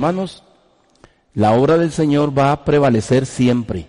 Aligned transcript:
Hermanos, 0.00 0.42
la 1.34 1.52
obra 1.52 1.76
del 1.76 1.92
Señor 1.92 2.36
va 2.36 2.52
a 2.52 2.64
prevalecer 2.64 3.26
siempre. 3.26 3.86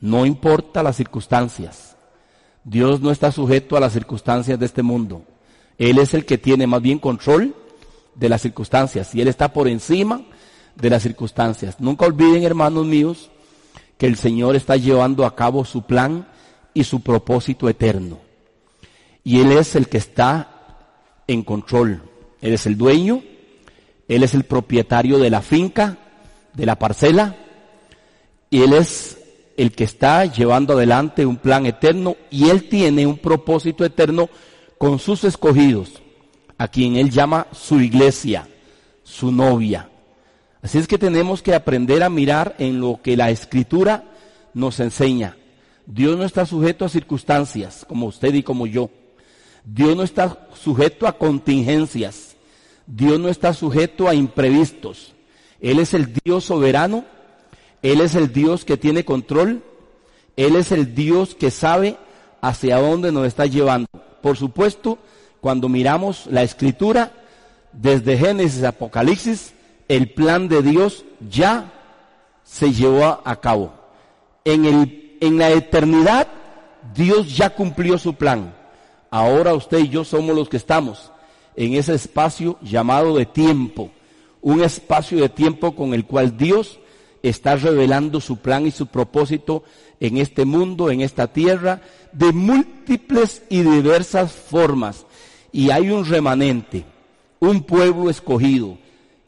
No 0.00 0.24
importa 0.24 0.82
las 0.82 0.96
circunstancias. 0.96 1.98
Dios 2.64 3.02
no 3.02 3.10
está 3.10 3.30
sujeto 3.30 3.76
a 3.76 3.80
las 3.80 3.92
circunstancias 3.92 4.58
de 4.58 4.64
este 4.64 4.82
mundo. 4.82 5.22
Él 5.76 5.98
es 5.98 6.14
el 6.14 6.24
que 6.24 6.38
tiene 6.38 6.66
más 6.66 6.80
bien 6.80 6.98
control 6.98 7.54
de 8.14 8.30
las 8.30 8.40
circunstancias 8.40 9.14
y 9.14 9.20
Él 9.20 9.28
está 9.28 9.52
por 9.52 9.68
encima 9.68 10.22
de 10.76 10.88
las 10.88 11.02
circunstancias. 11.02 11.76
Nunca 11.78 12.06
olviden, 12.06 12.44
hermanos 12.44 12.86
míos, 12.86 13.30
que 13.98 14.06
el 14.06 14.16
Señor 14.16 14.56
está 14.56 14.76
llevando 14.76 15.26
a 15.26 15.36
cabo 15.36 15.66
su 15.66 15.82
plan 15.82 16.26
y 16.72 16.84
su 16.84 17.02
propósito 17.02 17.68
eterno. 17.68 18.18
Y 19.24 19.40
Él 19.40 19.52
es 19.52 19.76
el 19.76 19.88
que 19.88 19.98
está 19.98 20.78
en 21.26 21.42
control. 21.42 22.00
Él 22.40 22.54
es 22.54 22.64
el 22.64 22.78
dueño, 22.78 23.22
Él 24.14 24.22
es 24.22 24.34
el 24.34 24.44
propietario 24.44 25.18
de 25.18 25.30
la 25.30 25.42
finca, 25.42 25.98
de 26.54 26.66
la 26.66 26.78
parcela, 26.78 27.36
y 28.50 28.62
Él 28.62 28.72
es 28.72 29.18
el 29.56 29.72
que 29.72 29.84
está 29.84 30.24
llevando 30.24 30.74
adelante 30.74 31.26
un 31.26 31.36
plan 31.36 31.66
eterno 31.66 32.16
y 32.30 32.48
Él 32.48 32.68
tiene 32.68 33.06
un 33.06 33.18
propósito 33.18 33.84
eterno 33.84 34.28
con 34.78 34.98
sus 34.98 35.24
escogidos, 35.24 36.02
a 36.58 36.68
quien 36.68 36.96
Él 36.96 37.10
llama 37.10 37.46
su 37.52 37.80
iglesia, 37.80 38.48
su 39.02 39.30
novia. 39.30 39.88
Así 40.62 40.78
es 40.78 40.86
que 40.86 40.98
tenemos 40.98 41.42
que 41.42 41.54
aprender 41.54 42.02
a 42.02 42.08
mirar 42.08 42.54
en 42.58 42.80
lo 42.80 43.00
que 43.02 43.16
la 43.16 43.30
escritura 43.30 44.04
nos 44.54 44.80
enseña. 44.80 45.36
Dios 45.86 46.16
no 46.16 46.24
está 46.24 46.46
sujeto 46.46 46.84
a 46.84 46.88
circunstancias 46.88 47.84
como 47.88 48.06
usted 48.06 48.32
y 48.34 48.42
como 48.42 48.66
yo. 48.66 48.90
Dios 49.64 49.96
no 49.96 50.02
está 50.02 50.48
sujeto 50.54 51.06
a 51.06 51.18
contingencias. 51.18 52.31
Dios 52.86 53.18
no 53.20 53.28
está 53.28 53.54
sujeto 53.54 54.08
a 54.08 54.14
imprevistos. 54.14 55.14
Él 55.60 55.78
es 55.78 55.94
el 55.94 56.12
Dios 56.24 56.44
soberano. 56.44 57.04
Él 57.82 58.00
es 58.00 58.14
el 58.14 58.32
Dios 58.32 58.64
que 58.64 58.76
tiene 58.76 59.04
control. 59.04 59.62
Él 60.36 60.56
es 60.56 60.72
el 60.72 60.94
Dios 60.94 61.34
que 61.34 61.50
sabe 61.50 61.96
hacia 62.40 62.78
dónde 62.78 63.12
nos 63.12 63.26
está 63.26 63.46
llevando. 63.46 63.88
Por 64.20 64.36
supuesto, 64.36 64.98
cuando 65.40 65.68
miramos 65.68 66.26
la 66.26 66.42
escritura, 66.42 67.12
desde 67.72 68.18
Génesis 68.18 68.62
a 68.64 68.70
Apocalipsis, 68.70 69.54
el 69.88 70.10
plan 70.10 70.48
de 70.48 70.62
Dios 70.62 71.04
ya 71.28 71.72
se 72.44 72.72
llevó 72.72 73.20
a 73.24 73.40
cabo. 73.40 73.72
En, 74.44 74.64
el, 74.64 75.16
en 75.20 75.38
la 75.38 75.50
eternidad, 75.50 76.28
Dios 76.94 77.36
ya 77.36 77.50
cumplió 77.50 77.98
su 77.98 78.14
plan. 78.14 78.54
Ahora 79.10 79.54
usted 79.54 79.78
y 79.78 79.88
yo 79.88 80.04
somos 80.04 80.34
los 80.34 80.48
que 80.48 80.56
estamos 80.56 81.11
en 81.56 81.74
ese 81.74 81.94
espacio 81.94 82.58
llamado 82.62 83.16
de 83.16 83.26
tiempo. 83.26 83.90
Un 84.40 84.62
espacio 84.62 85.20
de 85.20 85.28
tiempo 85.28 85.74
con 85.74 85.94
el 85.94 86.04
cual 86.04 86.36
Dios 86.36 86.78
está 87.22 87.56
revelando 87.56 88.20
su 88.20 88.38
plan 88.38 88.66
y 88.66 88.70
su 88.70 88.86
propósito 88.86 89.62
en 90.00 90.16
este 90.18 90.44
mundo, 90.44 90.90
en 90.90 91.00
esta 91.00 91.28
tierra, 91.28 91.80
de 92.12 92.32
múltiples 92.32 93.42
y 93.48 93.62
diversas 93.62 94.32
formas. 94.32 95.06
Y 95.52 95.70
hay 95.70 95.90
un 95.90 96.04
remanente, 96.04 96.84
un 97.38 97.62
pueblo 97.62 98.10
escogido, 98.10 98.78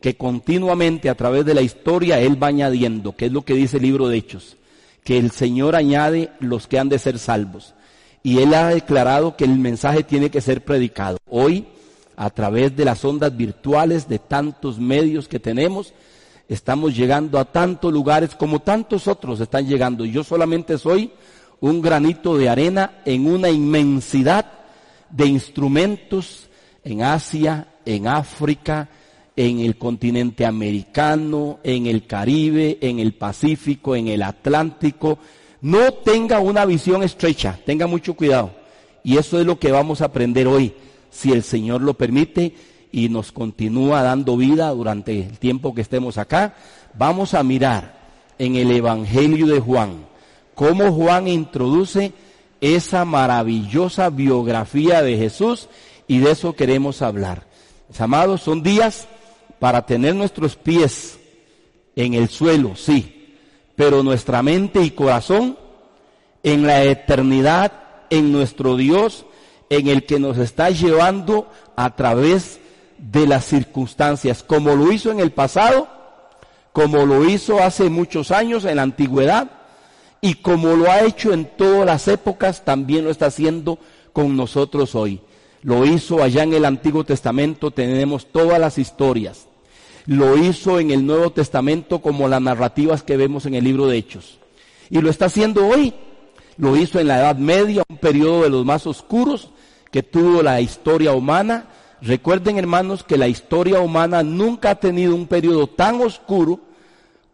que 0.00 0.17
continuamente 0.17 1.08
a 1.08 1.14
través 1.14 1.47
de 1.47 1.55
la 1.55 1.62
historia 1.62 2.19
Él 2.19 2.42
va 2.42 2.48
añadiendo, 2.48 3.17
que 3.17 3.27
es 3.27 3.33
lo 3.33 3.42
que 3.42 3.55
dice 3.55 3.77
el 3.77 3.84
libro 3.84 4.08
de 4.08 4.19
Hechos, 4.19 4.56
que 5.02 5.17
el 5.17 5.30
Señor 5.30 5.77
añade 5.77 6.30
los 6.41 6.67
que 6.67 6.78
han 6.78 6.89
de 6.89 6.98
ser 6.98 7.19
salvos. 7.19 7.75
Y 8.22 8.39
Él 8.41 8.52
ha 8.55 8.69
declarado 8.69 9.36
que 9.36 9.45
el 9.45 9.58
mensaje 9.58 10.02
tiene 10.02 10.30
que 10.30 10.41
ser 10.41 10.64
predicado. 10.64 11.19
Hoy, 11.30 11.67
a 12.16 12.30
través 12.30 12.76
de 12.76 12.84
las 12.84 13.04
ondas 13.04 13.36
virtuales, 13.36 14.08
de 14.08 14.18
tantos 14.18 14.78
medios 14.78 15.28
que 15.28 15.40
tenemos, 15.40 15.92
estamos 16.48 16.96
llegando 16.96 17.39
a 17.39 17.44
tantos 17.44 17.92
lugares 17.92 18.34
como 18.34 18.61
tantos 18.61 19.08
otros 19.08 19.40
están 19.40 19.66
llegando. 19.66 20.05
Yo 20.05 20.24
solamente 20.24 20.78
soy 20.78 21.12
un 21.61 21.80
granito 21.80 22.36
de 22.36 22.48
arena 22.48 22.98
en 23.05 23.27
una 23.27 23.50
inmensidad 23.50 24.46
de 25.11 25.27
instrumentos 25.27 26.48
en 26.83 27.02
Asia, 27.02 27.68
en 27.84 28.06
África, 28.06 28.89
en 29.36 29.60
el 29.60 29.77
continente 29.77 30.46
americano, 30.46 31.58
en 31.62 31.86
el 31.86 32.06
Caribe, 32.06 32.78
en 32.80 32.98
el 32.98 33.14
Pacífico, 33.14 33.96
en 33.96 34.08
el 34.08 34.22
Atlántico. 34.22 35.18
No 35.60 35.92
tenga 35.94 36.40
una 36.40 36.64
visión 36.66 37.02
estrecha, 37.02 37.58
tenga 37.64 37.86
mucho 37.86 38.14
cuidado. 38.14 38.52
Y 39.02 39.16
eso 39.16 39.40
es 39.40 39.46
lo 39.46 39.58
que 39.58 39.72
vamos 39.72 40.00
a 40.00 40.06
aprender 40.06 40.46
hoy, 40.46 40.74
si 41.14 41.33
el 41.33 41.45
Señor 41.45 41.80
lo 41.80 41.95
permite 41.95 42.55
y 42.92 43.08
nos 43.08 43.33
continúa 43.33 44.02
dando 44.02 44.36
vida 44.36 44.69
durante 44.70 45.19
el 45.19 45.39
tiempo 45.39 45.75
que 45.75 45.80
estemos 45.80 46.19
acá. 46.19 46.55
Vamos 46.95 47.35
a 47.35 47.42
mirar 47.42 47.98
en 48.39 48.57
el 48.57 48.70
Evangelio 48.73 49.47
de 49.47 49.61
Juan, 49.61 50.07
cómo 50.55 50.92
Juan 50.92 51.29
introduce 51.29 52.13
esa 52.61 53.05
maravillosa 53.05 54.11
biografía 54.11 55.02
de 55.02 55.17
Jesús 55.17 55.69
y 56.08 56.19
de 56.19 56.33
eso 56.33 56.55
queremos 56.55 57.01
hablar. 57.01 57.46
Mis 57.89 58.01
amados, 58.01 58.42
son 58.42 58.63
días 58.63 59.07
para 59.61 59.86
tener 59.86 60.14
nuestros 60.14 60.57
pies 60.57 61.19
en 61.95 62.14
el 62.14 62.29
suelo, 62.29 62.75
sí, 62.75 63.36
pero 63.77 64.02
nuestra 64.02 64.42
mente 64.42 64.83
y 64.83 64.91
corazón 64.91 65.57
en 66.42 66.67
la 66.67 66.83
eternidad, 66.83 67.73
en 68.11 68.33
nuestro 68.33 68.77
Dios, 68.77 69.27
en 69.70 69.89
el 69.89 70.05
que 70.05 70.19
nos 70.19 70.39
está 70.39 70.70
llevando 70.70 71.51
a 71.77 71.95
través 71.97 72.61
de 72.98 73.27
las 73.27 73.45
circunstancias, 73.45 74.42
como 74.42 74.75
lo 74.75 74.92
hizo 74.92 75.11
en 75.11 75.20
el 75.20 75.33
pasado, 75.33 75.89
como 76.73 77.07
lo 77.07 77.29
hizo 77.29 77.63
hace 77.63 77.91
muchos 77.91 78.30
años 78.30 78.64
en 78.64 78.77
la 78.77 78.83
antigüedad, 78.83 79.51
y 80.20 80.35
como 80.35 80.75
lo 80.75 80.91
ha 80.91 81.02
hecho 81.02 81.33
en 81.33 81.45
todas 81.45 81.86
las 81.86 82.08
épocas, 82.08 82.64
también 82.64 83.05
lo 83.05 83.11
está 83.11 83.27
haciendo 83.27 83.79
con 84.13 84.36
nosotros 84.36 84.95
hoy. 84.95 85.20
Lo 85.63 85.85
hizo 85.85 86.23
allá 86.23 86.42
en 86.42 86.55
el 86.55 86.64
Antiguo 86.64 87.05
Testamento, 87.05 87.70
tenemos 87.70 88.27
todas 88.27 88.58
las 88.58 88.79
historias 88.79 89.46
lo 90.07 90.36
hizo 90.36 90.79
en 90.79 90.91
el 90.91 91.07
Nuevo 91.07 91.31
Testamento 91.31 92.01
como 92.01 92.29
las 92.29 92.41
narrativas 92.41 93.02
que 93.02 93.17
vemos 93.17 93.46
en 93.46 93.55
el 93.55 93.64
libro 93.64 93.86
de 93.86 93.96
Hechos. 93.96 94.39
Y 94.91 95.01
lo 95.01 95.11
está 95.11 95.27
haciendo 95.27 95.67
hoy. 95.67 95.95
Lo 96.57 96.77
hizo 96.77 97.01
en 97.01 97.08
la 97.08 97.19
Edad 97.19 97.36
Media, 97.36 97.83
un 97.89 97.96
periodo 97.96 98.42
de 98.42 98.51
los 98.51 98.64
más 98.64 98.86
oscuros 98.86 99.51
que 99.94 100.02
tuvo 100.02 100.42
la 100.42 100.60
historia 100.60 101.12
humana. 101.12 101.66
Recuerden 102.02 102.58
hermanos 102.58 103.05
que 103.05 103.16
la 103.16 103.28
historia 103.28 103.78
humana 103.78 104.24
nunca 104.24 104.70
ha 104.70 104.74
tenido 104.74 105.14
un 105.14 105.28
periodo 105.28 105.68
tan 105.68 106.00
oscuro 106.00 106.58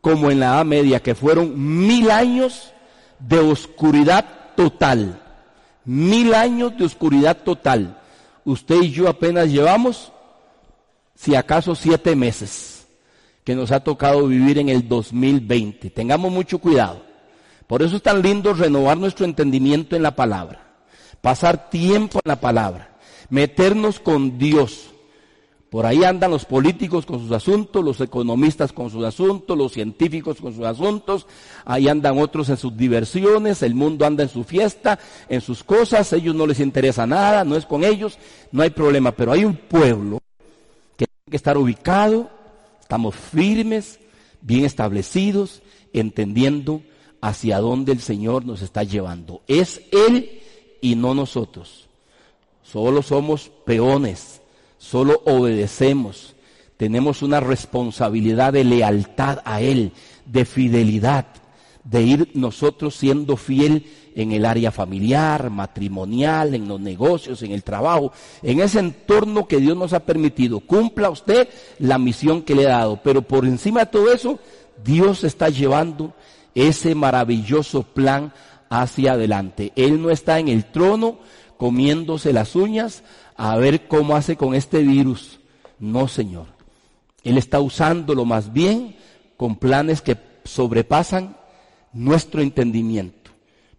como 0.03 0.31
en 0.31 0.41
la 0.41 0.49
Edad 0.49 0.67
Media, 0.67 1.01
que 1.01 1.15
fueron 1.15 1.55
mil 1.87 2.11
años 2.11 2.75
de 3.19 3.39
oscuridad 3.39 4.27
total. 4.57 5.23
Mil 5.87 6.35
años 6.35 6.77
de 6.77 6.85
oscuridad 6.85 7.39
total. 7.39 7.99
Usted 8.45 8.83
y 8.83 8.91
yo 8.91 9.09
apenas 9.09 9.49
llevamos 9.49 10.13
si 11.15 11.35
acaso 11.37 11.75
siete 11.75 12.15
meses 12.15 12.87
que 13.43 13.55
nos 13.55 13.73
ha 13.73 13.81
tocado 13.81 14.27
vivir 14.27 14.59
en 14.59 14.69
el 14.69 14.87
2020. 14.87 15.89
Tengamos 15.89 16.31
mucho 16.31 16.59
cuidado. 16.59 17.01
Por 17.67 17.81
eso 17.81 17.97
es 17.97 18.03
tan 18.03 18.21
lindo 18.21 18.53
renovar 18.53 18.99
nuestro 18.99 19.25
entendimiento 19.25 19.97
en 19.97 20.03
la 20.03 20.15
palabra, 20.15 20.70
pasar 21.21 21.71
tiempo 21.71 22.21
en 22.25 22.29
la 22.29 22.41
palabra, 22.41 22.97
meternos 23.29 24.01
con 24.01 24.39
Dios. 24.39 24.87
Por 25.71 25.87
ahí 25.87 26.03
andan 26.03 26.33
los 26.33 26.45
políticos 26.45 27.07
con 27.07 27.21
sus 27.21 27.31
asuntos, 27.31 27.85
los 27.85 28.01
economistas 28.01 28.73
con 28.73 28.91
sus 28.91 29.05
asuntos, 29.05 29.57
los 29.57 29.73
científicos 29.73 30.41
con 30.41 30.53
sus 30.53 30.65
asuntos, 30.65 31.29
ahí 31.65 31.87
andan 31.87 32.19
otros 32.19 32.49
en 32.49 32.57
sus 32.57 32.77
diversiones, 32.77 33.63
el 33.63 33.77
mundo 33.77 34.05
anda 34.05 34.25
en 34.25 34.29
su 34.29 34.43
fiesta, 34.43 34.99
en 35.29 35.41
sus 35.41 35.63
cosas, 35.63 36.13
ellos 36.13 36.35
no 36.35 36.47
les 36.47 36.59
interesa 36.59 37.07
nada, 37.07 37.45
no 37.45 37.55
es 37.55 37.67
con 37.67 37.85
ellos, 37.85 38.19
no 38.51 38.63
hay 38.63 38.71
problema, 38.71 39.13
pero 39.13 39.31
hay 39.31 39.45
un 39.45 39.55
pueblo 39.55 40.21
que 40.97 41.07
estar 41.31 41.57
ubicado, 41.57 42.29
estamos 42.81 43.15
firmes, 43.15 44.01
bien 44.41 44.65
establecidos, 44.65 45.63
entendiendo 45.93 46.83
hacia 47.21 47.59
dónde 47.59 47.93
el 47.93 48.01
Señor 48.01 48.45
nos 48.45 48.63
está 48.63 48.83
llevando. 48.83 49.43
Es 49.47 49.83
Él 49.93 50.40
y 50.81 50.97
no 50.97 51.15
nosotros. 51.15 51.89
Solo 52.63 53.03
somos 53.03 53.51
peones, 53.65 54.41
solo 54.79 55.23
obedecemos. 55.25 56.35
Tenemos 56.77 57.23
una 57.23 57.41
responsabilidad 57.41 58.53
de 58.53 58.65
lealtad 58.65 59.41
a 59.45 59.61
Él, 59.61 59.93
de 60.25 60.45
fidelidad, 60.45 61.27
de 61.85 62.03
ir 62.03 62.31
nosotros 62.35 62.95
siendo 62.95 63.37
fiel 63.37 63.87
en 64.15 64.33
el 64.33 64.45
área 64.45 64.71
familiar, 64.71 65.51
matrimonial, 65.51 66.55
en 66.55 66.69
los 66.69 66.81
negocios, 66.81 67.43
en 67.43 67.53
el 67.53 67.63
trabajo, 67.63 68.13
en 68.43 68.61
ese 68.61 68.79
entorno 68.79 69.47
que 69.47 69.59
Dios 69.59 69.77
nos 69.77 69.93
ha 69.93 70.01
permitido. 70.01 70.61
Cumpla 70.61 71.11
usted 71.11 71.49
la 71.79 71.99
misión 71.99 72.43
que 72.43 72.55
le 72.55 72.67
ha 72.67 72.79
dado, 72.79 73.01
pero 73.03 73.23
por 73.23 73.45
encima 73.45 73.81
de 73.81 73.87
todo 73.87 74.13
eso, 74.13 74.39
Dios 74.85 75.25
está 75.25 75.49
llevando 75.49 76.15
ese 76.55 76.95
maravilloso 76.95 77.83
plan 77.83 78.33
hacia 78.71 79.13
adelante. 79.13 79.73
Él 79.77 80.01
no 80.01 80.11
está 80.11 80.39
en 80.39 80.49
el 80.49 80.65
trono 80.65 81.19
comiéndose 81.59 82.33
las 82.33 82.57
uñas 82.57 83.03
a 83.37 83.57
ver 83.57 83.87
cómo 83.89 84.17
hace 84.17 84.37
con 84.37 84.55
este 84.55 84.79
virus. 84.79 85.41
No, 85.79 86.09
Señor. 86.09 86.47
Él 87.23 87.37
está 87.37 87.61
usándolo 87.61 88.25
más 88.25 88.53
bien 88.53 88.97
con 89.37 89.57
planes 89.57 90.01
que 90.01 90.17
sobrepasan 90.45 91.37
nuestro 91.93 92.41
entendimiento. 92.41 93.31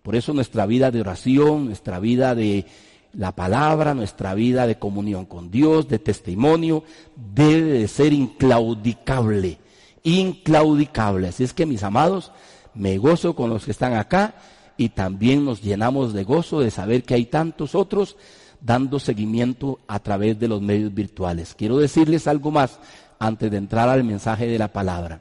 Por 0.03 0.15
eso 0.15 0.33
nuestra 0.33 0.65
vida 0.65 0.91
de 0.91 1.01
oración, 1.01 1.65
nuestra 1.65 1.99
vida 1.99 2.35
de 2.35 2.65
la 3.13 3.35
palabra, 3.35 3.94
nuestra 3.94 4.33
vida 4.33 4.67
de 4.67 4.77
comunión 4.77 5.25
con 5.25 5.51
Dios, 5.51 5.87
de 5.87 5.99
testimonio, 5.99 6.83
debe 7.15 7.79
de 7.79 7.87
ser 7.87 8.13
inclaudicable, 8.13 9.59
inclaudicable. 10.03 11.27
Así 11.27 11.44
es 11.44 11.53
que 11.53 11.65
mis 11.65 11.83
amados, 11.83 12.31
me 12.73 12.97
gozo 12.97 13.35
con 13.35 13.49
los 13.49 13.65
que 13.65 13.71
están 13.71 13.94
acá 13.94 14.35
y 14.81 14.89
también 14.89 15.45
nos 15.45 15.62
llenamos 15.62 16.12
de 16.12 16.24
gozo 16.24 16.60
de 16.60 16.72
saber 16.72 17.04
que 17.04 17.13
hay 17.13 17.25
tantos 17.25 17.75
otros 17.75 18.18
dando 18.62 18.98
seguimiento 19.00 19.78
a 19.88 20.00
través 20.00 20.39
de 20.39 20.48
los 20.48 20.60
medios 20.60 20.92
virtuales. 20.92 21.54
Quiero 21.56 21.78
decirles 21.78 22.25
algo 22.25 22.50
más 22.50 22.80
antes 23.19 23.51
de 23.51 23.57
entrar 23.57 23.89
al 23.89 24.04
mensaje 24.04 24.48
de 24.48 24.57
la 24.57 24.69
palabra. 24.69 25.19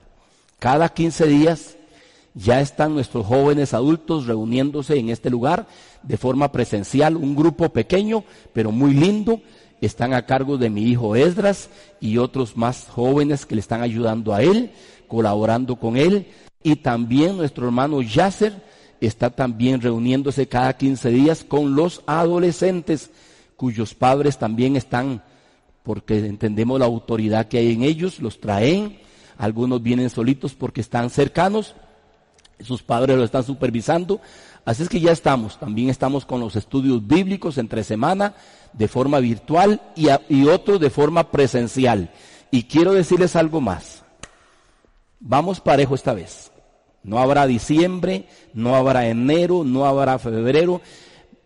Cada 0.58 0.88
15 0.88 1.26
días 1.26 1.76
ya 2.32 2.62
están 2.62 2.94
nuestros 2.94 3.26
jóvenes 3.26 3.74
adultos 3.74 4.26
reuniéndose 4.26 4.98
en 4.98 5.10
este 5.10 5.28
lugar 5.28 5.66
de 6.02 6.16
forma 6.16 6.50
presencial, 6.50 7.14
un 7.16 7.36
grupo 7.36 7.68
pequeño, 7.68 8.24
pero 8.54 8.72
muy 8.72 8.94
lindo. 8.94 9.42
Están 9.82 10.14
a 10.14 10.24
cargo 10.24 10.56
de 10.56 10.70
mi 10.70 10.84
hijo 10.84 11.16
Esdras 11.16 11.68
y 12.00 12.16
otros 12.16 12.56
más 12.56 12.86
jóvenes 12.88 13.44
que 13.44 13.56
le 13.56 13.60
están 13.60 13.82
ayudando 13.82 14.32
a 14.32 14.42
él, 14.42 14.70
colaborando 15.06 15.76
con 15.76 15.98
él. 15.98 16.28
Y 16.62 16.76
también 16.76 17.36
nuestro 17.36 17.66
hermano 17.66 18.00
Yasser 18.00 18.69
está 19.06 19.30
también 19.30 19.80
reuniéndose 19.80 20.46
cada 20.46 20.76
15 20.76 21.10
días 21.10 21.44
con 21.44 21.74
los 21.74 22.02
adolescentes 22.06 23.10
cuyos 23.56 23.94
padres 23.94 24.38
también 24.38 24.76
están, 24.76 25.22
porque 25.82 26.18
entendemos 26.18 26.80
la 26.80 26.86
autoridad 26.86 27.48
que 27.48 27.58
hay 27.58 27.72
en 27.74 27.82
ellos, 27.82 28.18
los 28.18 28.40
traen, 28.40 28.98
algunos 29.36 29.82
vienen 29.82 30.08
solitos 30.08 30.54
porque 30.54 30.80
están 30.80 31.10
cercanos, 31.10 31.74
sus 32.60 32.82
padres 32.82 33.18
lo 33.18 33.24
están 33.24 33.44
supervisando, 33.44 34.20
así 34.64 34.82
es 34.82 34.88
que 34.88 35.00
ya 35.00 35.12
estamos, 35.12 35.58
también 35.58 35.90
estamos 35.90 36.24
con 36.24 36.40
los 36.40 36.56
estudios 36.56 37.06
bíblicos 37.06 37.58
entre 37.58 37.84
semana, 37.84 38.34
de 38.72 38.88
forma 38.88 39.18
virtual 39.18 39.80
y, 39.94 40.08
y 40.28 40.46
otros 40.46 40.80
de 40.80 40.88
forma 40.88 41.30
presencial. 41.30 42.10
Y 42.50 42.62
quiero 42.62 42.94
decirles 42.94 43.36
algo 43.36 43.60
más, 43.60 44.04
vamos 45.20 45.60
parejo 45.60 45.94
esta 45.94 46.14
vez. 46.14 46.50
No 47.02 47.18
habrá 47.18 47.46
diciembre, 47.46 48.26
no 48.52 48.76
habrá 48.76 49.08
enero, 49.08 49.64
no 49.64 49.86
habrá 49.86 50.18
febrero 50.18 50.80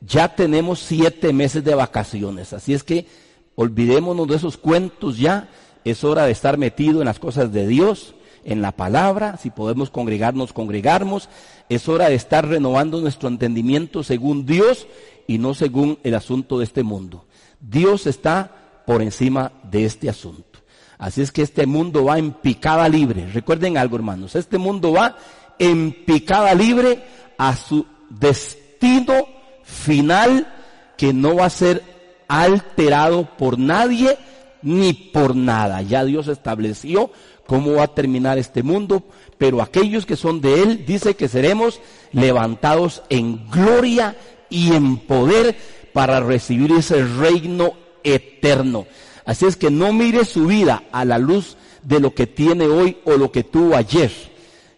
ya 0.06 0.34
tenemos 0.34 0.80
siete 0.80 1.32
meses 1.32 1.64
de 1.64 1.74
vacaciones. 1.74 2.52
Así 2.52 2.74
es 2.74 2.82
que 2.84 3.06
olvidémonos 3.54 4.28
de 4.28 4.36
esos 4.36 4.56
cuentos 4.56 5.18
ya. 5.18 5.48
Es 5.84 6.04
hora 6.04 6.24
de 6.24 6.32
estar 6.32 6.56
metido 6.56 7.00
en 7.00 7.06
las 7.06 7.18
cosas 7.18 7.52
de 7.52 7.66
Dios, 7.66 8.14
en 8.44 8.62
la 8.62 8.72
palabra. 8.72 9.36
Si 9.36 9.50
podemos 9.50 9.90
congregarnos, 9.90 10.52
congregarnos. 10.52 11.28
Es 11.68 11.88
hora 11.88 12.08
de 12.08 12.14
estar 12.14 12.46
renovando 12.46 13.00
nuestro 13.00 13.28
entendimiento 13.28 14.02
según 14.02 14.46
Dios 14.46 14.86
y 15.26 15.38
no 15.38 15.54
según 15.54 15.98
el 16.02 16.14
asunto 16.14 16.58
de 16.58 16.64
este 16.64 16.82
mundo. 16.82 17.24
Dios 17.60 18.06
está 18.06 18.82
por 18.86 19.02
encima 19.02 19.52
de 19.70 19.84
este 19.84 20.08
asunto. 20.10 20.60
Así 20.98 21.22
es 21.22 21.32
que 21.32 21.42
este 21.42 21.66
mundo 21.66 22.04
va 22.04 22.18
en 22.18 22.32
picada 22.32 22.88
libre. 22.88 23.26
Recuerden 23.32 23.76
algo, 23.76 23.96
hermanos. 23.96 24.36
Este 24.36 24.58
mundo 24.58 24.92
va 24.92 25.16
en 25.58 25.92
picada 26.04 26.54
libre 26.54 27.02
a 27.38 27.56
su 27.56 27.86
destino 28.10 29.26
final 29.62 30.52
que 30.96 31.12
no 31.12 31.36
va 31.36 31.46
a 31.46 31.50
ser 31.50 31.82
alterado 32.28 33.28
por 33.36 33.58
nadie 33.58 34.16
ni 34.62 34.92
por 34.92 35.36
nada. 35.36 35.82
Ya 35.82 36.04
Dios 36.04 36.28
estableció 36.28 37.10
cómo 37.46 37.74
va 37.74 37.84
a 37.84 37.94
terminar 37.94 38.38
este 38.38 38.62
mundo, 38.62 39.04
pero 39.38 39.60
aquellos 39.60 40.06
que 40.06 40.16
son 40.16 40.40
de 40.40 40.62
Él 40.62 40.84
dice 40.86 41.14
que 41.14 41.28
seremos 41.28 41.80
levantados 42.12 43.02
en 43.10 43.48
gloria 43.50 44.16
y 44.48 44.72
en 44.72 44.98
poder 44.98 45.56
para 45.92 46.20
recibir 46.20 46.72
ese 46.72 47.04
reino 47.04 47.74
eterno. 48.02 48.86
Así 49.24 49.46
es 49.46 49.56
que 49.56 49.70
no 49.70 49.92
mire 49.92 50.24
su 50.24 50.46
vida 50.46 50.84
a 50.92 51.04
la 51.04 51.18
luz 51.18 51.56
de 51.82 52.00
lo 52.00 52.14
que 52.14 52.26
tiene 52.26 52.66
hoy 52.66 52.98
o 53.04 53.16
lo 53.16 53.30
que 53.30 53.44
tuvo 53.44 53.76
ayer. 53.76 54.10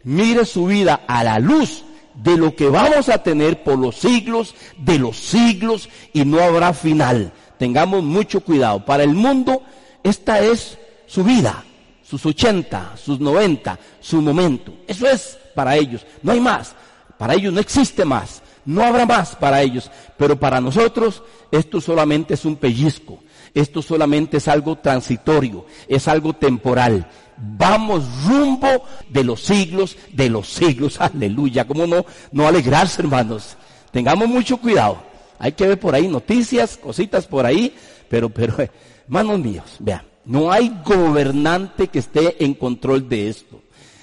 Mire 0.06 0.44
su 0.44 0.66
vida 0.66 1.00
a 1.08 1.24
la 1.24 1.40
luz 1.40 1.82
de 2.14 2.36
lo 2.36 2.54
que 2.54 2.68
vamos 2.68 3.08
a 3.08 3.24
tener 3.24 3.64
por 3.64 3.76
los 3.76 3.96
siglos 3.96 4.54
de 4.78 5.00
los 5.00 5.16
siglos 5.16 5.88
y 6.12 6.24
no 6.24 6.40
habrá 6.40 6.72
final. 6.72 7.32
Tengamos 7.58 8.04
mucho 8.04 8.40
cuidado. 8.40 8.84
Para 8.84 9.02
el 9.02 9.14
mundo, 9.14 9.64
esta 10.04 10.38
es 10.38 10.78
su 11.08 11.24
vida, 11.24 11.64
sus 12.08 12.24
80, 12.24 12.92
sus 12.96 13.18
90, 13.18 13.80
su 13.98 14.22
momento. 14.22 14.74
Eso 14.86 15.08
es 15.08 15.36
para 15.56 15.74
ellos. 15.74 16.06
No 16.22 16.30
hay 16.30 16.40
más. 16.40 16.76
Para 17.18 17.34
ellos 17.34 17.52
no 17.52 17.58
existe 17.58 18.04
más. 18.04 18.42
No 18.64 18.84
habrá 18.84 19.06
más 19.06 19.34
para 19.34 19.60
ellos. 19.60 19.90
Pero 20.16 20.38
para 20.38 20.60
nosotros, 20.60 21.24
esto 21.50 21.80
solamente 21.80 22.34
es 22.34 22.44
un 22.44 22.54
pellizco. 22.54 23.18
Esto 23.52 23.82
solamente 23.82 24.36
es 24.36 24.46
algo 24.46 24.76
transitorio, 24.76 25.64
es 25.88 26.06
algo 26.08 26.34
temporal 26.34 27.08
vamos 27.36 28.04
rumbo 28.26 28.84
de 29.08 29.24
los 29.24 29.42
siglos, 29.42 29.96
de 30.12 30.28
los 30.28 30.48
siglos. 30.48 31.00
Aleluya. 31.00 31.66
¿Cómo 31.66 31.86
no, 31.86 32.04
no 32.32 32.46
alegrarse, 32.46 33.02
hermanos? 33.02 33.56
Tengamos 33.90 34.28
mucho 34.28 34.56
cuidado. 34.58 34.98
Hay 35.38 35.52
que 35.52 35.66
ver 35.66 35.78
por 35.78 35.94
ahí 35.94 36.08
noticias, 36.08 36.76
cositas 36.76 37.26
por 37.26 37.44
ahí, 37.44 37.74
pero, 38.08 38.30
pero, 38.30 38.60
eh, 38.62 38.70
hermanos 39.04 39.38
míos, 39.38 39.76
vean, 39.78 40.02
no 40.24 40.50
hay 40.50 40.72
gobernante 40.84 41.88
que 41.88 41.98
esté 41.98 42.42
en 42.44 42.54
control 42.54 43.08
de 43.08 43.28
esto. 43.28 43.60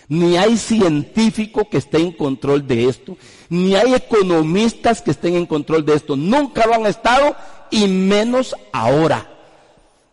Ni 0.10 0.38
hay 0.38 0.58
científico 0.58 1.68
que 1.70 1.78
esté 1.78 1.98
en 1.98 2.12
control 2.12 2.68
de 2.68 2.88
esto. 2.88 3.18
Ni 3.50 3.76
hay 3.76 3.94
economistas 3.94 5.02
que 5.02 5.12
estén 5.12 5.36
en 5.36 5.46
control 5.46 5.86
de 5.86 5.96
esto. 5.96 6.16
Nunca 6.16 6.68
lo 6.68 6.76
han 6.76 6.86
estado 6.86 7.36
y 7.72 7.88
menos 7.88 8.56
ahora. 8.72 9.30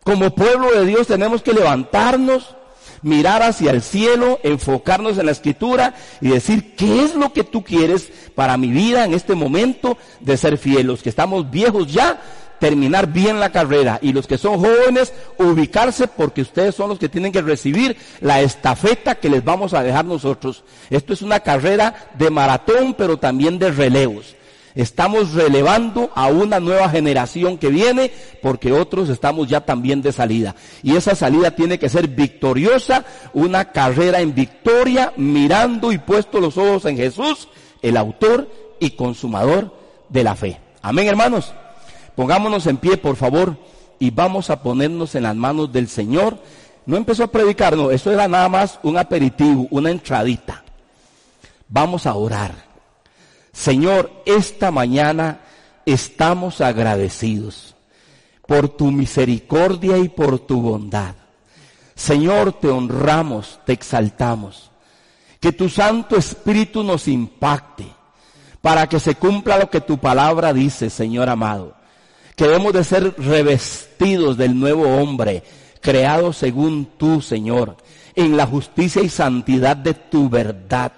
Como 0.02 0.34
pueblo 0.34 0.72
de 0.72 0.86
Dios 0.86 1.06
tenemos 1.06 1.42
que 1.42 1.52
levantarnos, 1.52 2.56
mirar 3.02 3.42
hacia 3.42 3.70
el 3.70 3.82
cielo, 3.82 4.40
enfocarnos 4.42 5.18
en 5.18 5.26
la 5.26 5.32
escritura 5.32 5.94
y 6.20 6.28
decir, 6.28 6.74
¿qué 6.76 7.04
es 7.04 7.14
lo 7.14 7.32
que 7.32 7.44
tú 7.44 7.62
quieres 7.64 8.10
para 8.34 8.56
mi 8.56 8.68
vida 8.68 9.04
en 9.04 9.14
este 9.14 9.34
momento 9.34 9.98
de 10.20 10.36
ser 10.36 10.58
fiel? 10.58 10.86
Los 10.86 11.02
que 11.02 11.08
estamos 11.08 11.50
viejos 11.50 11.92
ya, 11.92 12.20
terminar 12.58 13.12
bien 13.12 13.40
la 13.40 13.50
carrera 13.50 13.98
y 14.02 14.12
los 14.12 14.26
que 14.26 14.38
son 14.38 14.58
jóvenes, 14.58 15.12
ubicarse 15.38 16.06
porque 16.06 16.42
ustedes 16.42 16.74
son 16.74 16.90
los 16.90 16.98
que 16.98 17.08
tienen 17.08 17.32
que 17.32 17.42
recibir 17.42 17.96
la 18.20 18.40
estafeta 18.40 19.14
que 19.16 19.30
les 19.30 19.42
vamos 19.42 19.74
a 19.74 19.82
dejar 19.82 20.04
nosotros. 20.04 20.62
Esto 20.90 21.12
es 21.12 21.22
una 21.22 21.40
carrera 21.40 22.10
de 22.18 22.30
maratón, 22.30 22.94
pero 22.94 23.16
también 23.16 23.58
de 23.58 23.70
relevos. 23.70 24.36
Estamos 24.74 25.32
relevando 25.34 26.10
a 26.14 26.28
una 26.28 26.60
nueva 26.60 26.88
generación 26.88 27.58
que 27.58 27.68
viene 27.68 28.12
porque 28.40 28.72
otros 28.72 29.08
estamos 29.08 29.48
ya 29.48 29.62
también 29.62 30.00
de 30.00 30.12
salida. 30.12 30.54
Y 30.82 30.96
esa 30.96 31.14
salida 31.14 31.52
tiene 31.52 31.78
que 31.78 31.88
ser 31.88 32.08
victoriosa, 32.08 33.04
una 33.34 33.72
carrera 33.72 34.20
en 34.20 34.34
victoria, 34.34 35.12
mirando 35.16 35.92
y 35.92 35.98
puesto 35.98 36.40
los 36.40 36.56
ojos 36.56 36.84
en 36.84 36.96
Jesús, 36.96 37.48
el 37.82 37.96
autor 37.96 38.48
y 38.78 38.90
consumador 38.90 39.74
de 40.08 40.24
la 40.24 40.36
fe. 40.36 40.60
Amén, 40.82 41.08
hermanos. 41.08 41.52
Pongámonos 42.14 42.66
en 42.66 42.76
pie, 42.76 42.96
por 42.96 43.16
favor, 43.16 43.56
y 43.98 44.10
vamos 44.10 44.50
a 44.50 44.62
ponernos 44.62 45.14
en 45.14 45.24
las 45.24 45.34
manos 45.34 45.72
del 45.72 45.88
Señor. 45.88 46.38
No 46.86 46.96
empezó 46.96 47.24
a 47.24 47.30
predicar, 47.30 47.76
no, 47.76 47.90
eso 47.90 48.12
era 48.12 48.28
nada 48.28 48.48
más 48.48 48.78
un 48.82 48.96
aperitivo, 48.96 49.66
una 49.70 49.90
entradita. 49.90 50.62
Vamos 51.68 52.06
a 52.06 52.14
orar. 52.14 52.69
Señor, 53.52 54.22
esta 54.26 54.70
mañana 54.70 55.40
estamos 55.84 56.60
agradecidos 56.60 57.74
por 58.46 58.68
tu 58.68 58.90
misericordia 58.90 59.98
y 59.98 60.08
por 60.08 60.40
tu 60.40 60.60
bondad. 60.60 61.14
Señor, 61.94 62.54
te 62.54 62.68
honramos, 62.68 63.60
te 63.64 63.72
exaltamos. 63.72 64.70
Que 65.38 65.52
tu 65.52 65.68
Santo 65.68 66.16
Espíritu 66.16 66.82
nos 66.82 67.08
impacte 67.08 67.86
para 68.60 68.88
que 68.88 69.00
se 69.00 69.14
cumpla 69.14 69.58
lo 69.58 69.70
que 69.70 69.80
tu 69.80 69.98
palabra 69.98 70.52
dice, 70.52 70.90
Señor 70.90 71.28
amado. 71.28 71.74
Que 72.36 72.44
debemos 72.44 72.72
de 72.72 72.84
ser 72.84 73.14
revestidos 73.18 74.36
del 74.36 74.58
nuevo 74.58 74.84
hombre, 74.84 75.42
creado 75.80 76.32
según 76.32 76.88
tú, 76.96 77.20
Señor, 77.20 77.76
en 78.14 78.36
la 78.36 78.46
justicia 78.46 79.02
y 79.02 79.08
santidad 79.08 79.76
de 79.76 79.94
tu 79.94 80.28
verdad. 80.28 80.92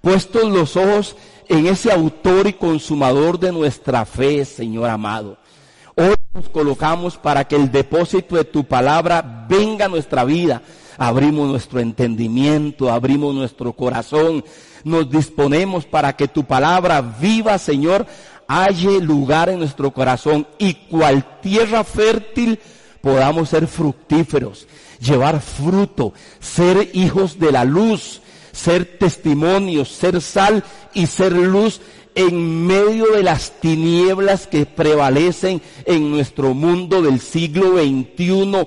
Puestos 0.00 0.44
los 0.44 0.76
ojos 0.76 1.16
en 1.48 1.66
ese 1.66 1.90
autor 1.90 2.46
y 2.46 2.52
consumador 2.52 3.38
de 3.38 3.52
nuestra 3.52 4.04
fe, 4.04 4.44
Señor 4.44 4.90
amado. 4.90 5.38
Hoy 5.94 6.14
nos 6.34 6.48
colocamos 6.50 7.16
para 7.16 7.44
que 7.44 7.56
el 7.56 7.72
depósito 7.72 8.36
de 8.36 8.44
tu 8.44 8.64
palabra 8.64 9.46
venga 9.48 9.86
a 9.86 9.88
nuestra 9.88 10.24
vida. 10.24 10.62
Abrimos 10.98 11.48
nuestro 11.48 11.80
entendimiento, 11.80 12.90
abrimos 12.90 13.34
nuestro 13.34 13.72
corazón, 13.72 14.44
nos 14.84 15.10
disponemos 15.10 15.86
para 15.86 16.14
que 16.14 16.28
tu 16.28 16.44
palabra 16.44 17.00
viva, 17.00 17.56
Señor, 17.58 18.06
halle 18.46 19.00
lugar 19.00 19.48
en 19.48 19.60
nuestro 19.60 19.90
corazón 19.92 20.46
y 20.58 20.74
cual 20.74 21.40
tierra 21.40 21.82
fértil 21.84 22.58
podamos 23.00 23.48
ser 23.48 23.66
fructíferos, 23.66 24.66
llevar 25.00 25.40
fruto, 25.40 26.12
ser 26.40 26.90
hijos 26.94 27.38
de 27.38 27.52
la 27.52 27.64
luz, 27.64 28.20
ser 28.52 28.98
testimonios, 28.98 29.88
ser 29.88 30.20
sal 30.20 30.64
y 30.94 31.06
ser 31.06 31.32
luz 31.32 31.80
en 32.14 32.66
medio 32.66 33.12
de 33.12 33.22
las 33.22 33.60
tinieblas 33.60 34.46
que 34.48 34.66
prevalecen 34.66 35.62
en 35.84 36.10
nuestro 36.10 36.52
mundo 36.52 37.00
del 37.00 37.20
siglo 37.20 37.78
XXI, 37.78 38.16
lleno 38.18 38.66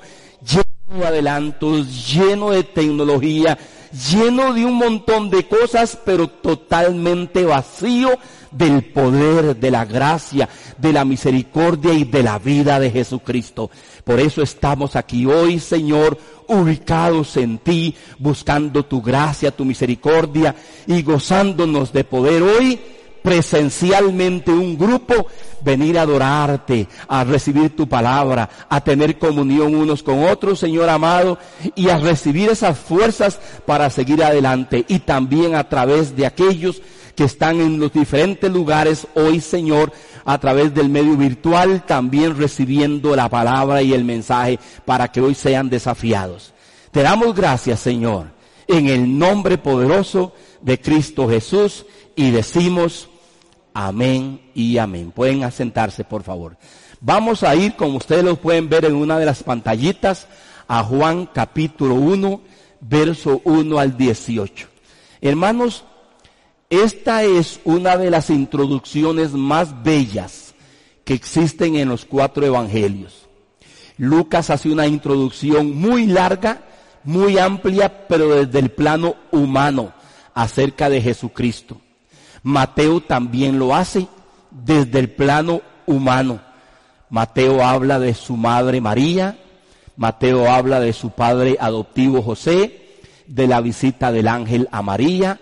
de 0.98 1.06
adelantos, 1.06 2.14
lleno 2.14 2.52
de 2.52 2.64
tecnología, 2.64 3.58
lleno 3.92 4.54
de 4.54 4.66
un 4.66 4.76
montón 4.76 5.30
de 5.30 5.48
cosas, 5.48 5.98
pero 6.04 6.28
totalmente 6.28 7.46
vacío 7.46 8.18
del 8.52 8.84
poder, 8.92 9.56
de 9.56 9.72
la 9.72 9.86
gracia, 9.86 10.50
de 10.78 10.94
la 10.94 11.06
misericordia 11.06 11.94
y 11.94 12.04
de 12.04 12.24
la 12.24 12.38
vida 12.40 12.80
de 12.80 12.92
Jesucristo. 12.92 13.70
Por 14.04 14.20
eso 14.20 14.42
estamos 14.42 14.96
aquí 14.96 15.26
hoy, 15.26 15.60
Señor, 15.60 16.18
ubicados 16.48 17.38
en 17.38 17.58
ti, 17.60 17.96
buscando 18.20 18.84
tu 18.84 19.02
gracia, 19.02 19.52
tu 19.52 19.64
misericordia 19.64 20.56
y 20.86 21.02
gozándonos 21.02 21.94
de 21.94 22.04
poder 22.04 22.44
hoy 22.44 22.80
presencialmente 23.22 24.52
un 24.52 24.78
grupo, 24.78 25.28
venir 25.64 25.98
a 25.98 26.04
adorarte, 26.04 26.88
a 27.08 27.24
recibir 27.24 27.76
tu 27.76 27.88
palabra, 27.88 28.50
a 28.70 28.82
tener 28.82 29.18
comunión 29.18 29.76
unos 29.76 30.04
con 30.04 30.24
otros, 30.24 30.60
Señor 30.60 30.90
amado, 30.90 31.38
y 31.76 31.90
a 31.90 31.98
recibir 31.98 32.50
esas 32.50 32.78
fuerzas 32.78 33.40
para 33.66 33.90
seguir 33.90 34.24
adelante. 34.24 34.86
Y 34.88 35.00
también 35.00 35.56
a 35.56 35.68
través 35.70 36.16
de 36.16 36.26
aquellos 36.26 36.82
que 37.16 37.26
están 37.26 37.60
en 37.60 37.80
los 37.80 37.94
diferentes 37.94 38.52
lugares 38.52 39.08
hoy, 39.16 39.42
Señor, 39.42 39.92
a 40.26 40.40
través 40.40 40.74
del 40.74 40.90
medio 40.90 41.16
virtual, 41.18 41.86
también 41.86 42.38
recibiendo 42.38 43.16
la 43.16 43.30
palabra 43.30 43.82
y 43.82 43.94
el 43.94 44.06
mensaje 44.06 44.60
para 44.86 45.12
que 45.12 45.22
hoy 45.22 45.36
sean 45.36 45.70
desafiados. 45.70 46.54
Te 46.92 47.02
damos 47.02 47.36
gracias, 47.36 47.80
Señor, 47.80 48.28
en 48.68 48.88
el 48.88 49.18
nombre 49.18 49.58
poderoso 49.58 50.34
de 50.62 50.80
Cristo 50.80 51.28
Jesús 51.28 51.86
y 52.16 52.32
decimos, 52.32 53.10
Amén 53.74 54.42
y 54.54 54.78
amén. 54.78 55.12
Pueden 55.12 55.44
asentarse, 55.44 56.04
por 56.04 56.24
favor. 56.24 56.58
Vamos 57.00 57.44
a 57.44 57.56
ir, 57.56 57.76
como 57.76 57.98
ustedes 57.98 58.24
lo 58.24 58.36
pueden 58.36 58.70
ver 58.70 58.86
en 58.86 58.96
una 58.96 59.18
de 59.18 59.26
las 59.26 59.44
pantallitas, 59.44 60.28
a 60.68 60.84
Juan 60.84 61.28
capítulo 61.34 61.96
1, 61.96 62.42
verso 62.82 63.42
1 63.44 63.80
al 63.80 63.98
18. 63.98 64.68
Hermanos, 65.22 65.84
esta 66.70 67.24
es 67.24 67.60
una 67.64 67.98
de 67.98 68.10
las 68.10 68.30
introducciones 68.30 69.34
más 69.34 69.84
bellas 69.84 70.54
que 71.04 71.14
existen 71.14 71.76
en 71.76 71.90
los 71.90 72.06
cuatro 72.06 72.46
evangelios. 72.46 73.28
Lucas 73.98 74.50
hace 74.50 74.70
una 74.70 74.88
introducción 74.88 75.76
muy 75.76 76.08
larga, 76.08 76.64
muy 77.04 77.38
amplia, 77.38 78.08
pero 78.08 78.46
desde 78.46 78.60
el 78.60 78.72
plano 78.72 79.16
humano 79.32 79.94
acerca 80.34 80.90
de 80.90 81.02
Jesucristo. 81.02 81.82
Mateo 82.44 83.02
también 83.02 83.60
lo 83.60 83.76
hace 83.76 84.08
desde 84.50 85.00
el 85.00 85.12
plano 85.12 85.62
humano. 85.86 86.42
Mateo 87.10 87.64
habla 87.64 88.00
de 88.00 88.14
su 88.14 88.38
madre 88.38 88.82
María, 88.82 89.38
Mateo 89.96 90.50
habla 90.50 90.80
de 90.80 90.94
su 90.94 91.12
padre 91.12 91.58
adoptivo 91.60 92.22
José, 92.22 93.00
de 93.28 93.48
la 93.48 93.62
visita 93.62 94.12
del 94.12 94.28
ángel 94.28 94.68
a 94.72 94.82
María, 94.82 95.40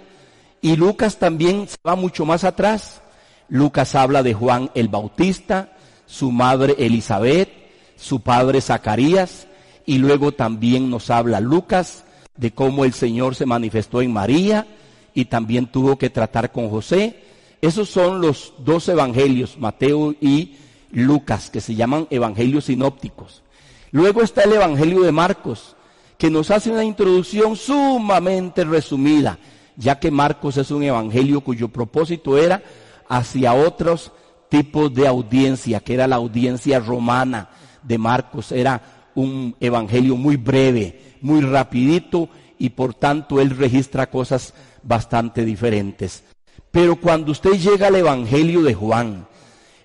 y 0.61 0.75
Lucas 0.75 1.17
también 1.17 1.67
se 1.67 1.77
va 1.85 1.95
mucho 1.95 2.25
más 2.25 2.43
atrás. 2.43 3.01
Lucas 3.47 3.95
habla 3.95 4.21
de 4.23 4.33
Juan 4.33 4.69
el 4.75 4.89
Bautista, 4.89 5.73
su 6.05 6.31
madre 6.31 6.75
Elizabeth, 6.79 7.49
su 7.95 8.21
padre 8.21 8.61
Zacarías, 8.61 9.47
y 9.85 9.97
luego 9.97 10.33
también 10.33 10.89
nos 10.89 11.09
habla 11.09 11.39
Lucas 11.39 12.03
de 12.35 12.51
cómo 12.51 12.85
el 12.85 12.93
Señor 12.93 13.35
se 13.35 13.45
manifestó 13.45 14.01
en 14.01 14.13
María, 14.13 14.67
y 15.13 15.25
también 15.25 15.67
tuvo 15.67 15.97
que 15.97 16.09
tratar 16.09 16.51
con 16.51 16.69
José. 16.69 17.19
Esos 17.61 17.89
son 17.89 18.21
los 18.21 18.53
dos 18.59 18.87
evangelios, 18.87 19.57
Mateo 19.57 20.15
y 20.21 20.55
Lucas, 20.91 21.49
que 21.49 21.61
se 21.61 21.75
llaman 21.75 22.07
evangelios 22.09 22.65
sinópticos. 22.65 23.43
Luego 23.91 24.21
está 24.21 24.43
el 24.43 24.53
evangelio 24.53 25.01
de 25.01 25.11
Marcos, 25.11 25.75
que 26.17 26.29
nos 26.29 26.51
hace 26.51 26.69
una 26.71 26.83
introducción 26.83 27.55
sumamente 27.55 28.63
resumida, 28.63 29.39
ya 29.75 29.99
que 29.99 30.11
Marcos 30.11 30.57
es 30.57 30.71
un 30.71 30.83
evangelio 30.83 31.41
cuyo 31.41 31.69
propósito 31.69 32.37
era 32.37 32.61
hacia 33.07 33.53
otros 33.53 34.11
tipos 34.49 34.93
de 34.93 35.07
audiencia, 35.07 35.79
que 35.79 35.93
era 35.93 36.07
la 36.07 36.17
audiencia 36.17 36.79
romana 36.79 37.49
de 37.83 37.97
Marcos. 37.97 38.51
Era 38.51 39.09
un 39.15 39.55
evangelio 39.59 40.15
muy 40.15 40.35
breve, 40.35 41.17
muy 41.21 41.41
rapidito, 41.41 42.29
y 42.57 42.69
por 42.69 42.93
tanto 42.93 43.39
él 43.39 43.51
registra 43.51 44.09
cosas 44.09 44.53
bastante 44.83 45.45
diferentes. 45.45 46.23
Pero 46.71 46.95
cuando 46.97 47.31
usted 47.31 47.53
llega 47.53 47.87
al 47.87 47.95
Evangelio 47.95 48.61
de 48.61 48.73
Juan, 48.73 49.27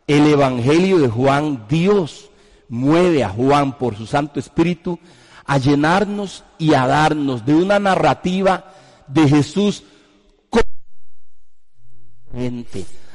el 0.06 0.26
Evangelio 0.26 0.98
de 0.98 1.08
Juan, 1.08 1.66
Dios 1.68 2.30
mueve 2.68 3.24
a 3.24 3.28
Juan 3.28 3.78
por 3.78 3.96
su 3.96 4.06
Santo 4.06 4.38
Espíritu 4.38 4.98
a 5.46 5.58
llenarnos 5.58 6.44
y 6.58 6.74
a 6.74 6.86
darnos 6.86 7.44
de 7.44 7.54
una 7.54 7.78
narrativa 7.78 8.72
de 9.06 9.28
Jesús 9.28 9.84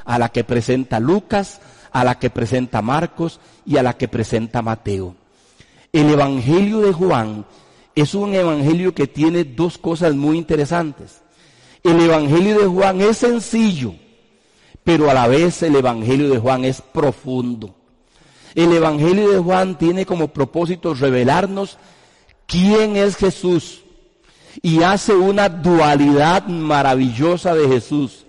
a 0.04 0.18
la 0.18 0.28
que 0.30 0.44
presenta 0.44 0.98
Lucas, 0.98 1.60
a 1.92 2.04
la 2.04 2.18
que 2.18 2.30
presenta 2.30 2.82
Marcos 2.82 3.40
y 3.66 3.76
a 3.76 3.82
la 3.82 3.96
que 3.96 4.08
presenta 4.08 4.62
Mateo. 4.62 5.14
El 5.92 6.08
Evangelio 6.10 6.80
de 6.80 6.92
Juan 6.92 7.44
es 7.94 8.14
un 8.14 8.34
evangelio 8.34 8.94
que 8.94 9.06
tiene 9.06 9.44
dos 9.44 9.76
cosas 9.76 10.14
muy 10.14 10.38
interesantes. 10.38 11.22
El 11.82 12.00
Evangelio 12.00 12.58
de 12.58 12.66
Juan 12.66 13.00
es 13.00 13.18
sencillo, 13.18 13.94
pero 14.84 15.10
a 15.10 15.14
la 15.14 15.28
vez 15.28 15.62
el 15.62 15.76
Evangelio 15.76 16.28
de 16.28 16.38
Juan 16.38 16.64
es 16.64 16.82
profundo. 16.82 17.74
El 18.54 18.72
Evangelio 18.72 19.30
de 19.30 19.38
Juan 19.38 19.78
tiene 19.78 20.04
como 20.04 20.28
propósito 20.28 20.92
revelarnos 20.94 21.78
quién 22.46 22.96
es 22.96 23.16
Jesús 23.16 23.82
y 24.60 24.82
hace 24.82 25.14
una 25.14 25.48
dualidad 25.48 26.46
maravillosa 26.46 27.54
de 27.54 27.68
Jesús. 27.68 28.26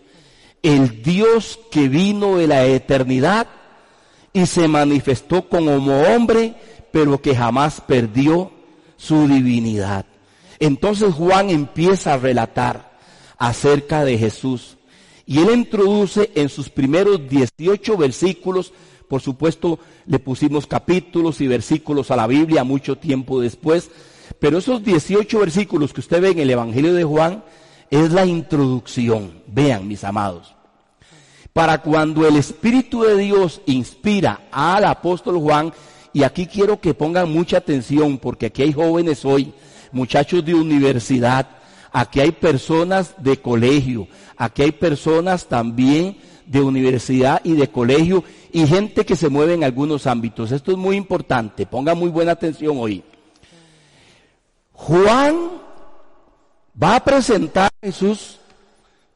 El 0.62 1.01
Dios 1.01 1.60
que 1.72 1.89
vino 1.89 2.38
de 2.38 2.48
la 2.48 2.65
eternidad 2.65 3.48
y 4.31 4.46
se 4.46 4.67
manifestó 4.67 5.50
como 5.50 5.74
hombre, 6.03 6.53
pero 6.91 7.22
que 7.22 7.36
jamás 7.36 7.81
perdió 7.81 8.51
su 8.96 9.27
divinidad. 9.27 10.05
Entonces 10.60 11.13
Juan 11.13 11.50
empieza 11.50 12.13
a 12.13 12.17
relatar 12.17 12.90
acerca 13.41 14.05
de 14.05 14.19
Jesús. 14.19 14.77
Y 15.25 15.39
él 15.39 15.50
introduce 15.51 16.31
en 16.36 16.48
sus 16.48 16.69
primeros 16.69 17.27
18 17.27 17.98
versículos, 17.98 18.71
por 19.07 19.19
supuesto 19.19 19.79
le 20.05 20.19
pusimos 20.19 20.67
capítulos 20.67 21.41
y 21.41 21.48
versículos 21.48 22.12
a 22.12 22.15
la 22.15 22.27
Biblia 22.27 22.63
mucho 22.63 23.00
tiempo 23.00 23.41
después, 23.41 23.89
pero 24.39 24.60
esos 24.60 24.83
18 24.83 25.39
versículos 25.39 25.91
que 25.91 26.01
usted 26.01 26.21
ve 26.21 26.29
en 26.29 26.39
el 26.39 26.51
Evangelio 26.51 26.93
de 26.93 27.03
Juan 27.03 27.43
es 27.89 28.12
la 28.12 28.27
introducción. 28.27 29.41
Vean, 29.48 29.88
mis 29.88 30.03
amados. 30.03 30.53
Para 31.51 31.81
cuando 31.81 32.27
el 32.27 32.36
Espíritu 32.36 33.01
de 33.01 33.17
Dios 33.17 33.62
inspira 33.65 34.50
al 34.51 34.86
apóstol 34.86 35.39
Juan, 35.39 35.74
y 36.13 36.21
aquí 36.21 36.45
quiero 36.45 36.79
que 36.79 36.93
pongan 36.93 37.31
mucha 37.31 37.57
atención 37.57 38.19
porque 38.19 38.45
aquí 38.45 38.62
hay 38.62 38.71
jóvenes 38.71 39.25
hoy, 39.25 39.51
muchachos 39.91 40.45
de 40.45 40.53
universidad, 40.53 41.61
Aquí 41.91 42.21
hay 42.21 42.31
personas 42.31 43.15
de 43.17 43.38
colegio, 43.41 44.07
aquí 44.38 44.62
hay 44.62 44.71
personas 44.71 45.48
también 45.48 46.17
de 46.45 46.62
universidad 46.62 47.41
y 47.43 47.53
de 47.53 47.69
colegio 47.69 48.24
y 48.51 48.65
gente 48.65 49.05
que 49.05 49.15
se 49.15 49.29
mueve 49.29 49.53
en 49.53 49.63
algunos 49.63 50.07
ámbitos. 50.07 50.51
Esto 50.51 50.71
es 50.71 50.77
muy 50.77 50.95
importante, 50.95 51.65
ponga 51.65 51.93
muy 51.93 52.10
buena 52.10 52.31
atención 52.31 52.77
hoy. 52.79 53.03
Juan 54.74 55.36
va 56.81 56.95
a 56.95 57.03
presentar 57.03 57.69
a 57.81 57.86
Jesús 57.86 58.39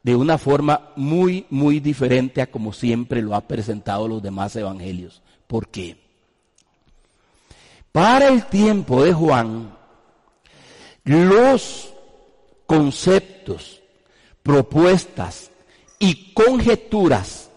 de 0.02 0.14
una 0.14 0.38
forma 0.38 0.92
muy, 0.94 1.46
muy 1.50 1.80
diferente 1.80 2.40
a 2.40 2.50
como 2.50 2.72
siempre 2.72 3.22
lo 3.22 3.34
ha 3.34 3.40
presentado 3.40 4.06
los 4.06 4.22
demás 4.22 4.54
evangelios. 4.54 5.20
¿Por 5.46 5.68
qué? 5.68 5.96
Para 7.90 8.28
el 8.28 8.44
tiempo 8.46 9.02
de 9.02 9.12
Juan, 9.12 9.74
los 11.04 11.92
conceptos, 12.66 13.82
propuestas 14.42 15.50
y 15.98 16.32
conjeturas 16.32 17.50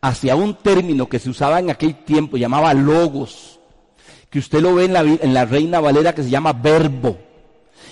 hacia 0.00 0.36
un 0.36 0.54
término 0.54 1.08
que 1.08 1.18
se 1.18 1.30
usaba 1.30 1.58
en 1.58 1.70
aquel 1.70 2.04
tiempo, 2.04 2.36
llamaba 2.36 2.74
logos, 2.74 3.58
que 4.30 4.38
usted 4.38 4.60
lo 4.60 4.74
ve 4.74 4.84
en 4.84 4.92
la, 4.92 5.00
en 5.00 5.34
la 5.34 5.44
Reina 5.44 5.80
Valera 5.80 6.14
que 6.14 6.22
se 6.22 6.30
llama 6.30 6.52
verbo, 6.52 7.18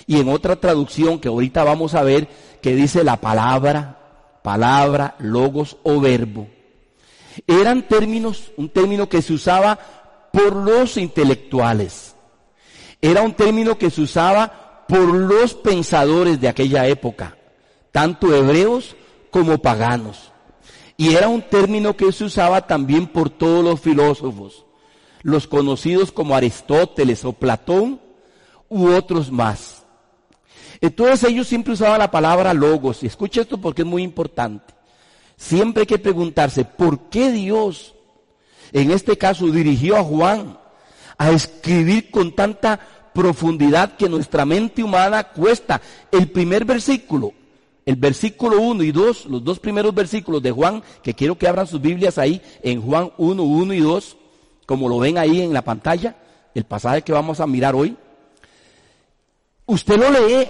y 0.07 0.19
en 0.19 0.29
otra 0.29 0.55
traducción 0.55 1.19
que 1.19 1.29
ahorita 1.29 1.63
vamos 1.63 1.95
a 1.95 2.03
ver 2.03 2.27
que 2.61 2.75
dice 2.75 3.03
la 3.03 3.17
palabra, 3.17 4.39
palabra, 4.43 5.15
logos 5.19 5.77
o 5.83 5.99
verbo. 5.99 6.47
Eran 7.47 7.87
términos, 7.87 8.51
un 8.57 8.69
término 8.69 9.09
que 9.09 9.21
se 9.21 9.33
usaba 9.33 9.77
por 10.31 10.55
los 10.55 10.97
intelectuales, 10.97 12.15
Era 13.01 13.21
un 13.21 13.33
término 13.33 13.77
que 13.77 13.89
se 13.89 14.01
usaba 14.01 14.64
por 14.87 15.13
los 15.13 15.53
pensadores 15.53 16.39
de 16.39 16.47
aquella 16.47 16.87
época, 16.87 17.37
tanto 17.91 18.33
hebreos 18.35 18.95
como 19.31 19.57
paganos. 19.57 20.31
Y 20.97 21.15
era 21.15 21.27
un 21.27 21.41
término 21.41 21.95
que 21.95 22.11
se 22.11 22.23
usaba 22.23 22.67
también 22.67 23.07
por 23.07 23.29
todos 23.29 23.63
los 23.63 23.81
filósofos, 23.81 24.65
los 25.23 25.47
conocidos 25.47 26.11
como 26.11 26.35
Aristóteles 26.35 27.25
o 27.25 27.33
Platón 27.33 27.99
u 28.69 28.87
otros 28.89 29.31
más. 29.31 29.83
Entonces 30.81 31.29
ellos 31.29 31.47
siempre 31.47 31.73
usaban 31.73 31.99
la 31.99 32.11
palabra 32.11 32.53
logos. 32.53 33.03
Y 33.03 33.07
escucha 33.07 33.41
esto 33.41 33.59
porque 33.59 33.81
es 33.81 33.87
muy 33.87 34.03
importante. 34.03 34.73
Siempre 35.35 35.81
hay 35.81 35.87
que 35.87 35.99
preguntarse, 35.99 36.63
¿por 36.63 37.09
qué 37.09 37.31
Dios 37.31 37.95
en 38.71 38.91
este 38.91 39.17
caso 39.17 39.47
dirigió 39.47 39.97
a 39.97 40.03
Juan 40.03 40.57
a 41.17 41.31
escribir 41.31 42.11
con 42.11 42.35
tanta 42.35 42.79
profundidad 43.15 43.95
que 43.95 44.09
nuestra 44.09 44.45
mente 44.45 44.83
humana 44.83 45.23
cuesta? 45.23 45.81
El 46.11 46.29
primer 46.29 46.65
versículo, 46.65 47.33
el 47.85 47.95
versículo 47.95 48.61
1 48.61 48.83
y 48.83 48.91
2, 48.91 49.25
los 49.27 49.43
dos 49.43 49.57
primeros 49.57 49.95
versículos 49.95 50.43
de 50.43 50.51
Juan, 50.51 50.83
que 51.01 51.15
quiero 51.15 51.37
que 51.37 51.47
abran 51.47 51.65
sus 51.65 51.81
Biblias 51.81 52.17
ahí 52.17 52.41
en 52.61 52.81
Juan 52.81 53.11
1, 53.17 53.41
1 53.41 53.73
y 53.73 53.79
2, 53.79 54.17
como 54.65 54.89
lo 54.89 54.99
ven 54.99 55.17
ahí 55.17 55.41
en 55.41 55.53
la 55.53 55.63
pantalla, 55.63 56.17
el 56.53 56.65
pasaje 56.65 57.01
que 57.01 57.13
vamos 57.13 57.39
a 57.39 57.47
mirar 57.47 57.73
hoy. 57.73 57.95
Usted 59.65 59.97
lo 59.97 60.11
lee, 60.11 60.47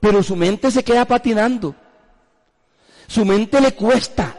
pero 0.00 0.22
su 0.22 0.34
mente 0.34 0.70
se 0.70 0.82
queda 0.82 1.04
patinando. 1.04 1.74
Su 3.06 3.24
mente 3.24 3.60
le 3.60 3.72
cuesta 3.72 4.38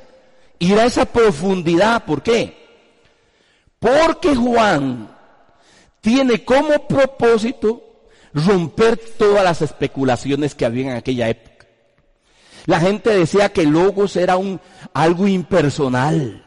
ir 0.59 0.77
a 0.77 0.85
esa 0.85 1.05
profundidad. 1.05 2.03
¿Por 2.03 2.21
qué? 2.21 2.61
Porque 3.79 4.35
Juan 4.35 5.09
tiene 6.01 6.43
como 6.43 6.87
propósito 6.87 7.83
romper 8.33 8.97
todas 9.17 9.43
las 9.43 9.61
especulaciones 9.61 10.55
que 10.55 10.65
había 10.65 10.91
en 10.91 10.97
aquella 10.97 11.29
época. 11.29 11.67
La 12.65 12.79
gente 12.79 13.09
decía 13.11 13.49
que 13.49 13.65
Logos 13.65 14.15
era 14.15 14.37
un, 14.37 14.59
algo 14.93 15.27
impersonal, 15.27 16.45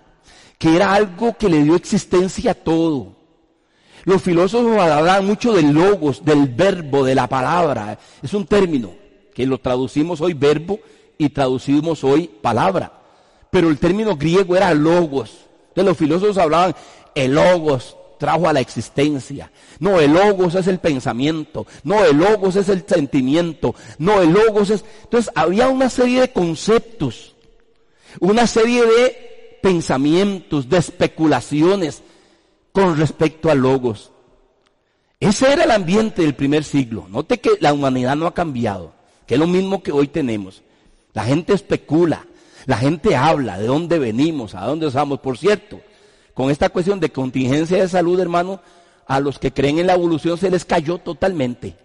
que 0.58 0.76
era 0.76 0.92
algo 0.92 1.36
que 1.36 1.48
le 1.48 1.62
dio 1.62 1.74
existencia 1.74 2.52
a 2.52 2.54
todo. 2.54 3.16
Los 4.04 4.22
filósofos 4.22 4.78
hablan 4.78 5.26
mucho 5.26 5.54
del 5.54 5.72
logos, 5.72 6.24
del 6.24 6.46
verbo, 6.48 7.04
de 7.04 7.14
la 7.14 7.26
palabra. 7.26 7.98
Es 8.22 8.34
un 8.34 8.46
término 8.46 8.90
que 9.34 9.46
lo 9.46 9.58
traducimos 9.58 10.20
hoy 10.20 10.34
verbo 10.34 10.78
y 11.16 11.30
traducimos 11.30 12.04
hoy 12.04 12.30
palabra. 12.42 12.92
Pero 13.50 13.70
el 13.70 13.78
término 13.78 14.16
griego 14.16 14.56
era 14.56 14.74
logos. 14.74 15.46
De 15.74 15.82
los 15.82 15.96
filósofos 15.96 16.36
hablaban, 16.36 16.74
el 17.14 17.34
logos 17.34 17.96
trajo 18.18 18.48
a 18.48 18.52
la 18.52 18.60
existencia. 18.60 19.50
No, 19.78 20.00
el 20.00 20.12
logos 20.12 20.54
es 20.54 20.66
el 20.66 20.78
pensamiento. 20.78 21.66
No, 21.82 22.04
el 22.04 22.16
logos 22.16 22.56
es 22.56 22.68
el 22.68 22.84
sentimiento. 22.86 23.74
No, 23.98 24.20
el 24.20 24.32
logos 24.32 24.70
es... 24.70 24.84
Entonces 25.02 25.32
había 25.34 25.68
una 25.68 25.88
serie 25.88 26.20
de 26.22 26.32
conceptos, 26.32 27.34
una 28.20 28.46
serie 28.46 28.84
de 28.84 29.58
pensamientos, 29.62 30.68
de 30.68 30.78
especulaciones 30.78 32.02
con 32.72 32.96
respecto 32.98 33.50
a 33.50 33.54
logos. 33.54 34.10
Ese 35.20 35.52
era 35.52 35.64
el 35.64 35.70
ambiente 35.70 36.22
del 36.22 36.34
primer 36.34 36.64
siglo. 36.64 37.06
Note 37.08 37.38
que 37.38 37.52
la 37.60 37.72
humanidad 37.72 38.16
no 38.16 38.26
ha 38.26 38.34
cambiado, 38.34 38.92
que 39.26 39.34
es 39.34 39.40
lo 39.40 39.46
mismo 39.46 39.82
que 39.82 39.92
hoy 39.92 40.08
tenemos. 40.08 40.62
La 41.14 41.24
gente 41.24 41.52
especula, 41.52 42.26
la 42.66 42.76
gente 42.76 43.16
habla 43.16 43.58
de 43.58 43.66
dónde 43.66 43.98
venimos, 43.98 44.54
a 44.54 44.66
dónde 44.66 44.88
vamos. 44.88 45.20
Por 45.20 45.38
cierto, 45.38 45.80
con 46.34 46.50
esta 46.50 46.68
cuestión 46.68 47.00
de 47.00 47.10
contingencia 47.10 47.80
de 47.80 47.88
salud, 47.88 48.18
hermano, 48.18 48.60
a 49.06 49.20
los 49.20 49.38
que 49.38 49.52
creen 49.52 49.78
en 49.78 49.86
la 49.86 49.94
evolución 49.94 50.36
se 50.36 50.50
les 50.50 50.64
cayó 50.64 50.98
totalmente. 50.98 51.76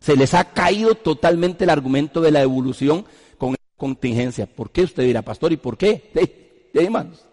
Se 0.00 0.16
les 0.16 0.32
ha 0.34 0.44
caído 0.44 0.94
totalmente 0.94 1.64
el 1.64 1.70
argumento 1.70 2.20
de 2.20 2.30
la 2.30 2.40
evolución 2.40 3.04
con 3.36 3.56
contingencia. 3.76 4.46
¿Por 4.46 4.70
qué 4.70 4.82
usted 4.82 5.02
dirá, 5.02 5.22
pastor? 5.22 5.52
¿Y 5.52 5.56
por 5.56 5.76
qué? 5.76 6.12
hermanos. 6.74 7.24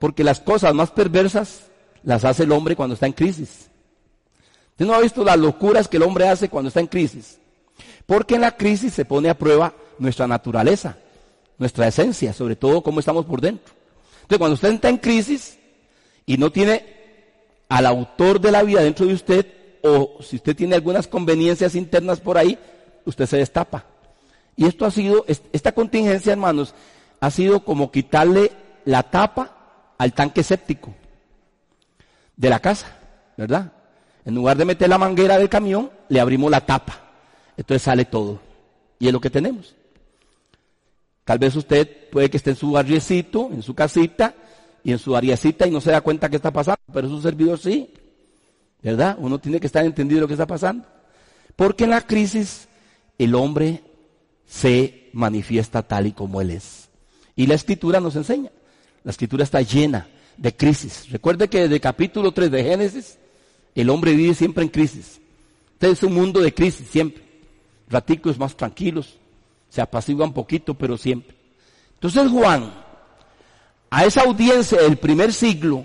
Porque 0.00 0.24
las 0.24 0.40
cosas 0.40 0.74
más 0.74 0.90
perversas 0.90 1.64
las 2.02 2.24
hace 2.24 2.42
el 2.42 2.52
hombre 2.52 2.74
cuando 2.74 2.94
está 2.94 3.06
en 3.06 3.12
crisis. 3.12 3.70
¿Usted 4.70 4.86
no 4.86 4.94
ha 4.94 5.00
visto 5.00 5.24
las 5.24 5.38
locuras 5.38 5.86
que 5.86 5.96
el 5.96 6.02
hombre 6.02 6.28
hace 6.28 6.48
cuando 6.48 6.68
está 6.68 6.80
en 6.80 6.86
crisis? 6.86 7.38
Porque 8.06 8.36
en 8.36 8.40
la 8.40 8.56
crisis 8.56 8.94
se 8.94 9.04
pone 9.04 9.28
a 9.28 9.38
prueba 9.38 9.74
nuestra 9.98 10.26
naturaleza, 10.26 10.96
nuestra 11.58 11.86
esencia, 11.86 12.32
sobre 12.32 12.56
todo 12.56 12.82
cómo 12.82 13.00
estamos 13.00 13.24
por 13.26 13.40
dentro. 13.40 13.77
Entonces, 14.28 14.40
cuando 14.40 14.54
usted 14.56 14.72
está 14.74 14.90
en 14.90 14.98
crisis 14.98 15.58
y 16.26 16.36
no 16.36 16.52
tiene 16.52 16.84
al 17.70 17.86
autor 17.86 18.38
de 18.38 18.52
la 18.52 18.62
vida 18.62 18.82
dentro 18.82 19.06
de 19.06 19.14
usted, 19.14 19.46
o 19.82 20.18
si 20.20 20.36
usted 20.36 20.54
tiene 20.54 20.74
algunas 20.74 21.06
conveniencias 21.06 21.74
internas 21.74 22.20
por 22.20 22.36
ahí, 22.36 22.58
usted 23.06 23.24
se 23.24 23.38
destapa. 23.38 23.86
Y 24.54 24.66
esto 24.66 24.84
ha 24.84 24.90
sido, 24.90 25.24
esta 25.26 25.72
contingencia, 25.72 26.32
hermanos, 26.32 26.74
ha 27.20 27.30
sido 27.30 27.64
como 27.64 27.90
quitarle 27.90 28.52
la 28.84 29.02
tapa 29.02 29.94
al 29.96 30.12
tanque 30.12 30.42
séptico 30.42 30.94
de 32.36 32.50
la 32.50 32.60
casa, 32.60 32.98
¿verdad? 33.34 33.72
En 34.26 34.34
lugar 34.34 34.58
de 34.58 34.66
meter 34.66 34.90
la 34.90 34.98
manguera 34.98 35.38
del 35.38 35.48
camión, 35.48 35.90
le 36.10 36.20
abrimos 36.20 36.50
la 36.50 36.66
tapa. 36.66 37.00
Entonces 37.56 37.80
sale 37.80 38.04
todo. 38.04 38.40
Y 38.98 39.06
es 39.06 39.12
lo 39.14 39.22
que 39.22 39.30
tenemos. 39.30 39.74
Tal 41.28 41.38
vez 41.38 41.54
usted 41.56 42.08
puede 42.08 42.30
que 42.30 42.38
esté 42.38 42.48
en 42.48 42.56
su 42.56 42.70
barriecito, 42.70 43.50
en 43.52 43.62
su 43.62 43.74
casita 43.74 44.34
y 44.82 44.92
en 44.92 44.98
su 44.98 45.14
ariacita 45.14 45.66
y 45.66 45.70
no 45.70 45.78
se 45.78 45.90
da 45.90 46.00
cuenta 46.00 46.30
que 46.30 46.36
está 46.36 46.50
pasando, 46.50 46.80
pero 46.90 47.06
su 47.06 47.20
servidor 47.20 47.58
sí. 47.58 47.90
¿Verdad? 48.82 49.14
Uno 49.20 49.38
tiene 49.38 49.60
que 49.60 49.66
estar 49.66 49.84
entendido 49.84 50.22
lo 50.22 50.26
que 50.26 50.32
está 50.32 50.46
pasando. 50.46 50.88
Porque 51.54 51.84
en 51.84 51.90
la 51.90 52.00
crisis 52.00 52.66
el 53.18 53.34
hombre 53.34 53.82
se 54.46 55.10
manifiesta 55.12 55.82
tal 55.82 56.06
y 56.06 56.12
como 56.12 56.40
él 56.40 56.48
es. 56.48 56.88
Y 57.36 57.46
la 57.46 57.56
escritura 57.56 58.00
nos 58.00 58.16
enseña. 58.16 58.50
La 59.04 59.10
escritura 59.10 59.44
está 59.44 59.60
llena 59.60 60.08
de 60.38 60.56
crisis. 60.56 61.10
Recuerde 61.10 61.48
que 61.48 61.60
desde 61.60 61.74
el 61.74 61.80
capítulo 61.82 62.32
3 62.32 62.50
de 62.50 62.64
Génesis, 62.64 63.18
el 63.74 63.90
hombre 63.90 64.14
vive 64.14 64.32
siempre 64.32 64.64
en 64.64 64.70
crisis. 64.70 65.20
Este 65.74 65.90
es 65.90 66.02
un 66.02 66.14
mundo 66.14 66.40
de 66.40 66.54
crisis 66.54 66.88
siempre. 66.88 67.22
Raticos 67.90 68.38
más 68.38 68.56
tranquilos, 68.56 69.18
se 69.78 69.82
apacigua 69.82 70.26
un 70.26 70.32
poquito, 70.32 70.74
pero 70.74 70.98
siempre. 70.98 71.36
Entonces 71.94 72.28
Juan, 72.32 72.74
a 73.90 74.04
esa 74.04 74.22
audiencia 74.22 74.82
del 74.82 74.96
primer 74.96 75.32
siglo, 75.32 75.84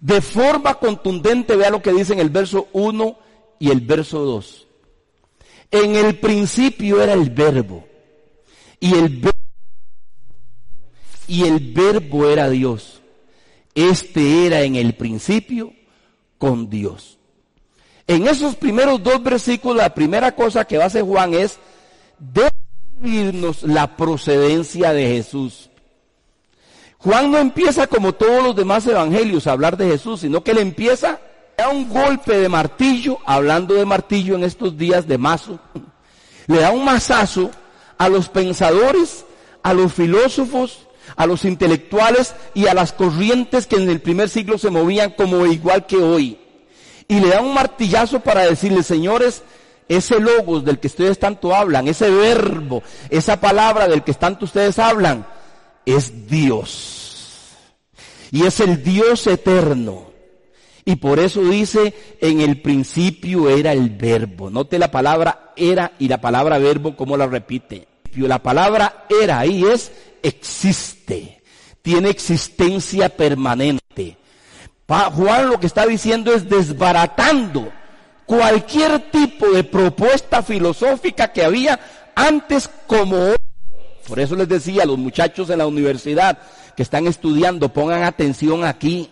de 0.00 0.20
forma 0.20 0.74
contundente, 0.74 1.56
vea 1.56 1.70
lo 1.70 1.80
que 1.80 1.94
dice 1.94 2.12
en 2.12 2.18
el 2.18 2.28
verso 2.28 2.68
1 2.74 3.18
y 3.58 3.70
el 3.70 3.80
verso 3.80 4.18
2. 4.18 4.66
En 5.70 5.96
el 5.96 6.18
principio 6.20 7.02
era 7.02 7.14
el 7.14 7.30
verbo, 7.30 7.88
y 8.80 8.92
el 8.92 9.08
verbo, 9.08 9.38
y 11.26 11.44
el 11.44 11.72
verbo 11.72 12.28
era 12.28 12.50
Dios. 12.50 13.00
Este 13.74 14.44
era 14.46 14.60
en 14.60 14.76
el 14.76 14.94
principio 14.94 15.72
con 16.36 16.68
Dios. 16.68 17.18
En 18.06 18.28
esos 18.28 18.56
primeros 18.56 19.02
dos 19.02 19.22
versículos, 19.22 19.78
la 19.78 19.94
primera 19.94 20.32
cosa 20.32 20.66
que 20.66 20.76
va 20.76 20.84
a 20.84 20.88
hacer 20.88 21.02
Juan 21.02 21.32
es 21.32 21.58
la 23.62 23.96
procedencia 23.96 24.92
de 24.92 25.06
Jesús. 25.08 25.70
Juan 26.98 27.30
no 27.30 27.38
empieza 27.38 27.86
como 27.86 28.14
todos 28.14 28.42
los 28.42 28.56
demás 28.56 28.86
evangelios 28.86 29.46
a 29.46 29.52
hablar 29.52 29.76
de 29.76 29.88
Jesús, 29.88 30.20
sino 30.20 30.42
que 30.42 30.52
él 30.52 30.58
empieza 30.58 31.20
a 31.62 31.68
un 31.68 31.88
golpe 31.88 32.38
de 32.38 32.48
martillo, 32.48 33.18
hablando 33.26 33.74
de 33.74 33.84
martillo 33.84 34.34
en 34.34 34.44
estos 34.44 34.76
días 34.76 35.06
de 35.06 35.18
mazo, 35.18 35.58
le 36.46 36.60
da 36.60 36.70
un 36.70 36.84
mazazo 36.84 37.50
a 37.98 38.08
los 38.08 38.28
pensadores, 38.28 39.24
a 39.62 39.74
los 39.74 39.92
filósofos, 39.92 40.86
a 41.16 41.26
los 41.26 41.44
intelectuales 41.44 42.34
y 42.54 42.66
a 42.66 42.74
las 42.74 42.92
corrientes 42.92 43.66
que 43.66 43.76
en 43.76 43.88
el 43.88 44.00
primer 44.00 44.28
siglo 44.28 44.58
se 44.58 44.70
movían 44.70 45.10
como 45.10 45.46
igual 45.46 45.86
que 45.86 45.96
hoy. 45.96 46.38
Y 47.06 47.20
le 47.20 47.28
da 47.28 47.40
un 47.40 47.52
martillazo 47.52 48.20
para 48.20 48.42
decirle, 48.42 48.82
señores, 48.82 49.42
ese 49.88 50.20
logos 50.20 50.64
del 50.64 50.78
que 50.78 50.86
ustedes 50.86 51.18
tanto 51.18 51.54
hablan, 51.54 51.88
ese 51.88 52.10
verbo, 52.10 52.82
esa 53.10 53.40
palabra 53.40 53.88
del 53.88 54.02
que 54.02 54.14
tanto 54.14 54.44
ustedes 54.44 54.78
hablan, 54.78 55.26
es 55.84 56.26
Dios. 56.28 57.52
Y 58.30 58.46
es 58.46 58.60
el 58.60 58.82
Dios 58.82 59.26
eterno. 59.26 60.12
Y 60.84 60.96
por 60.96 61.18
eso 61.18 61.42
dice, 61.42 61.94
en 62.20 62.40
el 62.40 62.60
principio 62.60 63.48
era 63.48 63.72
el 63.72 63.90
verbo. 63.90 64.50
Note 64.50 64.78
la 64.78 64.90
palabra 64.90 65.52
era 65.56 65.92
y 65.98 66.08
la 66.08 66.20
palabra 66.20 66.58
verbo 66.58 66.96
como 66.96 67.16
la 67.16 67.26
repite. 67.26 67.88
La 68.14 68.42
palabra 68.42 69.06
era 69.08 69.38
ahí 69.38 69.64
es 69.64 69.92
existe. 70.22 71.42
Tiene 71.82 72.10
existencia 72.10 73.08
permanente. 73.08 74.18
Juan 74.86 75.48
lo 75.48 75.58
que 75.58 75.66
está 75.66 75.86
diciendo 75.86 76.32
es 76.32 76.48
desbaratando 76.48 77.72
cualquier 78.26 79.10
tipo 79.10 79.50
de 79.50 79.64
propuesta 79.64 80.42
filosófica 80.42 81.32
que 81.32 81.44
había 81.44 81.78
antes 82.14 82.68
como 82.86 83.16
hoy. 83.16 83.36
Por 84.06 84.20
eso 84.20 84.36
les 84.36 84.48
decía 84.48 84.82
a 84.82 84.86
los 84.86 84.98
muchachos 84.98 85.50
en 85.50 85.58
la 85.58 85.66
universidad 85.66 86.38
que 86.76 86.82
están 86.82 87.06
estudiando, 87.06 87.72
pongan 87.72 88.02
atención 88.02 88.64
aquí. 88.64 89.10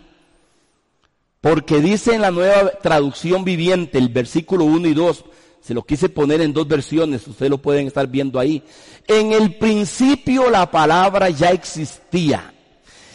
Porque 1.41 1.81
dice 1.81 2.15
en 2.15 2.21
la 2.21 2.31
nueva 2.31 2.71
traducción 2.83 3.45
viviente, 3.45 3.99
el 3.99 4.09
versículo 4.09 4.65
1 4.65 4.89
y 4.89 4.95
2, 4.95 5.25
se 5.61 5.75
lo 5.75 5.83
quise 5.83 6.09
poner 6.09 6.41
en 6.41 6.53
dos 6.53 6.67
versiones, 6.67 7.27
ustedes 7.27 7.51
lo 7.51 7.59
pueden 7.59 7.87
estar 7.87 8.07
viendo 8.07 8.39
ahí. 8.39 8.63
En 9.07 9.33
el 9.33 9.57
principio 9.57 10.51
la 10.51 10.71
palabra 10.71 11.31
ya 11.31 11.51
existía 11.51 12.53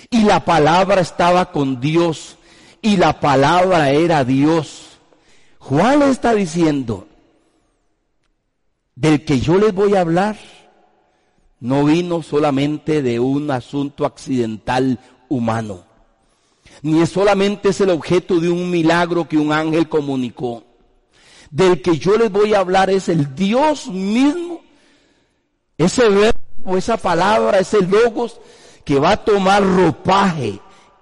y 0.10 0.24
la 0.24 0.44
palabra 0.44 1.02
estaba 1.02 1.52
con 1.52 1.80
Dios 1.80 2.38
y 2.82 2.98
la 2.98 3.20
palabra 3.20 3.92
era 3.92 4.24
Dios. 4.24 4.87
Juan 5.68 6.02
está 6.04 6.34
diciendo, 6.34 7.08
del 8.96 9.26
que 9.26 9.40
yo 9.40 9.58
les 9.58 9.74
voy 9.74 9.96
a 9.96 10.02
hablar, 10.02 10.38
no 11.60 11.86
vino 11.86 12.24
solamente 12.24 13.02
de 13.02 13.20
un 13.20 13.52
asunto 13.52 14.06
accidental 14.06 15.00
humano, 15.28 15.84
ni 16.82 17.02
es 17.02 17.10
solamente 17.10 17.70
es 17.70 17.82
el 17.82 17.90
objeto 17.90 18.40
de 18.40 18.50
un 18.50 18.70
milagro 18.70 19.28
que 19.28 19.38
un 19.38 19.52
ángel 19.52 19.90
comunicó 19.90 20.64
del 21.52 21.82
que 21.82 21.98
yo 21.98 22.18
les 22.18 22.32
voy 22.32 22.54
a 22.54 22.60
hablar 22.60 22.90
es 22.90 23.10
el 23.10 23.36
Dios 23.36 23.88
mismo. 23.88 24.62
Ese 25.78 26.08
verbo, 26.10 26.78
esa 26.78 26.98
palabra, 26.98 27.60
ese 27.60 27.82
logos 27.82 28.40
que 28.84 29.00
va 29.00 29.12
a 29.12 29.24
tomar 29.24 29.64
ropaje 29.64 30.60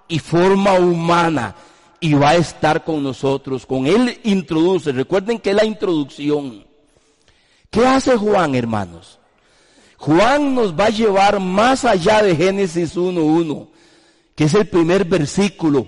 y 0.08 0.18
forma 0.18 0.74
humana 0.74 1.54
y 2.00 2.14
va 2.14 2.30
a 2.30 2.36
estar 2.36 2.84
con 2.84 3.02
nosotros. 3.02 3.66
Con 3.66 3.86
él 3.86 4.20
introduce. 4.24 4.92
Recuerden 4.92 5.38
que 5.38 5.50
es 5.50 5.56
la 5.56 5.64
introducción. 5.64 6.64
¿Qué 7.70 7.86
hace 7.86 8.16
Juan, 8.16 8.54
hermanos? 8.54 9.18
Juan 9.98 10.54
nos 10.54 10.78
va 10.78 10.86
a 10.86 10.90
llevar 10.90 11.40
más 11.40 11.84
allá 11.84 12.22
de 12.22 12.36
Génesis 12.36 12.96
1.1, 12.96 13.68
que 14.34 14.44
es 14.44 14.54
el 14.54 14.68
primer 14.68 15.04
versículo 15.04 15.86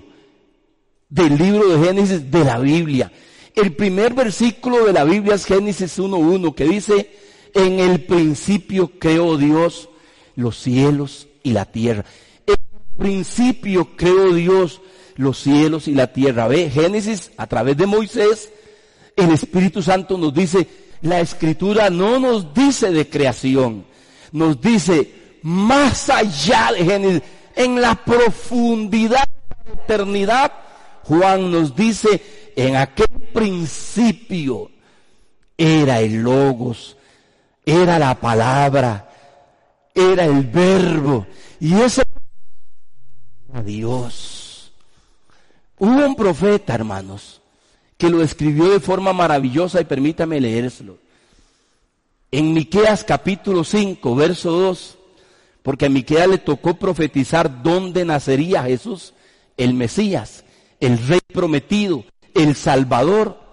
del 1.09 1.37
libro 1.37 1.69
de 1.69 1.87
Génesis 1.87 2.31
de 2.31 2.45
la 2.45 2.59
Biblia. 2.59 3.13
El 3.55 3.75
primer 3.75 4.15
versículo 4.15 4.85
de 4.85 4.93
la 4.93 5.05
Biblia 5.05 5.35
es 5.35 5.45
Génesis 5.45 5.99
1.1 5.99 6.55
que 6.55 6.65
dice, 6.65 7.17
en 7.55 7.81
el 7.81 8.05
principio 8.05 8.93
creó 8.99 9.37
Dios 9.37 9.89
los 10.37 10.57
cielos 10.59 11.29
y 11.43 11.53
la 11.53 11.65
tierra. 11.65 12.05
En 12.47 12.55
el 12.55 12.97
principio 12.97 13.97
creó 13.97 14.33
Dios 14.33 14.81
los 15.19 15.39
cielos 15.39 15.89
y 15.89 15.95
la 15.95 16.07
tierra. 16.13 16.49
Ve, 16.49 16.71
Génesis 16.71 17.31
a 17.37 17.47
través 17.47 17.77
de 17.77 17.87
Moisés, 17.87 18.51
el 19.15 19.31
Espíritu 19.33 19.83
Santo 19.83 20.17
nos 20.17 20.33
dice, 20.33 20.67
la 21.03 21.21
escritura 21.21 21.91
no 21.91 22.19
nos 22.19 22.55
dice 22.55 22.91
de 22.91 23.09
creación, 23.09 23.85
nos 24.33 24.61
dice 24.61 25.13
más 25.43 26.09
allá 26.09 26.71
de 26.73 26.85
Génesis, 26.85 27.23
en 27.57 27.81
la 27.81 27.97
profundidad 27.97 29.29
de 29.49 29.73
la 29.75 29.83
eternidad, 29.83 30.53
Juan 31.03 31.51
nos 31.51 31.75
dice, 31.75 32.53
en 32.55 32.77
aquel 32.77 33.09
principio 33.33 34.71
era 35.57 36.01
el 36.01 36.23
logos, 36.23 36.97
era 37.67 37.99
la 37.99 38.15
palabra, 38.15 39.11
era 39.95 40.25
el 40.25 40.45
verbo, 40.45 41.27
y 41.59 41.75
ese 41.75 42.05
Dios. 43.65 44.38
Hubo 45.81 46.07
un 46.07 46.17
profeta, 46.17 46.75
hermanos, 46.75 47.41
que 47.97 48.11
lo 48.11 48.23
escribió 48.23 48.69
de 48.71 48.81
forma 48.81 49.13
maravillosa 49.13 49.81
y 49.81 49.85
permítame 49.85 50.41
leérselo. 50.41 50.99
En 52.33 52.53
Miqueas 52.53 53.05
capítulo 53.05 53.63
5, 53.63 54.15
verso 54.17 54.51
2, 54.51 54.99
porque 55.63 55.87
a 55.87 55.89
Miqueas 55.89 56.29
le 56.29 56.39
tocó 56.39 56.75
profetizar 56.75 57.63
dónde 57.63 58.05
nacería 58.05 58.65
Jesús, 58.65 59.15
el 59.57 59.73
Mesías, 59.75 60.45
el 60.81 60.99
rey 61.07 61.21
prometido, 61.33 62.05
el 62.35 62.55
Salvador. 62.55 63.47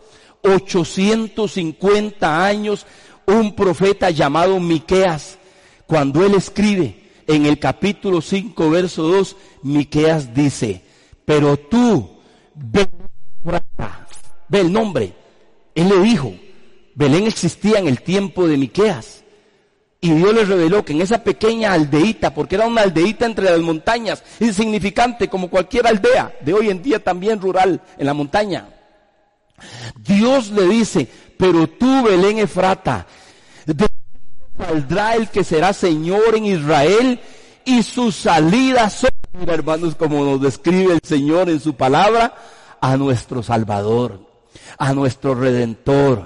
850 0.48 2.46
años, 2.46 2.86
un 3.26 3.56
profeta 3.56 4.12
llamado 4.12 4.60
Miqueas, 4.60 5.40
cuando 5.88 6.24
él 6.24 6.36
escribe 6.36 7.04
en 7.26 7.48
el 7.48 7.58
capítulo 7.58 8.22
5, 8.22 8.70
verso 8.70 9.04
2, 9.04 9.36
Miqueas 9.64 10.36
dice, 10.36 10.84
pero 11.26 11.58
tú, 11.58 12.15
Belén, 12.56 12.90
ve 14.48 14.60
el 14.62 14.72
nombre, 14.72 15.14
él 15.76 15.90
le 15.90 16.00
dijo, 16.00 16.34
Belén 16.96 17.28
existía 17.28 17.80
en 17.80 17.88
el 17.88 18.02
tiempo 18.02 18.48
de 18.48 18.58
Miqueas. 18.58 19.24
Y 20.02 20.12
Dios 20.12 20.36
le 20.36 20.46
reveló 20.46 20.86
que 20.86 20.94
en 20.94 21.02
esa 21.02 21.24
pequeña 21.24 21.74
aldeíta, 21.74 22.34
porque 22.34 22.56
era 22.56 22.68
una 22.68 22.82
aldeíta 22.82 23.26
entre 23.26 23.46
las 23.46 23.60
montañas, 23.60 24.24
insignificante 24.40 25.28
como 25.28 25.50
cualquier 25.50 25.88
aldea 25.88 26.38
de 26.42 26.54
hoy 26.54 26.70
en 26.70 26.84
día 26.84 27.04
también 27.04 27.42
rural 27.42 27.82
en 27.98 28.06
la 28.06 28.14
montaña, 28.14 28.70
Dios 29.98 30.52
le 30.52 30.68
dice, 30.68 31.08
pero 31.38 31.68
tú, 31.68 32.04
Belén 32.04 32.40
Efrata, 32.40 33.08
de 33.66 33.88
saldrá 34.58 35.16
el 35.16 35.30
que 35.30 35.44
será 35.44 35.74
Señor 35.74 36.36
en 36.36 36.46
Israel 36.46 37.20
y 37.66 37.84
su 37.84 38.12
salida 38.12 38.90
son, 38.90 39.10
hermanos, 39.48 39.96
como 39.96 40.24
nos 40.24 40.42
describe 40.42 40.94
el 40.94 41.02
Señor 41.04 41.50
en 41.50 41.60
su 41.60 41.76
palabra, 41.76 42.36
a 42.82 42.98
nuestro 42.98 43.44
Salvador, 43.44 44.20
a 44.78 44.94
nuestro 44.94 45.36
Redentor, 45.36 46.24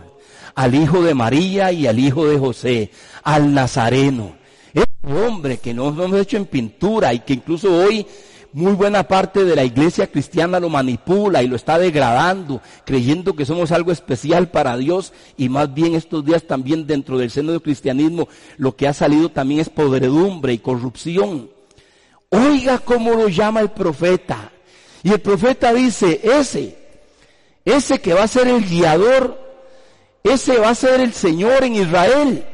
al 0.56 0.76
Hijo 0.76 1.02
de 1.02 1.14
María 1.14 1.72
y 1.72 1.88
al 1.88 2.00
Hijo 2.00 2.28
de 2.28 2.38
José, 2.38 2.92
al 3.24 3.54
Nazareno. 3.54 4.36
Este 4.74 5.14
hombre 5.14 5.58
que 5.58 5.74
nos 5.74 5.98
hemos 5.98 6.20
hecho 6.20 6.38
en 6.38 6.46
pintura 6.46 7.14
y 7.14 7.20
que 7.20 7.34
incluso 7.34 7.74
hoy 7.74 8.06
muy 8.52 8.74
buena 8.74 9.04
parte 9.04 9.44
de 9.44 9.56
la 9.56 9.64
iglesia 9.64 10.08
cristiana 10.08 10.60
lo 10.60 10.70
manipula 10.70 11.44
y 11.44 11.48
lo 11.48 11.56
está 11.56 11.78
degradando, 11.78 12.62
creyendo 12.84 13.36
que 13.36 13.46
somos 13.46 13.72
algo 13.72 13.92
especial 13.92 14.50
para 14.50 14.76
Dios 14.78 15.14
y 15.38 15.50
más 15.50 15.74
bien 15.74 15.94
estos 15.94 16.26
días 16.26 16.44
también 16.44 16.88
dentro 16.88 17.18
del 17.18 17.30
seno 17.30 17.52
del 17.52 17.62
cristianismo 17.62 18.28
lo 18.58 18.76
que 18.76 18.88
ha 18.88 18.94
salido 18.94 19.30
también 19.30 19.62
es 19.62 19.70
podredumbre 19.70 20.54
y 20.54 20.60
corrupción. 20.60 21.59
Oiga 22.30 22.80
cómo 22.80 23.14
lo 23.14 23.28
llama 23.28 23.62
el 23.62 23.72
profeta. 23.72 24.52
Y 25.04 25.12
el 25.12 25.22
profeta 25.22 25.74
dice, 25.74 26.20
ese, 26.24 26.78
ese 27.66 28.00
que 28.02 28.14
va 28.14 28.24
a 28.24 28.28
ser 28.28 28.48
el 28.48 28.68
guiador, 28.68 29.40
ese 30.24 30.58
va 30.58 30.70
a 30.70 30.76
ser 30.76 31.00
el 31.00 31.14
Señor 31.14 31.64
en 31.64 31.76
Israel. 31.76 32.46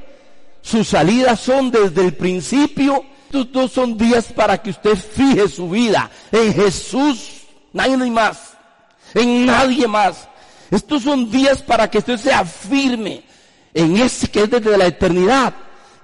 Sus 0.61 0.87
salidas 0.87 1.39
son 1.39 1.71
desde 1.71 2.01
el 2.01 2.13
principio 2.13 3.05
estos 3.41 3.71
son 3.71 3.97
días 3.97 4.25
para 4.33 4.61
que 4.61 4.69
usted 4.69 4.95
fije 4.95 5.47
su 5.47 5.69
vida 5.69 6.09
en 6.31 6.53
Jesús, 6.53 7.29
nadie 7.73 7.97
más, 7.97 8.53
en 9.13 9.45
nadie 9.45 9.87
más. 9.87 10.27
Estos 10.71 11.03
son 11.03 11.29
días 11.29 11.61
para 11.61 11.89
que 11.89 11.99
usted 11.99 12.17
se 12.17 12.33
afirme 12.33 13.23
en 13.73 13.97
ese 13.97 14.29
que 14.29 14.43
es 14.43 14.49
desde 14.49 14.77
la 14.77 14.87
eternidad, 14.87 15.53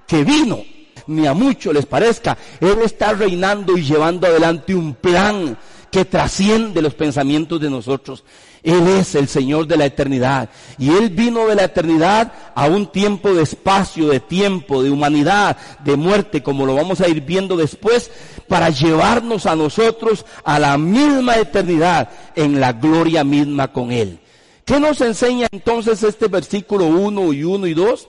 que 0.06 0.24
vino, 0.24 0.62
ni 1.06 1.26
a 1.26 1.34
muchos 1.34 1.74
les 1.74 1.86
parezca. 1.86 2.36
Él 2.60 2.78
está 2.84 3.12
reinando 3.12 3.76
y 3.76 3.82
llevando 3.82 4.26
adelante 4.26 4.74
un 4.74 4.94
plan 4.94 5.56
que 5.90 6.04
trasciende 6.04 6.80
los 6.80 6.94
pensamientos 6.94 7.60
de 7.60 7.68
nosotros. 7.68 8.24
Él 8.62 8.86
es 8.86 9.14
el 9.14 9.28
Señor 9.28 9.66
de 9.66 9.76
la 9.76 9.86
eternidad. 9.86 10.48
Y 10.78 10.90
Él 10.90 11.10
vino 11.10 11.46
de 11.46 11.56
la 11.56 11.64
eternidad 11.64 12.32
a 12.54 12.66
un 12.66 12.86
tiempo 12.86 13.34
de 13.34 13.42
espacio, 13.42 14.08
de 14.08 14.20
tiempo, 14.20 14.82
de 14.82 14.90
humanidad, 14.90 15.56
de 15.84 15.96
muerte, 15.96 16.42
como 16.42 16.64
lo 16.64 16.74
vamos 16.74 17.00
a 17.00 17.08
ir 17.08 17.22
viendo 17.22 17.56
después, 17.56 18.10
para 18.48 18.70
llevarnos 18.70 19.46
a 19.46 19.56
nosotros 19.56 20.24
a 20.44 20.58
la 20.58 20.78
misma 20.78 21.36
eternidad, 21.36 22.10
en 22.36 22.60
la 22.60 22.72
gloria 22.72 23.24
misma 23.24 23.72
con 23.72 23.90
Él. 23.90 24.20
¿Qué 24.64 24.78
nos 24.78 25.00
enseña 25.00 25.48
entonces 25.50 26.02
este 26.04 26.28
versículo 26.28 26.86
1 26.86 27.32
y 27.32 27.42
1 27.42 27.66
y 27.66 27.74
2? 27.74 28.08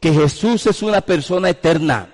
Que 0.00 0.12
Jesús 0.12 0.66
es 0.66 0.82
una 0.82 1.00
persona 1.00 1.50
eterna. 1.50 2.08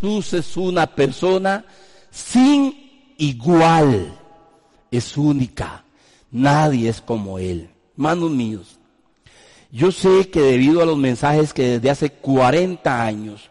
Jesús 0.00 0.32
es 0.32 0.56
una 0.56 0.86
persona 0.86 1.64
sin 2.10 3.14
igual. 3.18 4.14
Es 4.90 5.16
única 5.16 5.84
Nadie 6.30 6.88
es 6.88 7.00
como 7.00 7.38
Él. 7.38 7.70
Manos 7.96 8.30
míos, 8.30 8.78
yo 9.72 9.90
sé 9.90 10.28
que 10.30 10.40
debido 10.40 10.82
a 10.82 10.86
los 10.86 10.96
mensajes 10.96 11.52
que 11.52 11.78
desde 11.78 11.90
hace 11.90 12.10
40 12.10 13.04
años 13.04 13.50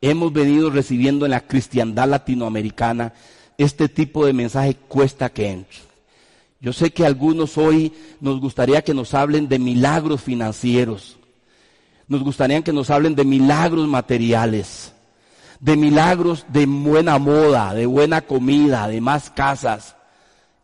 hemos 0.00 0.32
venido 0.32 0.70
recibiendo 0.70 1.24
en 1.24 1.30
la 1.30 1.46
cristiandad 1.46 2.08
latinoamericana, 2.08 3.14
este 3.56 3.88
tipo 3.88 4.26
de 4.26 4.32
mensaje 4.32 4.74
cuesta 4.74 5.30
que 5.30 5.48
entre. 5.48 5.78
Yo 6.60 6.72
sé 6.72 6.90
que 6.90 7.06
algunos 7.06 7.56
hoy 7.56 7.92
nos 8.20 8.40
gustaría 8.40 8.82
que 8.82 8.94
nos 8.94 9.14
hablen 9.14 9.48
de 9.48 9.58
milagros 9.58 10.20
financieros, 10.20 11.16
nos 12.08 12.22
gustaría 12.22 12.62
que 12.62 12.72
nos 12.72 12.90
hablen 12.90 13.14
de 13.14 13.24
milagros 13.24 13.88
materiales, 13.88 14.92
de 15.60 15.76
milagros 15.76 16.46
de 16.48 16.66
buena 16.66 17.18
moda, 17.18 17.72
de 17.74 17.86
buena 17.86 18.22
comida, 18.22 18.88
de 18.88 19.00
más 19.00 19.30
casas. 19.30 19.94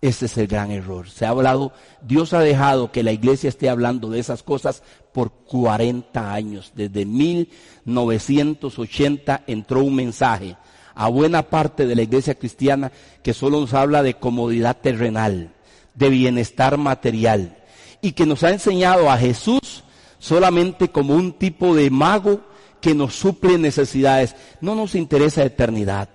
Ese 0.01 0.27
es 0.27 0.37
el 0.37 0.49
gran 0.49 0.71
error. 0.71 1.09
Se 1.09 1.25
ha 1.25 1.31
hablado, 1.31 1.73
Dios 2.03 2.35
ha 2.35 2.41
dejado 2.41 2.93
que 2.93 3.03
la 3.03 3.13
iglesia 3.13 3.49
esté 3.49 3.71
hablando 3.71 4.11
de 4.11 4.21
esas 4.21 4.43
cosas 4.43 4.83
por 5.13 5.31
40 5.31 6.33
años. 6.33 6.73
Desde 6.75 7.07
1980 7.07 9.45
entró 9.47 9.83
un 9.83 9.95
mensaje 9.95 10.59
a 10.95 11.09
buena 11.09 11.43
parte 11.43 11.87
de 11.87 11.95
la 11.95 12.03
iglesia 12.03 12.35
cristiana 12.35 12.93
que 13.23 13.33
solo 13.35 13.61
nos 13.61 13.75
habla 13.75 14.03
de 14.03 14.15
comodidad 14.15 14.79
terrenal, 14.81 15.53
de 15.95 16.09
bienestar 16.11 16.77
material 16.77 17.59
y 18.01 18.13
que 18.13 18.27
nos 18.27 18.43
ha 18.45 18.51
enseñado 18.51 19.11
a 19.11 19.17
Jesús 19.17 19.83
solamente 20.19 20.91
como 20.91 21.15
un 21.15 21.33
tipo 21.33 21.75
de 21.75 21.91
mago 21.91 22.41
que 22.85 22.95
nos 22.95 23.15
suple 23.15 23.57
necesidades. 23.57 24.37
No 24.61 24.75
nos 24.75 24.95
interesa 24.95 25.43
eternidad, 25.43 26.11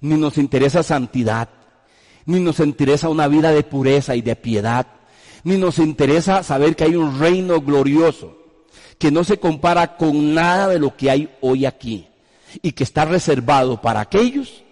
ni 0.00 0.16
nos 0.16 0.38
interesa 0.38 0.84
santidad, 0.84 1.48
ni 2.26 2.38
nos 2.38 2.60
interesa 2.60 3.08
una 3.08 3.26
vida 3.26 3.50
de 3.50 3.64
pureza 3.64 4.14
y 4.14 4.22
de 4.22 4.36
piedad, 4.36 4.86
ni 5.42 5.58
nos 5.58 5.80
interesa 5.80 6.44
saber 6.44 6.76
que 6.76 6.84
hay 6.84 6.94
un 6.94 7.18
reino 7.18 7.60
glorioso 7.60 8.38
que 9.00 9.10
no 9.10 9.24
se 9.24 9.40
compara 9.40 9.96
con 9.96 10.32
nada 10.32 10.68
de 10.68 10.78
lo 10.78 10.96
que 10.96 11.10
hay 11.10 11.28
hoy 11.40 11.66
aquí 11.66 12.06
y 12.62 12.70
que 12.70 12.84
está 12.84 13.04
reservado 13.04 13.80
para 13.80 13.98
aquellos 13.98 14.62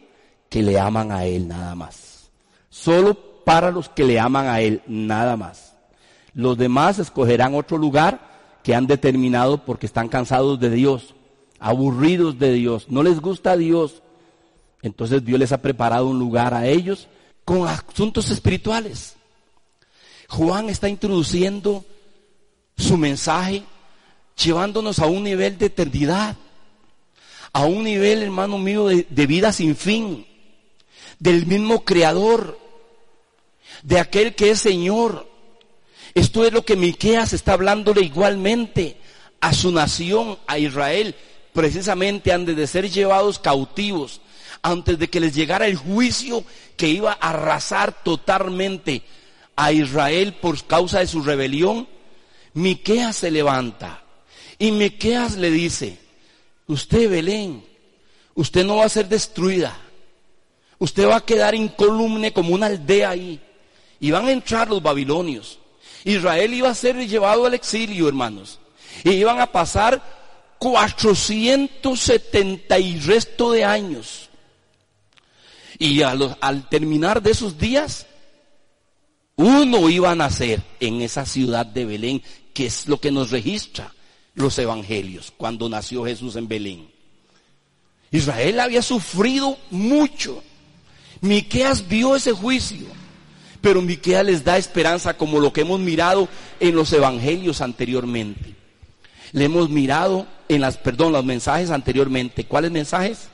que 0.49 0.63
le 0.63 0.79
aman 0.79 1.11
a 1.11 1.25
Él 1.25 1.49
nada 1.49 1.75
más. 1.75 2.31
Solo 2.71 3.43
para 3.45 3.73
los 3.73 3.89
que 3.89 4.05
le 4.05 4.21
aman 4.21 4.47
a 4.47 4.61
Él 4.61 4.83
nada 4.87 5.37
más. 5.37 5.75
Los 6.33 6.57
demás 6.57 7.01
escogerán 7.01 7.57
otro 7.57 7.77
lugar 7.77 8.21
que 8.63 8.77
han 8.77 8.87
determinado 8.87 9.65
porque 9.65 9.87
están 9.87 10.09
cansados 10.09 10.61
de 10.61 10.71
Dios, 10.71 11.17
aburridos 11.65 12.39
de 12.39 12.53
Dios, 12.53 12.91
no 12.91 13.03
les 13.03 13.21
gusta 13.21 13.57
Dios. 13.57 14.03
Entonces 14.83 15.25
Dios 15.25 15.41
les 15.41 15.51
ha 15.51 15.63
preparado 15.63 16.09
un 16.09 16.19
lugar 16.19 16.53
a 16.53 16.67
ellos 16.67 17.09
con 17.43 17.67
asuntos 17.67 18.31
espirituales. 18.31 19.17
Juan 20.29 20.69
está 20.69 20.91
introduciendo 20.91 21.83
su 22.77 22.99
mensaje 22.99 23.63
llevándonos 24.37 24.99
a 24.99 25.07
un 25.07 25.25
nivel 25.25 25.57
de 25.57 25.67
eternidad, 25.67 26.37
a 27.55 27.65
un 27.65 27.85
nivel, 27.85 28.23
hermano 28.23 28.59
mío, 28.59 28.89
de, 28.89 29.27
vida 29.27 29.51
sin 29.51 29.75
fin, 29.75 30.27
del 31.19 31.47
mismo 31.47 31.83
creador, 31.83 32.59
de 33.83 34.01
aquel 34.01 34.35
que 34.35 34.51
es 34.51 34.61
Señor. 34.61 35.27
Esto 36.13 36.45
es 36.45 36.53
lo 36.53 36.63
que 36.63 36.77
Miqueas 36.77 37.33
está 37.33 37.55
hablándole 37.55 38.03
igualmente 38.03 38.99
a 39.41 39.55
su 39.55 39.73
nación, 39.73 40.39
a 40.47 40.59
Israel, 40.59 41.15
precisamente 41.55 42.33
antes 42.33 42.57
de 42.57 42.67
ser 42.67 42.91
llevados 42.91 43.39
cautivos, 43.39 44.21
antes 44.61 44.99
de 44.99 45.09
que 45.09 45.21
les 45.21 45.35
llegara 45.35 45.67
el 45.67 45.77
juicio 45.77 46.45
que 46.77 46.89
iba 46.89 47.13
a 47.13 47.31
arrasar 47.31 48.03
totalmente 48.03 49.03
a 49.57 49.73
Israel 49.73 50.35
por 50.35 50.63
causa 50.65 50.99
de 50.99 51.07
su 51.07 51.23
rebelión, 51.23 51.89
Miqueas 52.55 53.17
se 53.17 53.31
levanta 53.31 54.03
y 54.59 54.73
Miqueas 54.73 55.37
le 55.37 55.51
dice, 55.51 55.99
usted 56.67 57.09
Belén, 57.09 57.65
usted 58.35 58.65
no 58.65 58.77
va 58.77 58.85
a 58.85 58.89
ser 58.89 59.09
destruida, 59.09 59.77
usted 60.79 61.09
va 61.09 61.17
a 61.17 61.25
quedar 61.25 61.55
incólume 61.55 62.33
como 62.33 62.55
una 62.55 62.67
aldea 62.67 63.11
ahí, 63.11 63.41
y 64.01 64.11
van 64.11 64.27
a 64.27 64.33
entrar 64.33 64.69
los 64.69 64.83
babilonios. 64.83 65.59
Israel 66.05 66.53
iba 66.53 66.69
a 66.69 66.75
ser 66.75 66.97
llevado 67.07 67.47
al 67.47 67.55
exilio, 67.55 68.09
hermanos, 68.09 68.59
y 69.03 69.13
iban 69.13 69.41
a 69.41 69.51
pasar 69.51 70.24
470 70.65 72.79
y 72.79 72.99
resto 73.01 73.53
de 73.53 73.65
años. 73.65 74.31
Y 75.79 76.01
al 76.01 76.67
terminar 76.71 77.21
de 77.21 77.33
esos 77.33 77.59
días, 77.59 78.07
uno 79.37 79.91
iba 79.91 80.11
a 80.11 80.15
nacer 80.15 80.63
en 80.81 81.03
esa 81.03 81.27
ciudad 81.27 81.67
de 81.67 81.85
Belén, 81.85 82.23
que 82.55 82.65
es 82.65 82.89
lo 82.89 82.99
que 82.99 83.11
nos 83.11 83.31
registra 83.31 83.93
los 84.33 84.59
evangelios 84.59 85.35
cuando 85.37 85.69
nació 85.69 86.07
Jesús 86.07 86.35
en 86.37 86.49
Belén. 86.49 86.89
Israel 88.11 88.61
había 88.61 88.81
sufrido 88.81 89.59
mucho. 89.71 90.43
Miqueas 91.21 91.87
vio 91.87 92.17
ese 92.17 92.33
juicio, 92.33 92.87
pero 93.61 93.83
Miqueas 93.83 94.25
les 94.25 94.43
da 94.43 94.57
esperanza 94.57 95.15
como 95.15 95.41
lo 95.41 95.53
que 95.53 95.61
hemos 95.61 95.81
mirado 95.81 96.27
en 96.59 96.75
los 96.75 96.91
evangelios 96.95 97.61
anteriormente. 97.61 98.64
Le 99.35 99.47
hemos 99.47 99.69
mirado 99.69 100.29
en 100.49 100.61
las, 100.61 100.77
perdón, 100.77 101.13
los 101.13 101.25
mensajes 101.25 101.71
anteriormente. 101.71 102.45
¿Cuáles 102.45 102.71
mensajes? 102.71 103.27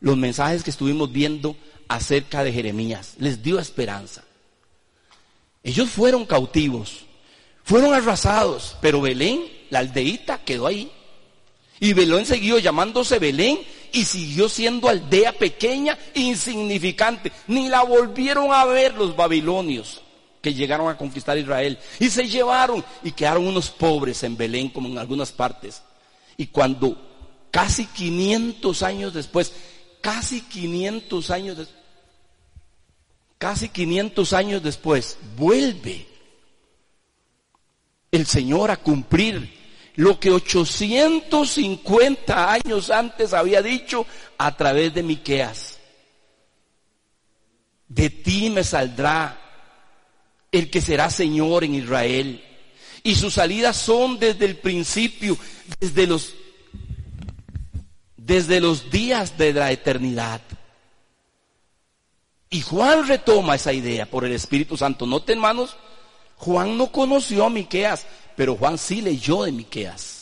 Los 0.00 0.16
mensajes 0.16 0.62
que 0.62 0.70
estuvimos 0.70 1.10
viendo 1.10 1.56
acerca 1.88 2.44
de 2.44 2.52
Jeremías. 2.52 3.14
Les 3.18 3.42
dio 3.42 3.58
esperanza. 3.58 4.22
Ellos 5.64 5.90
fueron 5.90 6.24
cautivos, 6.26 7.06
fueron 7.64 7.92
arrasados, 7.92 8.76
pero 8.80 9.00
Belén 9.00 9.42
la 9.70 9.80
aldeíta 9.80 10.38
quedó 10.44 10.68
ahí. 10.68 10.92
Y 11.80 11.92
Belén 11.92 12.24
siguió 12.24 12.60
llamándose 12.60 13.18
Belén 13.18 13.58
y 13.92 14.04
siguió 14.04 14.48
siendo 14.48 14.88
aldea 14.88 15.32
pequeña, 15.32 15.98
insignificante. 16.14 17.32
Ni 17.48 17.68
la 17.68 17.82
volvieron 17.82 18.52
a 18.52 18.64
ver 18.64 18.94
los 18.94 19.16
babilonios 19.16 20.02
que 20.40 20.54
llegaron 20.54 20.88
a 20.88 20.96
conquistar 20.96 21.36
Israel. 21.38 21.78
Y 21.98 22.10
se 22.10 22.28
llevaron 22.28 22.84
y 23.02 23.10
quedaron 23.12 23.46
unos 23.46 23.70
pobres 23.70 24.22
en 24.22 24.36
Belén 24.36 24.68
como 24.70 24.88
en 24.88 24.98
algunas 24.98 25.32
partes. 25.32 25.82
Y 26.36 26.46
cuando 26.46 26.96
casi 27.50 27.86
500 27.86 28.82
años 28.82 29.14
después, 29.14 29.52
casi 30.00 30.42
500 30.42 31.30
años 31.30 31.74
casi 33.38 33.70
500 33.70 34.32
años 34.34 34.62
después, 34.62 35.18
vuelve 35.34 36.06
el 38.12 38.26
Señor 38.26 38.70
a 38.70 38.76
cumplir 38.76 39.58
lo 39.96 40.20
que 40.20 40.30
850 40.30 42.52
años 42.52 42.90
antes 42.90 43.32
había 43.32 43.62
dicho 43.62 44.06
a 44.36 44.54
través 44.56 44.92
de 44.92 45.02
Miqueas. 45.02 45.78
De 47.88 48.10
ti 48.10 48.50
me 48.50 48.62
saldrá 48.62 49.39
el 50.52 50.70
que 50.70 50.80
será 50.80 51.10
Señor 51.10 51.64
en 51.64 51.74
Israel. 51.74 52.44
Y 53.02 53.14
sus 53.14 53.34
salidas 53.34 53.76
son 53.76 54.18
desde 54.18 54.44
el 54.44 54.56
principio, 54.56 55.36
desde 55.78 56.06
los, 56.06 56.34
desde 58.16 58.60
los 58.60 58.90
días 58.90 59.38
de 59.38 59.52
la 59.52 59.72
eternidad. 59.72 60.42
Y 62.50 62.62
Juan 62.62 63.06
retoma 63.06 63.54
esa 63.54 63.72
idea 63.72 64.06
por 64.06 64.24
el 64.24 64.32
Espíritu 64.32 64.76
Santo. 64.76 65.06
Noten, 65.06 65.38
hermanos, 65.38 65.76
Juan 66.36 66.76
no 66.76 66.90
conoció 66.90 67.46
a 67.46 67.50
Miqueas, 67.50 68.06
pero 68.36 68.56
Juan 68.56 68.76
sí 68.76 69.00
leyó 69.00 69.44
de 69.44 69.52
Miqueas. 69.52 70.19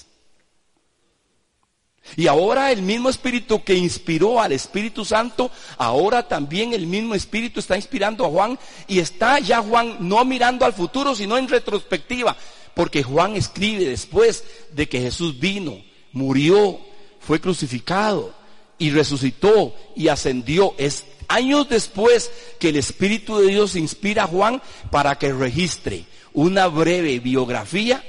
Y 2.16 2.26
ahora 2.26 2.72
el 2.72 2.82
mismo 2.82 3.08
espíritu 3.08 3.62
que 3.62 3.74
inspiró 3.74 4.40
al 4.40 4.52
Espíritu 4.52 5.04
Santo, 5.04 5.50
ahora 5.76 6.26
también 6.26 6.72
el 6.72 6.86
mismo 6.86 7.14
espíritu 7.14 7.60
está 7.60 7.76
inspirando 7.76 8.24
a 8.24 8.30
Juan 8.30 8.58
y 8.86 8.98
está 8.98 9.38
ya 9.38 9.62
Juan 9.62 9.96
no 10.00 10.24
mirando 10.24 10.64
al 10.64 10.72
futuro, 10.72 11.14
sino 11.14 11.36
en 11.38 11.48
retrospectiva, 11.48 12.36
porque 12.74 13.02
Juan 13.02 13.36
escribe 13.36 13.84
después 13.84 14.44
de 14.72 14.88
que 14.88 15.00
Jesús 15.00 15.38
vino, 15.38 15.82
murió, 16.12 16.80
fue 17.20 17.40
crucificado 17.40 18.34
y 18.78 18.90
resucitó 18.90 19.74
y 19.94 20.08
ascendió. 20.08 20.74
Es 20.78 21.04
años 21.28 21.68
después 21.68 22.30
que 22.58 22.70
el 22.70 22.76
Espíritu 22.76 23.38
de 23.38 23.48
Dios 23.48 23.76
inspira 23.76 24.24
a 24.24 24.28
Juan 24.28 24.62
para 24.90 25.18
que 25.18 25.32
registre 25.32 26.04
una 26.32 26.66
breve 26.68 27.18
biografía 27.20 28.02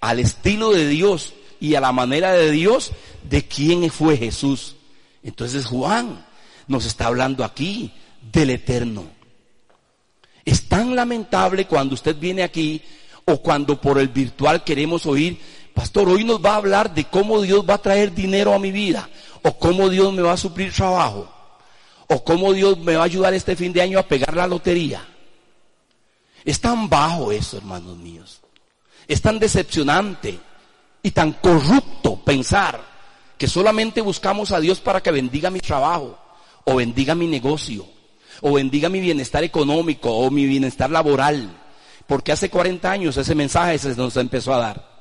al 0.00 0.18
estilo 0.18 0.72
de 0.72 0.88
Dios 0.88 1.34
y 1.62 1.76
a 1.76 1.80
la 1.80 1.92
manera 1.92 2.32
de 2.32 2.50
Dios 2.50 2.90
de 3.22 3.46
quién 3.46 3.88
fue 3.88 4.16
Jesús. 4.16 4.74
Entonces 5.22 5.64
Juan 5.64 6.26
nos 6.66 6.84
está 6.84 7.06
hablando 7.06 7.44
aquí 7.44 7.92
del 8.32 8.50
eterno. 8.50 9.04
Es 10.44 10.68
tan 10.68 10.96
lamentable 10.96 11.68
cuando 11.68 11.94
usted 11.94 12.16
viene 12.16 12.42
aquí 12.42 12.82
o 13.26 13.40
cuando 13.40 13.80
por 13.80 14.00
el 14.00 14.08
virtual 14.08 14.64
queremos 14.64 15.06
oír, 15.06 15.38
pastor, 15.72 16.08
hoy 16.08 16.24
nos 16.24 16.44
va 16.44 16.54
a 16.54 16.56
hablar 16.56 16.92
de 16.92 17.04
cómo 17.04 17.40
Dios 17.40 17.64
va 17.64 17.74
a 17.74 17.82
traer 17.82 18.12
dinero 18.12 18.52
a 18.52 18.58
mi 18.58 18.72
vida, 18.72 19.08
o 19.44 19.56
cómo 19.56 19.88
Dios 19.88 20.12
me 20.12 20.22
va 20.22 20.32
a 20.32 20.36
suplir 20.36 20.72
trabajo, 20.72 21.32
o 22.08 22.24
cómo 22.24 22.52
Dios 22.52 22.76
me 22.78 22.96
va 22.96 23.02
a 23.02 23.06
ayudar 23.06 23.34
este 23.34 23.54
fin 23.54 23.72
de 23.72 23.82
año 23.82 24.00
a 24.00 24.08
pegar 24.08 24.34
la 24.34 24.48
lotería. 24.48 25.06
Es 26.44 26.60
tan 26.60 26.88
bajo 26.88 27.30
eso, 27.30 27.56
hermanos 27.56 27.96
míos. 27.98 28.40
Es 29.06 29.22
tan 29.22 29.38
decepcionante 29.38 30.40
y 31.02 31.10
tan 31.10 31.32
corrupto 31.32 32.16
pensar 32.16 32.80
que 33.36 33.48
solamente 33.48 34.00
buscamos 34.00 34.52
a 34.52 34.60
Dios 34.60 34.80
para 34.80 35.00
que 35.02 35.10
bendiga 35.10 35.50
mi 35.50 35.60
trabajo, 35.60 36.18
o 36.64 36.76
bendiga 36.76 37.14
mi 37.14 37.26
negocio, 37.26 37.86
o 38.40 38.52
bendiga 38.52 38.88
mi 38.88 39.00
bienestar 39.00 39.42
económico, 39.42 40.10
o 40.10 40.30
mi 40.30 40.46
bienestar 40.46 40.90
laboral. 40.90 41.58
Porque 42.06 42.32
hace 42.32 42.50
40 42.50 42.90
años 42.90 43.16
ese 43.16 43.34
mensaje 43.34 43.78
se 43.78 43.96
nos 43.96 44.16
empezó 44.16 44.54
a 44.54 44.58
dar. 44.58 44.92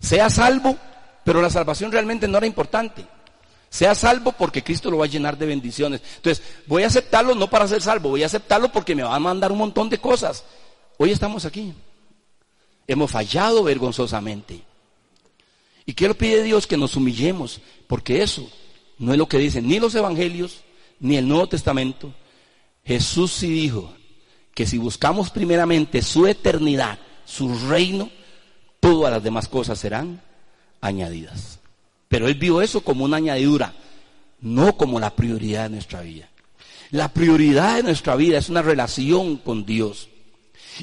Sea 0.00 0.30
salvo, 0.30 0.76
pero 1.24 1.42
la 1.42 1.50
salvación 1.50 1.90
realmente 1.90 2.28
no 2.28 2.38
era 2.38 2.46
importante. 2.46 3.04
Sea 3.68 3.94
salvo 3.94 4.32
porque 4.32 4.62
Cristo 4.62 4.90
lo 4.90 4.98
va 4.98 5.06
a 5.06 5.08
llenar 5.08 5.36
de 5.36 5.46
bendiciones. 5.46 6.02
Entonces, 6.16 6.44
voy 6.66 6.84
a 6.84 6.86
aceptarlo 6.86 7.34
no 7.34 7.50
para 7.50 7.66
ser 7.66 7.82
salvo, 7.82 8.10
voy 8.10 8.22
a 8.22 8.26
aceptarlo 8.26 8.70
porque 8.70 8.94
me 8.94 9.02
va 9.02 9.14
a 9.14 9.20
mandar 9.20 9.50
un 9.50 9.58
montón 9.58 9.88
de 9.88 9.98
cosas. 9.98 10.44
Hoy 10.98 11.10
estamos 11.10 11.44
aquí. 11.44 11.74
Hemos 12.86 13.10
fallado 13.10 13.64
vergonzosamente. 13.64 14.62
¿Y 15.86 15.94
qué 15.94 16.08
le 16.08 16.14
pide 16.14 16.42
Dios? 16.42 16.66
Que 16.66 16.76
nos 16.76 16.96
humillemos, 16.96 17.60
porque 17.86 18.22
eso 18.22 18.50
no 18.98 19.12
es 19.12 19.18
lo 19.18 19.28
que 19.28 19.38
dicen 19.38 19.68
ni 19.68 19.78
los 19.78 19.94
evangelios, 19.94 20.62
ni 20.98 21.16
el 21.16 21.28
Nuevo 21.28 21.48
Testamento. 21.48 22.12
Jesús 22.84 23.32
sí 23.32 23.48
dijo 23.48 23.94
que 24.52 24.66
si 24.66 24.78
buscamos 24.78 25.30
primeramente 25.30 26.02
su 26.02 26.26
eternidad, 26.26 26.98
su 27.24 27.56
reino, 27.68 28.10
todas 28.80 29.12
las 29.12 29.22
demás 29.22 29.48
cosas 29.48 29.78
serán 29.78 30.22
añadidas. 30.80 31.60
Pero 32.08 32.28
él 32.28 32.34
vio 32.34 32.62
eso 32.62 32.80
como 32.80 33.04
una 33.04 33.18
añadidura, 33.18 33.74
no 34.40 34.76
como 34.76 35.00
la 35.00 35.14
prioridad 35.14 35.64
de 35.64 35.70
nuestra 35.70 36.02
vida. 36.02 36.28
La 36.90 37.12
prioridad 37.12 37.76
de 37.76 37.82
nuestra 37.82 38.14
vida 38.16 38.38
es 38.38 38.48
una 38.48 38.62
relación 38.62 39.36
con 39.36 39.66
Dios 39.66 40.08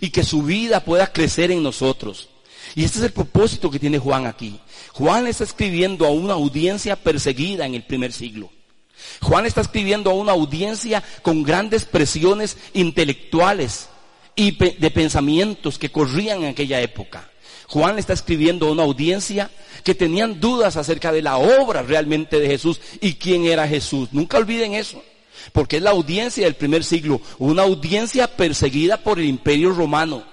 y 0.02 0.10
que 0.10 0.24
su 0.24 0.44
vida 0.44 0.84
pueda 0.84 1.12
crecer 1.12 1.52
en 1.52 1.64
nosotros. 1.64 2.30
Y 2.76 2.84
este 2.84 3.00
es 3.00 3.06
el 3.06 3.12
propósito 3.12 3.72
que 3.72 3.80
tiene 3.80 4.00
Juan 4.00 4.26
aquí. 4.26 4.60
Juan 4.94 5.28
está 5.28 5.44
escribiendo 5.44 6.06
a 6.06 6.12
una 6.12 6.34
audiencia 6.34 6.96
perseguida 6.96 7.66
en 7.66 7.74
el 7.74 7.84
primer 7.84 8.14
siglo. 8.14 8.52
Juan 9.22 9.46
está 9.46 9.62
escribiendo 9.62 10.12
a 10.12 10.14
una 10.14 10.34
audiencia 10.34 11.04
con 11.24 11.44
grandes 11.44 11.86
presiones 11.86 12.58
intelectuales 12.74 13.90
y 14.36 14.52
de 14.52 14.92
pensamientos 14.92 15.78
que 15.80 15.92
corrían 15.92 16.44
en 16.44 16.50
aquella 16.50 16.80
época. 16.82 17.30
Juan 17.68 17.98
está 17.98 18.14
escribiendo 18.14 18.68
a 18.68 18.72
una 18.72 18.84
audiencia 18.84 19.50
que 19.84 19.96
tenían 19.96 20.40
dudas 20.40 20.78
acerca 20.78 21.12
de 21.12 21.24
la 21.24 21.38
obra 21.38 21.82
realmente 21.82 22.40
de 22.40 22.48
Jesús 22.48 22.80
y 23.02 23.16
quién 23.16 23.46
era 23.46 23.68
Jesús. 23.68 24.10
Nunca 24.12 24.38
olviden 24.38 24.76
eso, 24.76 25.04
porque 25.54 25.78
es 25.78 25.84
la 25.84 25.90
audiencia 25.90 26.46
del 26.46 26.56
primer 26.56 26.84
siglo, 26.84 27.20
una 27.40 27.64
audiencia 27.64 28.28
perseguida 28.28 28.98
por 28.98 29.18
el 29.18 29.26
imperio 29.26 29.72
romano. 29.72 30.24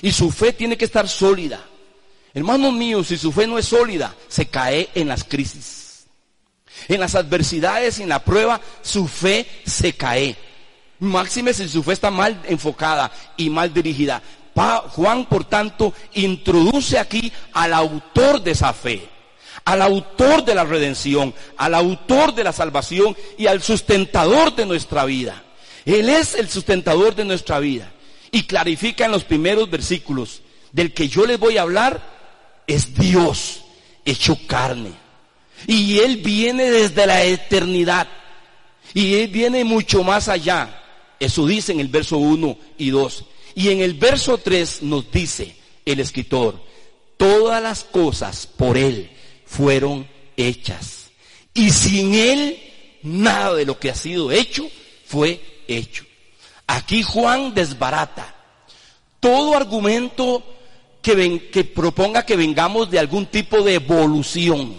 Y 0.00 0.12
su 0.12 0.30
fe 0.30 0.54
tiene 0.54 0.78
que 0.78 0.86
estar 0.86 1.08
sólida. 1.08 1.67
Hermanos 2.38 2.72
míos, 2.72 3.08
si 3.08 3.18
su 3.18 3.32
fe 3.32 3.48
no 3.48 3.58
es 3.58 3.66
sólida, 3.66 4.14
se 4.28 4.46
cae 4.46 4.90
en 4.94 5.08
las 5.08 5.24
crisis. 5.24 6.06
En 6.86 7.00
las 7.00 7.16
adversidades 7.16 7.98
y 7.98 8.04
en 8.04 8.08
la 8.08 8.24
prueba, 8.24 8.60
su 8.80 9.08
fe 9.08 9.44
se 9.66 9.94
cae. 9.94 10.36
Máxime 11.00 11.52
si 11.52 11.68
su 11.68 11.82
fe 11.82 11.94
está 11.94 12.12
mal 12.12 12.40
enfocada 12.46 13.10
y 13.36 13.50
mal 13.50 13.74
dirigida. 13.74 14.22
Juan, 14.54 15.26
por 15.26 15.46
tanto, 15.46 15.92
introduce 16.14 16.96
aquí 16.96 17.32
al 17.54 17.72
autor 17.72 18.40
de 18.40 18.52
esa 18.52 18.72
fe, 18.72 19.08
al 19.64 19.82
autor 19.82 20.44
de 20.44 20.54
la 20.54 20.62
redención, 20.62 21.34
al 21.56 21.74
autor 21.74 22.36
de 22.36 22.44
la 22.44 22.52
salvación 22.52 23.16
y 23.36 23.48
al 23.48 23.62
sustentador 23.62 24.54
de 24.54 24.64
nuestra 24.64 25.04
vida. 25.04 25.42
Él 25.84 26.08
es 26.08 26.36
el 26.36 26.48
sustentador 26.48 27.16
de 27.16 27.24
nuestra 27.24 27.58
vida. 27.58 27.92
Y 28.30 28.44
clarifica 28.44 29.06
en 29.06 29.10
los 29.10 29.24
primeros 29.24 29.68
versículos, 29.68 30.42
del 30.70 30.94
que 30.94 31.08
yo 31.08 31.26
les 31.26 31.40
voy 31.40 31.58
a 31.58 31.62
hablar 31.62 32.17
es 32.68 32.94
Dios 32.94 33.62
hecho 34.04 34.38
carne. 34.46 34.92
Y 35.66 35.98
Él 35.98 36.18
viene 36.18 36.70
desde 36.70 37.06
la 37.06 37.24
eternidad. 37.24 38.06
Y 38.94 39.16
Él 39.16 39.28
viene 39.28 39.64
mucho 39.64 40.04
más 40.04 40.28
allá. 40.28 40.82
Eso 41.18 41.46
dice 41.46 41.72
en 41.72 41.80
el 41.80 41.88
verso 41.88 42.18
1 42.18 42.56
y 42.78 42.90
2. 42.90 43.24
Y 43.56 43.70
en 43.70 43.80
el 43.80 43.94
verso 43.94 44.38
3 44.38 44.82
nos 44.82 45.10
dice 45.10 45.56
el 45.84 45.98
escritor, 45.98 46.62
todas 47.16 47.60
las 47.60 47.82
cosas 47.82 48.46
por 48.46 48.76
Él 48.78 49.10
fueron 49.46 50.06
hechas. 50.36 51.10
Y 51.54 51.70
sin 51.70 52.14
Él, 52.14 52.60
nada 53.02 53.54
de 53.54 53.66
lo 53.66 53.80
que 53.80 53.90
ha 53.90 53.94
sido 53.96 54.30
hecho 54.30 54.70
fue 55.06 55.64
hecho. 55.66 56.04
Aquí 56.66 57.02
Juan 57.02 57.54
desbarata 57.54 58.34
todo 59.20 59.56
argumento 59.56 60.44
que, 61.14 61.64
proponga 61.64 62.26
que 62.26 62.36
vengamos 62.36 62.90
de 62.90 62.98
algún 62.98 63.26
tipo 63.26 63.62
de 63.62 63.74
evolución. 63.74 64.74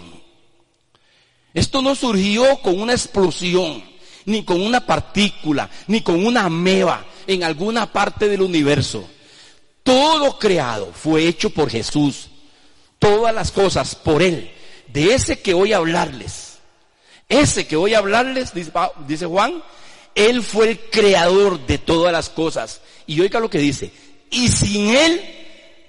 Esto 1.52 1.82
no 1.82 1.94
surgió 1.94 2.60
con 2.62 2.80
una 2.80 2.92
explosión, 2.92 3.82
ni 4.26 4.44
con 4.44 4.60
una 4.60 4.86
partícula, 4.86 5.68
ni 5.88 6.02
con 6.02 6.24
una 6.24 6.44
ameba 6.44 7.04
en 7.26 7.42
alguna 7.42 7.92
parte 7.92 8.28
del 8.28 8.42
universo. 8.42 9.08
Todo 9.82 10.38
creado 10.38 10.92
fue 10.92 11.26
hecho 11.26 11.50
por 11.50 11.70
Jesús. 11.70 12.28
Todas 12.98 13.34
las 13.34 13.50
cosas 13.50 13.94
por 13.94 14.22
Él. 14.22 14.50
De 14.86 15.14
ese 15.14 15.40
que 15.40 15.54
voy 15.54 15.72
a 15.72 15.78
hablarles. 15.78 16.58
Ese 17.28 17.66
que 17.66 17.76
voy 17.76 17.94
a 17.94 17.98
hablarles, 17.98 18.52
dice 19.06 19.26
Juan, 19.26 19.62
Él 20.14 20.42
fue 20.42 20.70
el 20.70 20.80
creador 20.90 21.66
de 21.66 21.78
todas 21.78 22.12
las 22.12 22.28
cosas. 22.28 22.82
Y 23.06 23.20
oiga 23.20 23.40
lo 23.40 23.50
que 23.50 23.58
dice. 23.58 23.90
Y 24.30 24.48
sin 24.48 24.90
Él, 24.94 25.39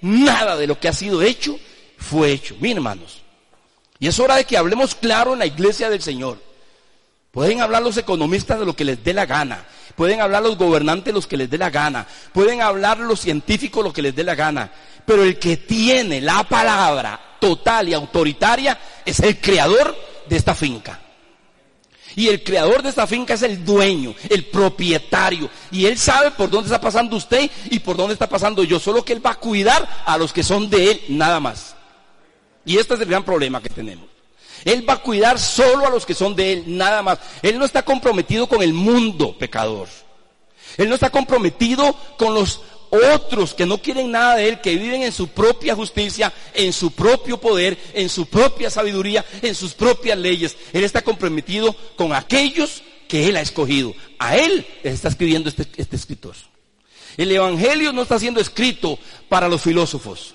nada 0.02 0.56
de 0.56 0.66
lo 0.66 0.78
que 0.78 0.88
ha 0.88 0.92
sido 0.92 1.22
hecho 1.22 1.58
fue 1.96 2.32
hecho. 2.32 2.54
Miren 2.60 2.78
hermanos. 2.78 3.22
Y 3.98 4.08
es 4.08 4.18
hora 4.18 4.36
de 4.36 4.44
que 4.44 4.56
hablemos 4.56 4.94
claro 4.94 5.32
en 5.32 5.38
la 5.38 5.46
iglesia 5.46 5.88
del 5.88 6.02
Señor. 6.02 6.38
Pueden 7.30 7.60
hablar 7.60 7.82
los 7.82 7.96
economistas 7.96 8.58
de 8.58 8.66
lo 8.66 8.76
que 8.76 8.84
les 8.84 9.02
dé 9.02 9.14
la 9.14 9.26
gana. 9.26 9.64
Pueden 9.94 10.20
hablar 10.20 10.42
los 10.42 10.58
gobernantes 10.58 11.14
los 11.14 11.26
que 11.26 11.36
les 11.36 11.48
dé 11.48 11.56
la 11.56 11.70
gana. 11.70 12.06
Pueden 12.32 12.60
hablar 12.60 12.98
los 12.98 13.20
científicos 13.20 13.82
lo 13.84 13.92
que 13.92 14.02
les 14.02 14.14
dé 14.14 14.24
la 14.24 14.34
gana. 14.34 14.70
Pero 15.06 15.22
el 15.22 15.38
que 15.38 15.56
tiene 15.56 16.20
la 16.20 16.44
palabra 16.44 17.18
total 17.40 17.88
y 17.88 17.94
autoritaria 17.94 18.78
es 19.04 19.20
el 19.20 19.40
creador 19.40 19.96
de 20.28 20.36
esta 20.36 20.54
finca. 20.54 21.00
Y 22.16 22.28
el 22.28 22.42
creador 22.42 22.82
de 22.82 22.90
esta 22.90 23.06
finca 23.06 23.34
es 23.34 23.42
el 23.42 23.64
dueño, 23.64 24.14
el 24.28 24.44
propietario. 24.46 25.48
Y 25.70 25.86
él 25.86 25.98
sabe 25.98 26.30
por 26.32 26.50
dónde 26.50 26.66
está 26.66 26.80
pasando 26.80 27.16
usted 27.16 27.50
y 27.70 27.78
por 27.78 27.96
dónde 27.96 28.12
está 28.12 28.28
pasando 28.28 28.62
yo. 28.64 28.78
Solo 28.78 29.04
que 29.04 29.12
él 29.12 29.24
va 29.24 29.30
a 29.30 29.38
cuidar 29.38 30.02
a 30.04 30.18
los 30.18 30.32
que 30.32 30.42
son 30.42 30.68
de 30.68 30.90
él, 30.90 31.00
nada 31.08 31.40
más. 31.40 31.74
Y 32.64 32.78
este 32.78 32.94
es 32.94 33.00
el 33.00 33.08
gran 33.08 33.24
problema 33.24 33.62
que 33.62 33.68
tenemos. 33.68 34.12
Él 34.64 34.88
va 34.88 34.94
a 34.94 35.02
cuidar 35.02 35.38
solo 35.38 35.86
a 35.86 35.90
los 35.90 36.06
que 36.06 36.14
son 36.14 36.36
de 36.36 36.52
Él, 36.52 36.64
nada 36.66 37.02
más. 37.02 37.18
Él 37.42 37.58
no 37.58 37.64
está 37.64 37.82
comprometido 37.82 38.46
con 38.46 38.62
el 38.62 38.72
mundo 38.72 39.36
pecador. 39.36 39.88
Él 40.76 40.88
no 40.88 40.94
está 40.94 41.10
comprometido 41.10 41.94
con 42.16 42.34
los 42.34 42.60
otros 42.92 43.54
que 43.54 43.64
no 43.64 43.78
quieren 43.78 44.10
nada 44.10 44.36
de 44.36 44.48
Él, 44.48 44.60
que 44.60 44.76
viven 44.76 45.02
en 45.02 45.12
su 45.12 45.28
propia 45.28 45.74
justicia, 45.74 46.32
en 46.52 46.72
su 46.72 46.90
propio 46.90 47.40
poder, 47.40 47.78
en 47.94 48.08
su 48.08 48.26
propia 48.26 48.68
sabiduría, 48.70 49.24
en 49.40 49.54
sus 49.54 49.72
propias 49.72 50.18
leyes. 50.18 50.56
Él 50.72 50.84
está 50.84 51.02
comprometido 51.02 51.74
con 51.96 52.12
aquellos 52.12 52.82
que 53.08 53.28
Él 53.28 53.36
ha 53.36 53.40
escogido. 53.40 53.94
A 54.18 54.36
Él 54.36 54.66
está 54.82 55.08
escribiendo 55.08 55.48
este, 55.48 55.66
este 55.76 55.96
escritor. 55.96 56.34
El 57.16 57.32
Evangelio 57.32 57.92
no 57.92 58.02
está 58.02 58.18
siendo 58.18 58.40
escrito 58.40 58.98
para 59.28 59.48
los 59.48 59.62
filósofos. 59.62 60.34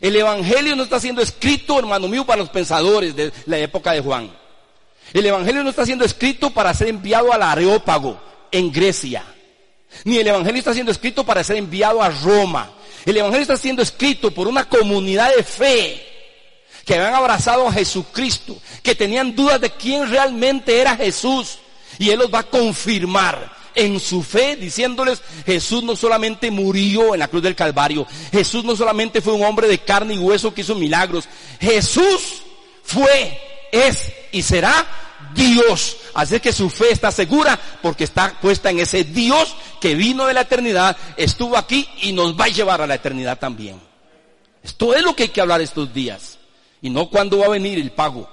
El 0.00 0.16
Evangelio 0.16 0.76
no 0.76 0.84
está 0.84 1.00
siendo 1.00 1.20
escrito, 1.20 1.78
hermano 1.78 2.08
mío, 2.08 2.24
para 2.24 2.40
los 2.40 2.50
pensadores 2.50 3.14
de 3.16 3.32
la 3.46 3.58
época 3.58 3.92
de 3.92 4.00
Juan. 4.00 4.30
El 5.12 5.26
Evangelio 5.26 5.62
no 5.62 5.70
está 5.70 5.84
siendo 5.84 6.04
escrito 6.04 6.50
para 6.50 6.72
ser 6.72 6.88
enviado 6.88 7.32
al 7.32 7.42
Areópago 7.42 8.20
en 8.50 8.72
Grecia. 8.72 9.24
Ni 10.04 10.18
el 10.18 10.26
Evangelio 10.26 10.58
está 10.58 10.74
siendo 10.74 10.92
escrito 10.92 11.24
para 11.24 11.44
ser 11.44 11.56
enviado 11.56 12.02
a 12.02 12.10
Roma. 12.10 12.70
El 13.04 13.16
Evangelio 13.16 13.42
está 13.42 13.56
siendo 13.56 13.82
escrito 13.82 14.30
por 14.30 14.48
una 14.48 14.68
comunidad 14.68 15.34
de 15.34 15.42
fe 15.42 16.04
que 16.84 16.94
habían 16.94 17.14
abrazado 17.14 17.68
a 17.68 17.72
Jesucristo, 17.72 18.56
que 18.82 18.94
tenían 18.94 19.34
dudas 19.34 19.60
de 19.60 19.70
quién 19.70 20.08
realmente 20.08 20.80
era 20.80 20.96
Jesús. 20.96 21.58
Y 21.98 22.10
Él 22.10 22.18
los 22.18 22.32
va 22.32 22.40
a 22.40 22.44
confirmar 22.44 23.58
en 23.74 24.00
su 24.00 24.22
fe, 24.22 24.56
diciéndoles, 24.56 25.22
Jesús 25.46 25.82
no 25.82 25.94
solamente 25.94 26.50
murió 26.50 27.14
en 27.14 27.20
la 27.20 27.28
cruz 27.28 27.42
del 27.42 27.54
Calvario, 27.54 28.06
Jesús 28.32 28.64
no 28.64 28.74
solamente 28.74 29.20
fue 29.20 29.34
un 29.34 29.44
hombre 29.44 29.68
de 29.68 29.78
carne 29.78 30.14
y 30.14 30.18
hueso 30.18 30.52
que 30.52 30.62
hizo 30.62 30.74
milagros, 30.74 31.28
Jesús 31.60 32.42
fue, 32.82 33.40
es 33.70 34.12
y 34.32 34.42
será 34.42 34.86
Dios. 35.34 35.96
Así 36.14 36.40
que 36.40 36.52
su 36.52 36.70
fe 36.70 36.90
está 36.90 37.10
segura 37.10 37.58
porque 37.82 38.04
está 38.04 38.38
puesta 38.40 38.70
en 38.70 38.80
ese 38.80 39.04
Dios 39.04 39.54
que 39.80 39.94
vino 39.94 40.26
de 40.26 40.34
la 40.34 40.42
eternidad, 40.42 40.96
estuvo 41.16 41.56
aquí 41.56 41.88
y 42.02 42.12
nos 42.12 42.38
va 42.38 42.46
a 42.46 42.48
llevar 42.48 42.80
a 42.80 42.86
la 42.86 42.94
eternidad 42.94 43.38
también. 43.38 43.80
Esto 44.62 44.94
es 44.94 45.02
lo 45.02 45.14
que 45.14 45.24
hay 45.24 45.28
que 45.30 45.40
hablar 45.40 45.60
estos 45.60 45.92
días. 45.92 46.38
Y 46.80 46.90
no 46.90 47.08
cuándo 47.08 47.38
va 47.38 47.46
a 47.46 47.50
venir 47.50 47.78
el 47.78 47.90
pago 47.90 48.28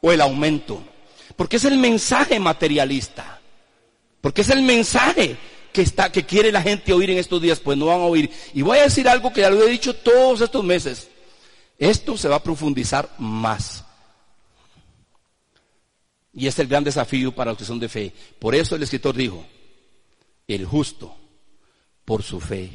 o 0.00 0.12
el 0.12 0.20
aumento. 0.20 0.82
Porque 1.36 1.56
es 1.56 1.64
el 1.64 1.78
mensaje 1.78 2.40
materialista. 2.40 3.40
Porque 4.20 4.42
es 4.42 4.50
el 4.50 4.62
mensaje 4.62 5.36
que 5.72 5.82
está, 5.82 6.10
que 6.10 6.26
quiere 6.26 6.50
la 6.50 6.62
gente 6.62 6.92
oír 6.92 7.10
en 7.10 7.18
estos 7.18 7.40
días, 7.40 7.60
pues 7.60 7.78
no 7.78 7.86
van 7.86 8.00
a 8.00 8.04
oír. 8.04 8.30
Y 8.54 8.62
voy 8.62 8.78
a 8.78 8.82
decir 8.82 9.08
algo 9.08 9.32
que 9.32 9.42
ya 9.42 9.50
lo 9.50 9.62
he 9.62 9.70
dicho 9.70 9.94
todos 9.94 10.40
estos 10.40 10.64
meses. 10.64 11.08
Esto 11.78 12.16
se 12.16 12.28
va 12.28 12.36
a 12.36 12.42
profundizar 12.42 13.08
más. 13.18 13.84
Y 16.38 16.46
es 16.46 16.56
el 16.60 16.68
gran 16.68 16.84
desafío 16.84 17.32
para 17.32 17.50
los 17.50 17.58
que 17.58 17.64
son 17.64 17.80
de 17.80 17.88
fe. 17.88 18.12
Por 18.38 18.54
eso 18.54 18.76
el 18.76 18.82
escritor 18.84 19.16
dijo, 19.16 19.44
el 20.46 20.64
justo 20.64 21.14
por 22.04 22.22
su 22.22 22.40
fe 22.40 22.70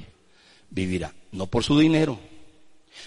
vivirá, 0.69 1.13
no 1.31 1.47
por 1.47 1.63
su 1.63 1.79
dinero, 1.79 2.19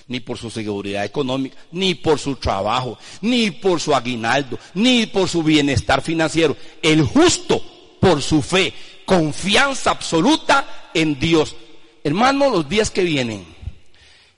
ni 0.09 0.21
por 0.21 0.39
su 0.39 0.51
seguridad 0.51 1.05
económica, 1.05 1.59
ni 1.73 1.95
por 1.95 2.19
su 2.19 2.37
trabajo, 2.37 2.99
ni 3.21 3.51
por 3.51 3.81
su 3.81 3.95
aguinaldo, 3.95 4.59
ni 4.73 5.05
por 5.05 5.29
su 5.29 5.43
bienestar 5.43 6.01
financiero. 6.01 6.57
El 6.81 7.03
justo 7.03 7.63
por 8.01 8.23
su 8.23 8.41
fe, 8.41 8.73
confianza 9.05 9.91
absoluta 9.91 10.91
en 10.95 11.19
Dios. 11.19 11.55
Hermanos, 12.03 12.51
los 12.51 12.67
días 12.67 12.91
que 12.91 13.05
vienen, 13.05 13.45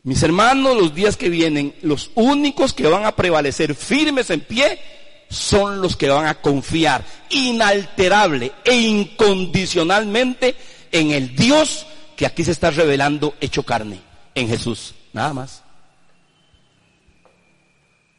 mis 0.02 0.20
hermanos, 0.24 0.76
los 0.76 0.92
días 0.92 1.16
que 1.16 1.28
vienen, 1.28 1.76
los 1.82 2.10
únicos 2.16 2.72
que 2.72 2.88
van 2.88 3.04
a 3.04 3.14
prevalecer 3.14 3.76
firmes 3.76 4.30
en 4.30 4.40
pie 4.40 4.80
son 5.28 5.80
los 5.80 5.96
que 5.96 6.08
van 6.08 6.26
a 6.26 6.40
confiar 6.40 7.04
inalterable 7.30 8.52
e 8.64 8.74
incondicionalmente 8.74 10.56
en 10.90 11.10
el 11.10 11.36
Dios 11.36 11.86
que 12.16 12.26
aquí 12.26 12.44
se 12.44 12.52
está 12.52 12.70
revelando 12.70 13.34
hecho 13.40 13.62
carne 13.62 14.00
en 14.34 14.48
Jesús, 14.48 14.94
nada 15.12 15.34
más. 15.34 15.62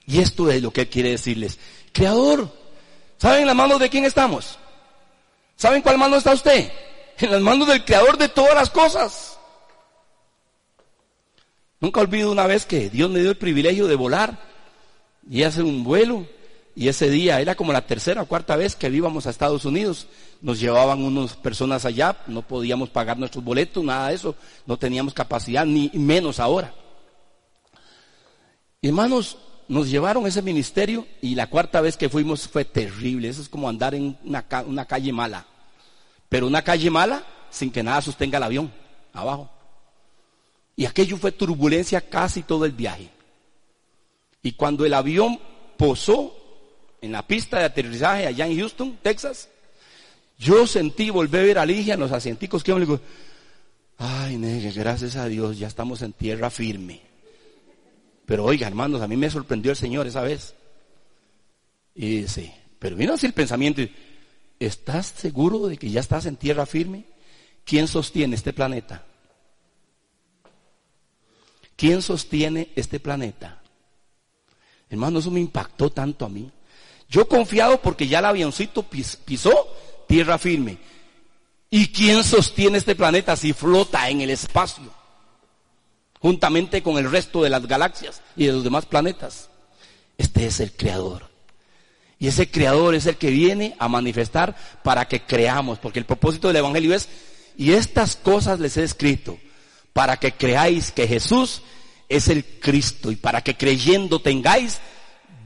Y 0.05 0.19
esto 0.19 0.49
es 0.49 0.61
lo 0.61 0.71
que 0.71 0.87
quiere 0.87 1.11
decirles. 1.11 1.59
Creador, 1.91 2.51
¿saben 3.17 3.41
en 3.41 3.47
las 3.47 3.55
manos 3.55 3.79
de 3.79 3.89
quién 3.89 4.05
estamos? 4.05 4.57
¿Saben 5.55 5.81
cuál 5.81 5.97
mano 5.97 6.15
está 6.15 6.33
usted? 6.33 6.71
En 7.19 7.31
las 7.31 7.41
manos 7.41 7.67
del 7.67 7.83
Creador 7.83 8.17
de 8.17 8.29
todas 8.29 8.55
las 8.55 8.69
cosas. 8.69 9.37
Nunca 11.81 11.99
olvido 11.99 12.31
una 12.31 12.47
vez 12.47 12.65
que 12.65 12.89
Dios 12.89 13.09
me 13.09 13.19
dio 13.19 13.31
el 13.31 13.37
privilegio 13.37 13.87
de 13.87 13.95
volar 13.95 14.39
y 15.29 15.43
hacer 15.43 15.65
un 15.65 15.83
vuelo. 15.83 16.25
Y 16.75 16.87
ese 16.87 17.09
día 17.09 17.41
era 17.41 17.55
como 17.55 17.73
la 17.73 17.85
tercera 17.85 18.21
o 18.21 18.25
cuarta 18.25 18.55
vez 18.55 18.75
que 18.75 18.87
íbamos 18.87 19.27
a 19.27 19.31
Estados 19.31 19.65
Unidos. 19.65 20.07
Nos 20.41 20.59
llevaban 20.59 21.03
unas 21.03 21.35
personas 21.35 21.85
allá, 21.85 22.17
no 22.27 22.41
podíamos 22.41 22.89
pagar 22.89 23.17
nuestros 23.17 23.43
boletos, 23.43 23.83
nada 23.83 24.09
de 24.09 24.15
eso. 24.15 24.35
No 24.65 24.77
teníamos 24.77 25.13
capacidad, 25.13 25.65
ni 25.65 25.91
menos 25.93 26.39
ahora. 26.39 26.73
hermanos, 28.81 29.37
nos 29.67 29.89
llevaron 29.89 30.25
ese 30.25 30.41
ministerio 30.41 31.05
y 31.21 31.35
la 31.35 31.47
cuarta 31.47 31.81
vez 31.81 31.95
que 31.95 32.09
fuimos 32.09 32.47
fue 32.47 32.65
terrible. 32.65 33.29
Eso 33.29 33.41
es 33.41 33.49
como 33.49 33.69
andar 33.69 33.93
en 33.93 34.17
una, 34.23 34.45
una 34.65 34.85
calle 34.85 35.11
mala. 35.11 35.45
Pero 36.29 36.47
una 36.47 36.63
calle 36.63 36.89
mala 36.89 37.23
sin 37.49 37.71
que 37.71 37.83
nada 37.83 38.01
sostenga 38.01 38.37
el 38.37 38.43
avión 38.43 38.71
abajo. 39.13 39.49
Y 40.75 40.85
aquello 40.85 41.17
fue 41.17 41.31
turbulencia 41.31 42.01
casi 42.01 42.41
todo 42.41 42.65
el 42.65 42.71
viaje. 42.71 43.09
Y 44.41 44.53
cuando 44.53 44.85
el 44.85 44.93
avión 44.93 45.39
posó 45.77 46.38
en 47.01 47.11
la 47.11 47.25
pista 47.25 47.59
de 47.59 47.65
aterrizaje 47.65 48.27
allá 48.27 48.47
en 48.47 48.57
Houston, 48.57 48.97
Texas, 49.01 49.49
yo 50.37 50.65
sentí 50.67 51.09
volver 51.09 51.41
a 51.41 51.45
ver 51.45 51.59
a 51.59 51.65
Ligia 51.65 51.95
en 51.95 51.99
los 51.99 52.11
asienticos 52.11 52.63
que 52.63 52.73
me 52.73 52.79
digo, 52.79 52.99
ay, 53.97 54.37
gracias 54.75 55.15
a 55.15 55.25
Dios, 55.25 55.59
ya 55.59 55.67
estamos 55.67 56.01
en 56.01 56.13
tierra 56.13 56.49
firme. 56.49 57.01
Pero 58.25 58.45
oiga, 58.45 58.67
hermanos, 58.67 59.01
a 59.01 59.07
mí 59.07 59.17
me 59.17 59.29
sorprendió 59.29 59.71
el 59.71 59.77
Señor 59.77 60.07
esa 60.07 60.21
vez. 60.21 60.53
Y 61.95 62.21
dice, 62.21 62.53
pero 62.77 62.95
vino 62.95 63.13
así 63.13 63.25
el 63.25 63.33
pensamiento, 63.33 63.81
¿estás 64.59 65.07
seguro 65.07 65.67
de 65.67 65.77
que 65.77 65.89
ya 65.89 65.99
estás 65.99 66.25
en 66.25 66.37
tierra 66.37 66.65
firme? 66.65 67.05
¿Quién 67.65 67.87
sostiene 67.87 68.35
este 68.35 68.53
planeta? 68.53 69.05
¿Quién 71.75 72.01
sostiene 72.01 72.69
este 72.75 72.99
planeta? 72.99 73.61
Hermano, 74.89 75.19
eso 75.19 75.31
me 75.31 75.39
impactó 75.39 75.91
tanto 75.91 76.25
a 76.25 76.29
mí. 76.29 76.51
Yo 77.09 77.27
confiado 77.27 77.81
porque 77.81 78.07
ya 78.07 78.19
el 78.19 78.25
avioncito 78.25 78.83
pisó 78.83 79.67
tierra 80.07 80.37
firme. 80.37 80.77
¿Y 81.71 81.87
quién 81.87 82.23
sostiene 82.23 82.77
este 82.77 82.95
planeta 82.95 83.35
si 83.35 83.53
flota 83.53 84.09
en 84.09 84.21
el 84.21 84.29
espacio? 84.29 84.91
Juntamente 86.19 86.83
con 86.83 86.97
el 86.97 87.09
resto 87.09 87.43
de 87.43 87.49
las 87.49 87.65
galaxias 87.65 88.21
y 88.35 88.45
de 88.45 88.53
los 88.53 88.63
demás 88.63 88.85
planetas. 88.85 89.49
Este 90.17 90.45
es 90.45 90.59
el 90.59 90.73
creador. 90.73 91.29
Y 92.19 92.27
ese 92.27 92.51
creador 92.51 92.93
es 92.95 93.05
el 93.05 93.15
que 93.15 93.31
viene 93.31 93.75
a 93.79 93.87
manifestar 93.87 94.55
para 94.83 95.07
que 95.07 95.21
creamos. 95.21 95.79
Porque 95.79 95.99
el 95.99 96.05
propósito 96.05 96.47
del 96.47 96.57
Evangelio 96.57 96.93
es, 96.93 97.07
y 97.57 97.71
estas 97.71 98.15
cosas 98.15 98.59
les 98.59 98.77
he 98.77 98.83
escrito 98.83 99.37
para 99.93 100.17
que 100.17 100.33
creáis 100.33 100.91
que 100.91 101.07
Jesús 101.07 101.61
es 102.09 102.27
el 102.27 102.43
Cristo 102.43 103.11
y 103.11 103.15
para 103.15 103.41
que 103.41 103.55
creyendo 103.55 104.19
tengáis 104.19 104.79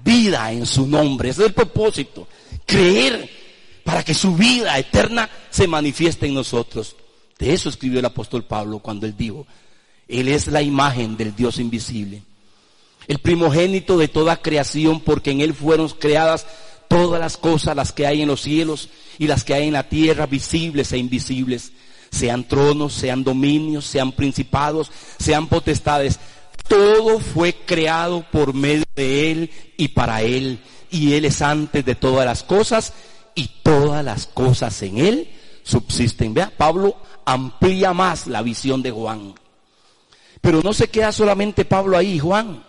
vida 0.04 0.51
en 0.51 0.66
su 0.66 0.86
nombre. 0.88 1.30
Ese 1.30 1.41
es 1.41 1.47
el 1.47 1.54
propósito. 1.54 2.28
Creer 2.66 3.30
para 3.84 4.04
que 4.04 4.14
su 4.14 4.36
vida 4.36 4.78
eterna 4.78 5.30
se 5.49 5.68
manifieste 5.68 6.28
en 6.28 6.34
nosotros. 6.34 6.95
De 7.38 7.54
eso 7.54 7.70
escribió 7.70 7.99
el 7.99 8.06
apóstol 8.06 8.43
Pablo 8.43 8.80
cuando 8.80 9.06
él 9.06 9.16
dijo, 9.18 9.45
Él 10.08 10.28
es 10.28 10.47
la 10.47 10.62
imagen 10.62 11.18
del 11.18 11.36
Dios 11.36 11.60
invisible. 11.60 12.24
El 13.08 13.20
primogénito 13.20 13.97
de 13.97 14.08
toda 14.08 14.41
creación 14.41 15.01
porque 15.01 15.32
en 15.32 15.41
Él 15.41 15.54
fueron 15.54 15.89
creadas 15.89 16.45
todas 16.88 17.20
las 17.20 17.36
cosas, 17.36 17.76
las 17.76 17.91
que 17.91 18.08
hay 18.08 18.22
en 18.22 18.30
los 18.30 18.41
cielos 18.41 18.89
y 19.18 19.28
las 19.28 19.43
que 19.43 19.54
hay 19.54 19.68
en 19.68 19.74
la 19.74 19.89
tierra, 19.89 20.26
visibles 20.26 20.93
e 20.93 20.97
invisibles 20.97 21.74
sean 22.14 22.43
tronos, 22.47 22.93
sean 22.93 23.24
dominios, 23.24 23.86
sean 23.86 24.12
principados, 24.12 24.91
sean 25.18 25.47
potestades. 25.47 26.20
Todo 26.68 27.20
fue 27.20 27.53
creado 27.53 28.26
por 28.32 28.53
medio 28.53 28.86
de 28.95 29.32
Él 29.32 29.51
y 29.78 29.89
para 29.89 30.22
Él. 30.22 30.59
Y 30.89 31.14
Él 31.14 31.26
es 31.26 31.41
antes 31.41 31.86
de 31.86 31.95
todas 31.95 32.26
las 32.26 32.43
cosas 32.43 32.93
y 33.36 33.49
todas 33.64 34.03
las 34.03 34.28
cosas 34.28 34.82
en 34.84 34.97
Él 34.97 35.30
subsisten. 35.64 36.34
Vea, 36.34 36.51
Pablo 36.55 36.97
amplía 37.26 37.93
más 37.93 38.28
la 38.28 38.41
visión 38.41 38.82
de 38.82 38.91
Juan. 38.91 39.34
Pero 40.41 40.61
no 40.61 40.74
se 40.74 40.89
queda 40.89 41.11
solamente 41.11 41.66
Pablo 41.66 41.97
ahí, 41.97 42.20
Juan. 42.20 42.64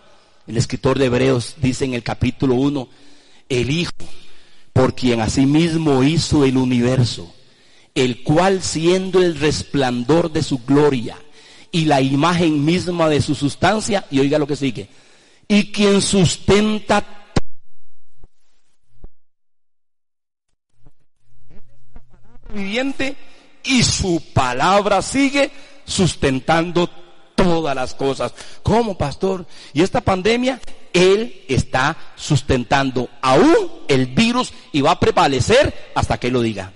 El 0.47 0.57
escritor 0.57 0.97
de 0.97 1.05
Hebreos 1.05 1.55
dice 1.57 1.85
en 1.85 1.93
el 1.93 2.03
capítulo 2.03 2.55
1, 2.55 2.87
el 3.49 3.69
Hijo, 3.69 3.91
por 4.73 4.95
quien 4.95 5.21
asimismo 5.21 6.03
hizo 6.03 6.45
el 6.45 6.57
universo 6.57 7.35
el 7.95 8.23
cual 8.23 8.61
siendo 8.61 9.21
el 9.21 9.39
resplandor 9.39 10.31
de 10.31 10.43
su 10.43 10.59
gloria 10.59 11.17
y 11.75 11.83
la 11.83 11.99
imagen 11.99 12.63
misma 12.63 13.09
de 13.09 13.21
su 13.21 13.35
sustancia, 13.35 14.05
y 14.09 14.21
oiga 14.21 14.39
lo 14.39 14.47
que 14.47 14.55
sigue, 14.55 14.87
y 15.45 15.73
quien 15.73 16.01
sustenta 16.01 17.03
viviente 22.53 23.17
y 23.65 23.83
su 23.83 24.23
palabra 24.33 25.01
sigue 25.01 25.51
sustentando 25.83 26.89
todas 27.35 27.75
las 27.75 27.93
cosas. 27.93 28.33
¿Cómo, 28.63 28.97
pastor? 28.97 29.45
Y 29.73 29.81
esta 29.81 29.99
pandemia, 29.99 30.61
Él 30.93 31.43
está 31.49 31.97
sustentando 32.15 33.09
aún 33.21 33.69
el 33.89 34.05
virus 34.05 34.53
y 34.71 34.79
va 34.79 34.91
a 34.91 34.99
prevalecer 35.01 35.91
hasta 35.93 36.17
que 36.17 36.31
lo 36.31 36.41
diga. 36.41 36.71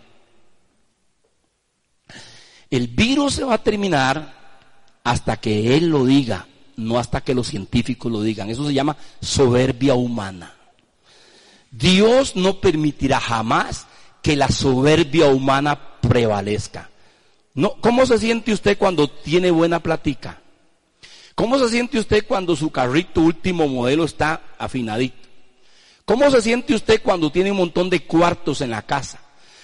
El 2.70 2.88
virus 2.88 3.36
se 3.36 3.46
va 3.46 3.54
a 3.54 3.64
terminar 3.64 4.39
hasta 5.10 5.38
que 5.38 5.76
él 5.76 5.88
lo 5.88 6.06
diga, 6.06 6.46
no 6.78 7.00
hasta 7.00 7.22
que 7.22 7.34
los 7.34 7.48
científicos 7.48 8.12
lo 8.12 8.22
digan. 8.22 8.48
Eso 8.52 8.68
se 8.68 8.76
llama 8.76 8.96
soberbia 9.20 9.96
humana. 9.96 10.54
Dios 11.72 12.36
no 12.36 12.62
permitirá 12.62 13.20
jamás 13.20 13.88
que 14.22 14.36
la 14.36 14.50
soberbia 14.50 15.26
humana 15.26 15.80
prevalezca. 16.00 16.92
¿Cómo 17.82 18.06
se 18.06 18.20
siente 18.20 18.54
usted 18.54 18.78
cuando 18.78 19.10
tiene 19.10 19.50
buena 19.50 19.80
platica? 19.82 20.40
¿Cómo 21.34 21.58
se 21.58 21.70
siente 21.70 21.98
usted 21.98 22.28
cuando 22.28 22.56
su 22.56 22.70
carrito 22.70 23.22
último 23.22 23.68
modelo 23.68 24.04
está 24.04 24.44
afinadito? 24.60 25.28
¿Cómo 26.06 26.30
se 26.30 26.40
siente 26.40 26.76
usted 26.76 27.02
cuando 27.02 27.32
tiene 27.32 27.50
un 27.50 27.58
montón 27.58 27.90
de 27.90 28.06
cuartos 28.06 28.62
en 28.62 28.70
la 28.70 28.84
casa? 28.84 29.20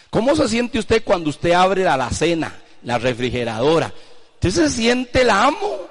¿Cómo 0.10 0.36
se 0.36 0.50
siente 0.50 0.80
usted 0.80 1.04
cuando 1.04 1.30
usted 1.30 1.52
abre 1.52 1.84
la 1.84 1.94
alacena 1.94 2.66
la 2.86 2.98
refrigeradora. 3.00 3.94
Usted 4.36 4.52
se 4.52 4.70
siente 4.70 5.22
el 5.22 5.30
amo, 5.30 5.88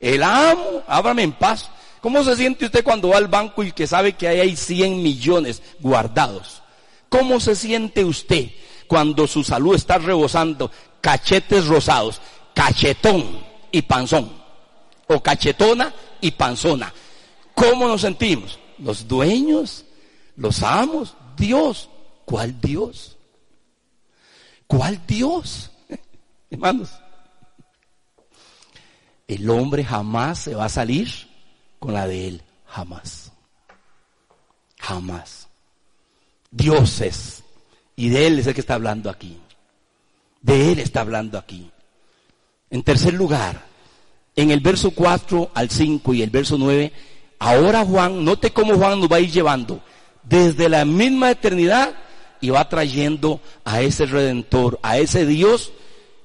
el 0.00 0.22
amo, 0.22 0.82
ábrame 0.86 1.22
en 1.22 1.32
paz. 1.32 1.70
¿Cómo 2.00 2.22
se 2.22 2.36
siente 2.36 2.66
usted 2.66 2.84
cuando 2.84 3.08
va 3.08 3.16
al 3.16 3.28
banco 3.28 3.62
y 3.62 3.72
que 3.72 3.86
sabe 3.86 4.14
que 4.14 4.28
ahí 4.28 4.40
hay 4.40 4.56
100 4.56 5.02
millones 5.02 5.62
guardados? 5.80 6.62
¿Cómo 7.08 7.40
se 7.40 7.54
siente 7.56 8.04
usted 8.04 8.50
cuando 8.86 9.26
su 9.26 9.42
salud 9.42 9.74
está 9.74 9.98
rebosando 9.98 10.70
cachetes 11.00 11.66
rosados, 11.66 12.20
cachetón 12.54 13.40
y 13.72 13.82
panzón? 13.82 14.30
O 15.08 15.22
cachetona 15.22 15.92
y 16.20 16.30
panzona. 16.32 16.92
¿Cómo 17.54 17.88
nos 17.88 18.02
sentimos? 18.02 18.58
Los 18.78 19.08
dueños, 19.08 19.84
los 20.36 20.62
amos, 20.62 21.14
Dios. 21.36 21.88
¿Cuál 22.24 22.60
Dios? 22.60 23.16
¿Cuál 24.66 25.00
Dios? 25.06 25.70
Hermanos, 26.50 26.90
el 29.28 29.48
hombre 29.50 29.84
jamás 29.84 30.40
se 30.40 30.54
va 30.54 30.64
a 30.64 30.70
salir 30.70 31.08
con 31.78 31.92
la 31.92 32.06
de 32.06 32.28
él. 32.28 32.42
Jamás. 32.66 33.30
Jamás. 34.78 35.48
Dios 36.50 37.00
es. 37.00 37.44
Y 37.94 38.08
de 38.08 38.26
él 38.26 38.38
es 38.38 38.46
el 38.46 38.54
que 38.54 38.60
está 38.60 38.74
hablando 38.74 39.10
aquí. 39.10 39.38
De 40.40 40.72
él 40.72 40.78
está 40.78 41.00
hablando 41.00 41.38
aquí. 41.38 41.70
En 42.70 42.82
tercer 42.82 43.14
lugar, 43.14 43.66
en 44.34 44.50
el 44.50 44.60
verso 44.60 44.92
4 44.92 45.50
al 45.54 45.70
5 45.70 46.14
y 46.14 46.22
el 46.22 46.30
verso 46.30 46.56
9, 46.58 46.92
ahora 47.38 47.84
Juan, 47.84 48.24
note 48.24 48.50
cómo 48.50 48.76
Juan 48.76 49.00
nos 49.00 49.10
va 49.10 49.16
a 49.16 49.20
ir 49.20 49.30
llevando 49.30 49.82
desde 50.22 50.68
la 50.68 50.84
misma 50.84 51.30
eternidad 51.30 51.94
y 52.40 52.50
va 52.50 52.68
trayendo 52.68 53.40
a 53.64 53.80
ese 53.80 54.06
redentor, 54.06 54.78
a 54.82 54.98
ese 54.98 55.26
Dios 55.26 55.72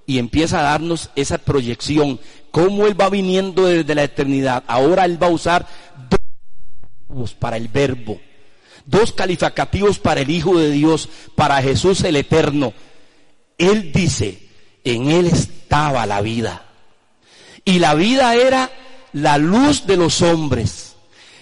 y 0.06 0.20
empieza 0.20 0.60
a 0.60 0.64
darnos 0.64 1.10
esa 1.16 1.38
proyección, 1.38 2.20
cómo 2.54 2.86
Él 2.86 3.00
va 3.00 3.10
viniendo 3.10 3.66
desde 3.66 3.96
la 3.96 4.04
eternidad. 4.04 4.64
Ahora 4.68 5.06
Él 5.06 5.22
va 5.22 5.26
a 5.26 5.32
usar 5.32 5.68
dos 7.10 7.34
para 7.34 7.58
el 7.58 7.68
verbo, 7.68 8.22
dos 8.86 9.12
calificativos 9.12 9.98
para 9.98 10.22
el 10.22 10.30
Hijo 10.30 10.60
de 10.60 10.70
Dios, 10.70 11.10
para 11.34 11.64
Jesús 11.64 12.04
el 12.04 12.16
Eterno. 12.16 12.74
Él 13.58 13.92
dice, 13.92 14.50
En 14.84 15.10
él 15.10 15.26
estaba 15.26 16.06
la 16.06 16.22
vida. 16.22 16.68
Y 17.66 17.80
la 17.80 17.96
vida 17.96 18.36
era 18.36 18.70
la 19.14 19.40
luz 19.40 19.88
de 19.88 19.98
los 19.98 20.22
hombres. 20.22 20.96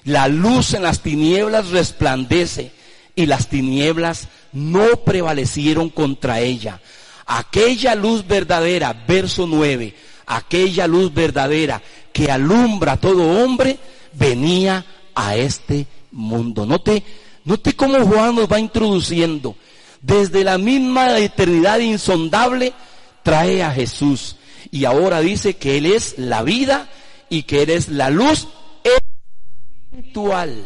La 0.06 0.30
luz 0.30 0.74
en 0.74 0.84
las 0.84 1.02
tinieblas 1.02 1.72
resplandece 1.72 2.72
y 3.16 3.26
las 3.26 3.50
tinieblas 3.50 4.30
no 4.54 5.04
prevalecieron 5.04 5.90
contra 5.90 6.40
ella. 6.40 6.80
Aquella 7.26 7.96
luz 7.96 8.26
verdadera, 8.26 8.94
verso 8.94 9.46
9, 9.46 9.94
aquella 10.32 10.88
luz 10.88 11.14
verdadera 11.14 11.82
que 12.14 12.32
alumbra 12.32 12.94
a 12.94 12.98
todo 12.98 13.44
hombre, 13.44 13.78
venía 14.14 14.86
a 15.14 15.36
este 15.36 15.88
mundo. 16.12 16.66
Note, 16.66 17.04
note 17.44 17.76
cómo 17.76 18.06
Juan 18.06 18.36
nos 18.36 18.52
va 18.52 18.60
introduciendo. 18.60 19.56
Desde 20.02 20.44
la 20.44 20.58
misma 20.58 21.20
eternidad 21.20 21.80
insondable 21.80 22.74
trae 23.24 23.62
a 23.62 23.72
Jesús. 23.72 24.38
Y 24.72 24.86
ahora 24.86 25.20
dice 25.20 25.58
que 25.58 25.78
Él 25.78 25.86
es 25.86 26.18
la 26.18 26.44
vida 26.44 26.90
y 27.30 27.44
que 27.44 27.64
Él 27.64 27.70
es 27.70 27.90
la 27.90 28.10
luz 28.10 28.48
espiritual. 29.92 30.64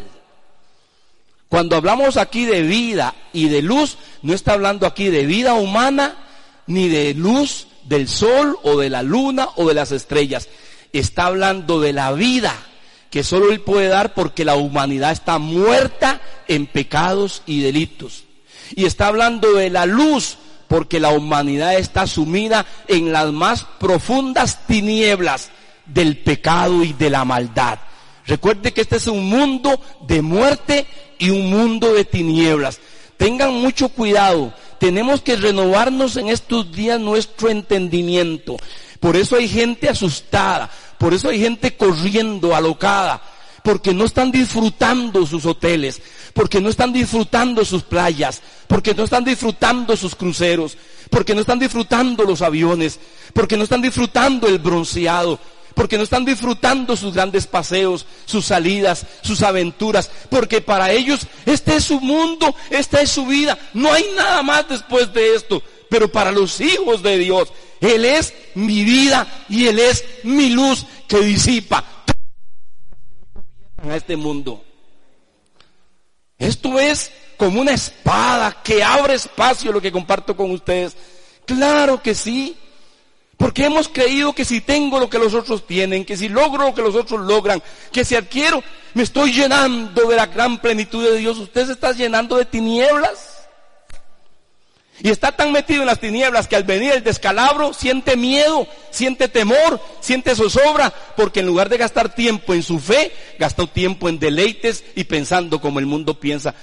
Cuando 1.48 1.76
hablamos 1.76 2.16
aquí 2.16 2.44
de 2.44 2.62
vida 2.62 3.14
y 3.32 3.48
de 3.48 3.62
luz, 3.62 3.98
no 4.22 4.32
está 4.32 4.52
hablando 4.52 4.86
aquí 4.86 5.08
de 5.08 5.26
vida 5.26 5.54
humana 5.54 6.16
ni 6.66 6.88
de 6.88 7.14
luz 7.14 7.66
del 7.88 8.08
sol 8.08 8.58
o 8.62 8.78
de 8.78 8.90
la 8.90 9.02
luna 9.02 9.48
o 9.56 9.68
de 9.68 9.74
las 9.74 9.92
estrellas. 9.92 10.48
Está 10.92 11.26
hablando 11.26 11.80
de 11.80 11.92
la 11.92 12.12
vida 12.12 12.54
que 13.10 13.24
solo 13.24 13.50
Él 13.50 13.60
puede 13.60 13.88
dar 13.88 14.14
porque 14.14 14.44
la 14.44 14.56
humanidad 14.56 15.12
está 15.12 15.38
muerta 15.38 16.20
en 16.48 16.66
pecados 16.66 17.42
y 17.46 17.60
delitos. 17.60 18.24
Y 18.74 18.84
está 18.84 19.06
hablando 19.06 19.52
de 19.52 19.70
la 19.70 19.86
luz 19.86 20.38
porque 20.68 21.00
la 21.00 21.10
humanidad 21.10 21.76
está 21.76 22.06
sumida 22.06 22.66
en 22.88 23.12
las 23.12 23.32
más 23.32 23.64
profundas 23.78 24.66
tinieblas 24.66 25.50
del 25.86 26.18
pecado 26.18 26.82
y 26.82 26.92
de 26.92 27.10
la 27.10 27.24
maldad. 27.24 27.78
Recuerde 28.26 28.72
que 28.72 28.80
este 28.80 28.96
es 28.96 29.06
un 29.06 29.28
mundo 29.28 29.80
de 30.06 30.20
muerte 30.20 30.86
y 31.18 31.30
un 31.30 31.48
mundo 31.48 31.94
de 31.94 32.04
tinieblas. 32.04 32.80
Tengan 33.16 33.54
mucho 33.54 33.88
cuidado. 33.88 34.52
Tenemos 34.78 35.22
que 35.22 35.36
renovarnos 35.36 36.16
en 36.16 36.28
estos 36.28 36.70
días 36.72 37.00
nuestro 37.00 37.48
entendimiento. 37.48 38.56
Por 39.00 39.16
eso 39.16 39.36
hay 39.36 39.48
gente 39.48 39.88
asustada. 39.88 40.70
Por 40.98 41.14
eso 41.14 41.28
hay 41.28 41.40
gente 41.40 41.76
corriendo, 41.76 42.54
alocada. 42.54 43.22
Porque 43.62 43.92
no 43.92 44.04
están 44.04 44.30
disfrutando 44.30 45.26
sus 45.26 45.44
hoteles. 45.44 46.00
Porque 46.32 46.60
no 46.60 46.68
están 46.68 46.92
disfrutando 46.92 47.64
sus 47.64 47.82
playas. 47.82 48.42
Porque 48.66 48.94
no 48.94 49.04
están 49.04 49.24
disfrutando 49.24 49.96
sus 49.96 50.14
cruceros. 50.14 50.76
Porque 51.10 51.34
no 51.34 51.40
están 51.40 51.58
disfrutando 51.58 52.24
los 52.24 52.42
aviones. 52.42 52.98
Porque 53.32 53.56
no 53.56 53.64
están 53.64 53.82
disfrutando 53.82 54.46
el 54.46 54.58
bronceado 54.58 55.38
porque 55.76 55.98
no 55.98 56.04
están 56.04 56.24
disfrutando 56.24 56.96
sus 56.96 57.12
grandes 57.12 57.46
paseos, 57.46 58.06
sus 58.24 58.46
salidas, 58.46 59.04
sus 59.20 59.42
aventuras, 59.42 60.10
porque 60.30 60.62
para 60.62 60.90
ellos 60.90 61.20
este 61.44 61.76
es 61.76 61.84
su 61.84 62.00
mundo, 62.00 62.56
esta 62.70 63.02
es 63.02 63.10
su 63.10 63.26
vida, 63.26 63.58
no 63.74 63.92
hay 63.92 64.06
nada 64.16 64.42
más 64.42 64.66
después 64.70 65.12
de 65.12 65.34
esto, 65.34 65.62
pero 65.90 66.10
para 66.10 66.32
los 66.32 66.62
hijos 66.62 67.02
de 67.02 67.18
Dios, 67.18 67.52
Él 67.82 68.06
es 68.06 68.32
mi 68.54 68.84
vida 68.84 69.26
y 69.50 69.66
Él 69.66 69.78
es 69.78 70.02
mi 70.22 70.48
luz 70.48 70.86
que 71.06 71.18
disipa 71.18 71.84
a 73.76 73.96
este 73.96 74.16
mundo. 74.16 74.64
Esto 76.38 76.80
es 76.80 77.12
como 77.36 77.60
una 77.60 77.72
espada 77.72 78.62
que 78.62 78.82
abre 78.82 79.12
espacio 79.12 79.72
lo 79.72 79.82
que 79.82 79.92
comparto 79.92 80.34
con 80.34 80.50
ustedes. 80.52 80.96
Claro 81.44 82.02
que 82.02 82.14
sí. 82.14 82.56
Porque 83.36 83.66
hemos 83.66 83.88
creído 83.88 84.32
que 84.32 84.44
si 84.44 84.60
tengo 84.60 84.98
lo 84.98 85.10
que 85.10 85.18
los 85.18 85.34
otros 85.34 85.66
tienen, 85.66 86.04
que 86.04 86.16
si 86.16 86.28
logro 86.28 86.64
lo 86.64 86.74
que 86.74 86.82
los 86.82 86.94
otros 86.94 87.20
logran, 87.20 87.62
que 87.92 88.04
si 88.04 88.14
adquiero, 88.14 88.62
me 88.94 89.02
estoy 89.02 89.32
llenando 89.32 90.08
de 90.08 90.16
la 90.16 90.26
gran 90.26 90.58
plenitud 90.58 91.04
de 91.04 91.18
Dios. 91.18 91.38
Usted 91.38 91.66
se 91.66 91.72
está 91.72 91.92
llenando 91.92 92.36
de 92.36 92.46
tinieblas. 92.46 93.36
Y 95.00 95.10
está 95.10 95.32
tan 95.32 95.52
metido 95.52 95.82
en 95.82 95.86
las 95.86 96.00
tinieblas 96.00 96.48
que 96.48 96.56
al 96.56 96.64
venir 96.64 96.92
el 96.92 97.04
descalabro 97.04 97.74
siente 97.74 98.16
miedo, 98.16 98.66
siente 98.90 99.28
temor, 99.28 99.78
siente 100.00 100.34
zozobra, 100.34 100.90
porque 101.16 101.40
en 101.40 101.46
lugar 101.46 101.68
de 101.68 101.76
gastar 101.76 102.14
tiempo 102.14 102.54
en 102.54 102.62
su 102.62 102.80
fe, 102.80 103.12
gastó 103.38 103.66
tiempo 103.66 104.08
en 104.08 104.18
deleites 104.18 104.84
y 104.94 105.04
pensando 105.04 105.60
como 105.60 105.80
el 105.80 105.86
mundo 105.86 106.18
piensa. 106.18 106.54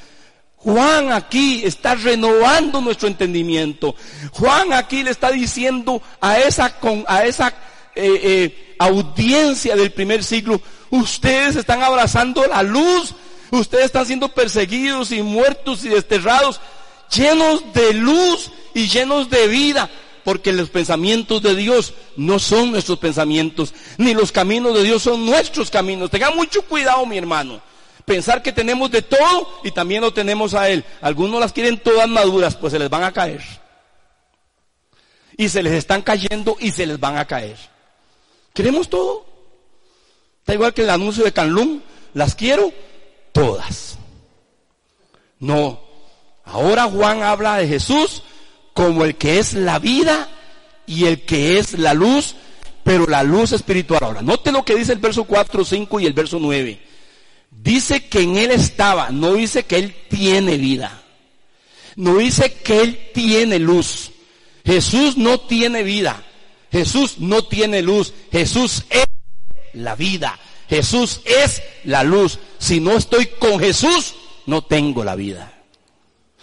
Juan 0.64 1.12
aquí 1.12 1.62
está 1.66 1.94
renovando 1.94 2.80
nuestro 2.80 3.10
entendimiento. 3.10 3.96
Juan 4.32 4.72
aquí 4.72 5.04
le 5.04 5.12
está 5.12 5.30
diciendo 5.30 6.02
a 6.22 6.40
esa, 6.40 6.74
a 7.06 7.26
esa 7.26 7.50
eh, 7.96 8.22
eh, 8.24 8.76
audiencia 8.80 9.76
del 9.76 9.92
primer 9.92 10.24
siglo, 10.24 10.62
ustedes 10.90 11.58
están 11.58 11.84
abrazando 11.84 12.48
la 12.48 12.64
luz, 12.64 13.14
ustedes 13.52 13.86
están 13.86 14.06
siendo 14.06 14.30
perseguidos 14.30 15.12
y 15.12 15.22
muertos 15.22 15.84
y 15.84 15.90
desterrados, 15.90 16.62
llenos 17.14 17.74
de 17.74 17.94
luz 17.94 18.50
y 18.74 18.88
llenos 18.88 19.30
de 19.30 19.48
vida, 19.48 19.90
porque 20.24 20.54
los 20.54 20.70
pensamientos 20.70 21.42
de 21.42 21.56
Dios 21.56 21.94
no 22.16 22.40
son 22.40 22.72
nuestros 22.72 23.00
pensamientos, 23.00 23.74
ni 23.98 24.14
los 24.14 24.32
caminos 24.32 24.74
de 24.76 24.84
Dios 24.84 25.04
son 25.04 25.26
nuestros 25.26 25.70
caminos. 25.70 26.10
Tengan 26.10 26.38
mucho 26.38 26.62
cuidado, 26.62 27.06
mi 27.06 27.18
hermano 27.18 27.73
pensar 28.06 28.42
que 28.42 28.52
tenemos 28.52 28.92
de 28.92 29.02
todo 29.02 29.60
y 29.64 29.72
también 29.72 30.02
lo 30.02 30.14
tenemos 30.14 30.54
a 30.54 30.70
Él. 30.70 30.84
Algunos 31.02 31.40
las 31.40 31.54
quieren 31.54 31.78
todas 31.80 32.08
maduras, 32.08 32.56
pues 32.56 32.74
se 32.74 32.80
les 32.80 32.90
van 32.90 33.04
a 33.04 33.12
caer. 33.12 33.42
Y 35.36 35.50
se 35.50 35.64
les 35.64 35.74
están 35.74 36.02
cayendo 36.02 36.58
y 36.60 36.72
se 36.72 36.86
les 36.86 37.00
van 37.00 37.18
a 37.18 37.26
caer. 37.26 37.58
¿Queremos 38.54 38.90
todo? 38.90 39.26
Está 40.40 40.54
igual 40.54 40.74
que 40.74 40.84
el 40.84 40.90
anuncio 40.90 41.24
de 41.24 41.32
Canlum, 41.32 41.82
las 42.14 42.36
quiero 42.36 42.72
todas. 43.32 43.98
No. 45.40 45.82
Ahora 46.46 46.84
Juan 46.84 47.24
habla 47.24 47.58
de 47.58 47.68
Jesús 47.68 48.24
como 48.74 49.06
el 49.06 49.16
que 49.16 49.40
es 49.40 49.54
la 49.54 49.80
vida 49.80 50.30
y 50.86 51.06
el 51.06 51.26
que 51.26 51.58
es 51.58 51.78
la 51.80 51.94
luz, 51.94 52.36
pero 52.84 53.08
la 53.08 53.24
luz 53.24 53.54
espiritual. 53.54 54.04
Ahora, 54.04 54.22
note 54.22 54.52
lo 54.52 54.64
que 54.64 54.76
dice 54.76 54.94
el 54.94 55.00
verso 55.00 55.24
4, 55.24 55.64
5 55.64 56.00
y 56.00 56.06
el 56.06 56.14
verso 56.14 56.38
9. 56.40 56.93
Dice 57.62 58.08
que 58.08 58.22
en 58.22 58.38
Él 58.38 58.52
estaba, 58.52 59.10
no 59.10 59.34
dice 59.34 59.64
que 59.64 59.78
Él 59.78 59.96
tiene 60.10 60.58
vida. 60.58 61.02
No 61.96 62.18
dice 62.18 62.54
que 62.54 62.82
Él 62.82 63.12
tiene 63.14 63.60
luz. 63.60 64.12
Jesús 64.66 65.18
no 65.18 65.40
tiene 65.40 65.84
vida. 65.84 66.24
Jesús 66.72 67.20
no 67.20 67.44
tiene 67.46 67.82
luz. 67.82 68.14
Jesús 68.32 68.84
es 68.90 69.06
la 69.74 69.96
vida. 69.96 70.40
Jesús 70.70 71.22
es 71.26 71.62
la 71.84 72.04
luz. 72.04 72.40
Si 72.58 72.80
no 72.80 72.94
estoy 72.94 73.28
con 73.28 73.60
Jesús, 73.60 74.16
no 74.46 74.64
tengo 74.64 75.04
la 75.04 75.16
vida. 75.16 75.54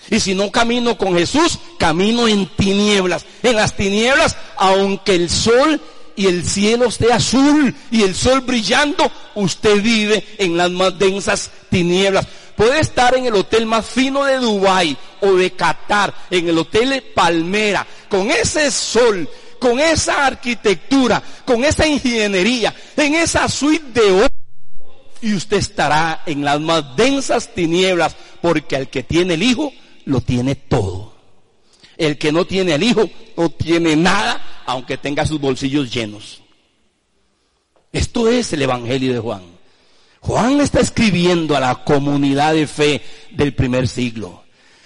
Y 0.08 0.20
si 0.20 0.34
no 0.34 0.50
camino 0.50 0.96
con 0.96 1.16
Jesús, 1.16 1.58
camino 1.78 2.28
en 2.28 2.46
tinieblas. 2.56 3.26
En 3.42 3.56
las 3.56 3.76
tinieblas, 3.76 4.36
aunque 4.56 5.14
el 5.14 5.28
sol 5.28 5.80
y 6.21 6.27
el 6.27 6.45
cielo 6.45 6.85
esté 6.85 7.11
azul 7.11 7.75
y 7.91 8.03
el 8.03 8.14
sol 8.14 8.43
brillando, 8.43 9.11
usted 9.37 9.81
vive 9.81 10.23
en 10.37 10.55
las 10.55 10.71
más 10.71 10.99
densas 10.99 11.51
tinieblas. 11.71 12.27
Puede 12.55 12.79
estar 12.79 13.16
en 13.16 13.25
el 13.25 13.35
hotel 13.35 13.64
más 13.64 13.87
fino 13.87 14.25
de 14.25 14.37
Dubái 14.37 14.99
o 15.23 15.33
de 15.33 15.53
Qatar, 15.53 16.12
en 16.31 16.47
el 16.47 16.59
hotel 16.59 17.03
Palmera, 17.14 17.87
con 18.11 18.31
ese 18.31 18.71
sol, 18.71 19.27
con 19.59 19.81
esa 19.81 20.27
arquitectura, 20.27 21.23
con 21.47 21.64
esa 21.64 21.87
ingeniería, 21.87 22.75
en 22.99 23.14
esa 23.14 23.49
suite 23.49 23.99
de 23.99 24.12
oro. 24.12 24.29
Y 25.23 25.33
usted 25.33 25.57
estará 25.57 26.21
en 26.27 26.45
las 26.45 26.61
más 26.61 26.97
densas 26.97 27.55
tinieblas, 27.55 28.14
porque 28.43 28.77
al 28.77 28.91
que 28.91 29.03
tiene 29.05 29.35
el 29.35 29.43
Hijo, 29.43 29.73
lo 30.05 30.21
tiene 30.21 30.55
todo. 30.55 31.14
El 31.97 32.18
que 32.18 32.31
no 32.31 32.45
tiene 32.45 32.75
el 32.75 32.83
Hijo, 32.83 33.09
no 33.39 33.49
tiene 33.49 33.97
nada 33.97 34.59
aunque 34.71 34.97
tenga 34.97 35.27
sus 35.27 35.41
bolsillos 35.41 35.93
llenos. 35.93 36.41
Esto 37.93 38.29
es 38.29 38.53
el 38.53 38.62
Evangelio 38.62 39.12
de 39.12 39.18
Juan. 39.18 39.43
Juan 40.21 40.61
está 40.61 40.81
escribiendo 40.81 41.57
a 41.57 41.61
la 41.61 41.85
comunidad 41.85 42.55
de 42.55 42.66
fe 42.66 43.03
del 43.33 43.55
primer 43.55 43.89
siglo. 43.89 44.45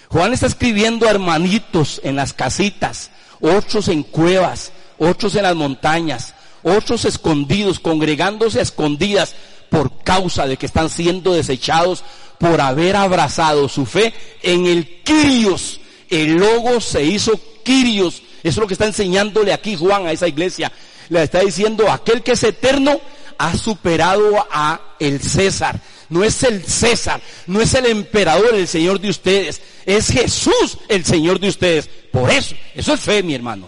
Juan 0.09 0.33
está 0.33 0.47
escribiendo 0.47 1.05
a 1.05 1.11
hermanitos 1.11 2.01
en 2.03 2.15
las 2.15 2.33
casitas, 2.33 3.11
otros 3.41 3.87
en 3.89 4.03
cuevas, 4.03 4.71
otros 4.97 5.35
en 5.35 5.43
las 5.43 5.55
montañas, 5.55 6.33
otros 6.63 7.05
escondidos, 7.05 7.79
congregándose 7.79 8.59
a 8.59 8.63
escondidas 8.63 9.35
por 9.69 10.03
causa 10.03 10.47
de 10.47 10.57
que 10.57 10.65
están 10.65 10.89
siendo 10.89 11.33
desechados 11.33 12.03
por 12.39 12.59
haber 12.59 12.95
abrazado 12.95 13.69
su 13.69 13.85
fe 13.85 14.13
en 14.41 14.65
el 14.65 15.03
Kyrios. 15.03 15.79
El 16.09 16.37
logo 16.37 16.79
se 16.81 17.03
hizo 17.03 17.39
Kyrios 17.63 18.23
eso 18.49 18.59
es 18.59 18.61
lo 18.61 18.67
que 18.67 18.75
está 18.75 18.85
enseñándole 18.85 19.51
aquí 19.51 19.75
Juan 19.75 20.05
a 20.05 20.11
esa 20.11 20.27
iglesia. 20.27 20.71
Le 21.09 21.23
está 21.23 21.39
diciendo, 21.39 21.91
aquel 21.91 22.21
que 22.21 22.33
es 22.33 22.43
eterno 22.43 23.01
ha 23.39 23.57
superado 23.57 24.45
a 24.51 24.79
el 24.99 25.19
César. 25.19 25.79
No 26.09 26.23
es 26.23 26.43
el 26.43 26.63
César, 26.63 27.19
no 27.47 27.59
es 27.59 27.73
el 27.73 27.87
emperador 27.87 28.53
el 28.53 28.67
Señor 28.67 28.99
de 28.99 29.09
ustedes, 29.09 29.59
es 29.87 30.09
Jesús 30.09 30.77
el 30.87 31.03
Señor 31.03 31.39
de 31.39 31.49
ustedes. 31.49 31.89
Por 32.11 32.29
eso, 32.29 32.55
eso 32.75 32.93
es 32.93 32.99
fe, 32.99 33.23
mi 33.23 33.33
hermano. 33.33 33.67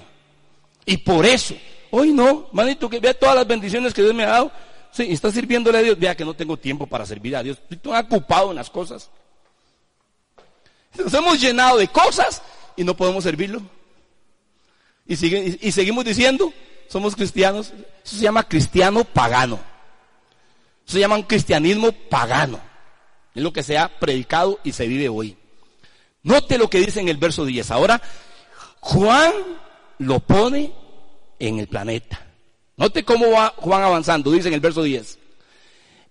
Y 0.85 0.97
por 0.97 1.25
eso, 1.25 1.55
hoy 1.89 2.13
no, 2.13 2.47
manito, 2.51 2.87
que 2.87 2.99
vea 2.99 3.15
todas 3.15 3.35
las 3.35 3.47
bendiciones 3.47 3.95
que 3.95 4.03
Dios 4.03 4.13
me 4.13 4.25
ha 4.25 4.29
dado. 4.29 4.51
Sí, 4.91 5.07
está 5.09 5.31
sirviéndole 5.31 5.79
a 5.79 5.81
Dios. 5.81 5.97
Vea 5.97 6.15
que 6.15 6.23
no 6.23 6.35
tengo 6.35 6.55
tiempo 6.55 6.85
para 6.85 7.03
servir 7.07 7.35
a 7.35 7.41
Dios. 7.41 7.57
Estoy 7.57 7.77
tan 7.77 8.05
ocupado 8.05 8.51
en 8.51 8.57
las 8.57 8.69
cosas. 8.69 9.09
Nos 10.95 11.13
hemos 11.15 11.41
llenado 11.41 11.77
de 11.77 11.87
cosas 11.87 12.43
y 12.75 12.83
no 12.83 12.95
podemos 12.95 13.23
servirlo. 13.23 13.63
Y, 15.07 15.13
y 15.67 15.71
seguimos 15.71 16.05
diciendo, 16.05 16.53
somos 16.87 17.15
cristianos. 17.15 17.73
Eso 18.03 18.15
se 18.15 18.23
llama 18.23 18.43
cristiano 18.43 19.03
pagano. 19.03 19.59
Eso 20.85 20.93
se 20.93 20.99
llama 20.99 21.15
un 21.15 21.23
cristianismo 21.23 21.91
pagano. 21.91 22.59
Es 23.33 23.43
lo 23.43 23.53
que 23.53 23.63
se 23.63 23.77
ha 23.77 23.87
predicado 23.87 24.59
y 24.63 24.71
se 24.71 24.87
vive 24.87 25.09
hoy. 25.09 25.37
Note 26.23 26.57
lo 26.57 26.69
que 26.69 26.79
dice 26.79 26.99
en 26.99 27.07
el 27.07 27.17
verso 27.17 27.45
10. 27.45 27.71
Ahora, 27.71 28.01
Juan 28.79 29.31
lo 29.99 30.19
pone 30.19 30.71
en 31.39 31.59
el 31.59 31.67
planeta. 31.67 32.25
Note 32.77 33.03
cómo 33.03 33.31
va 33.31 33.53
Juan 33.57 33.83
avanzando. 33.83 34.31
Dice 34.31 34.47
en 34.47 34.53
el 34.53 34.59
verso 34.59 34.83
10. 34.83 35.19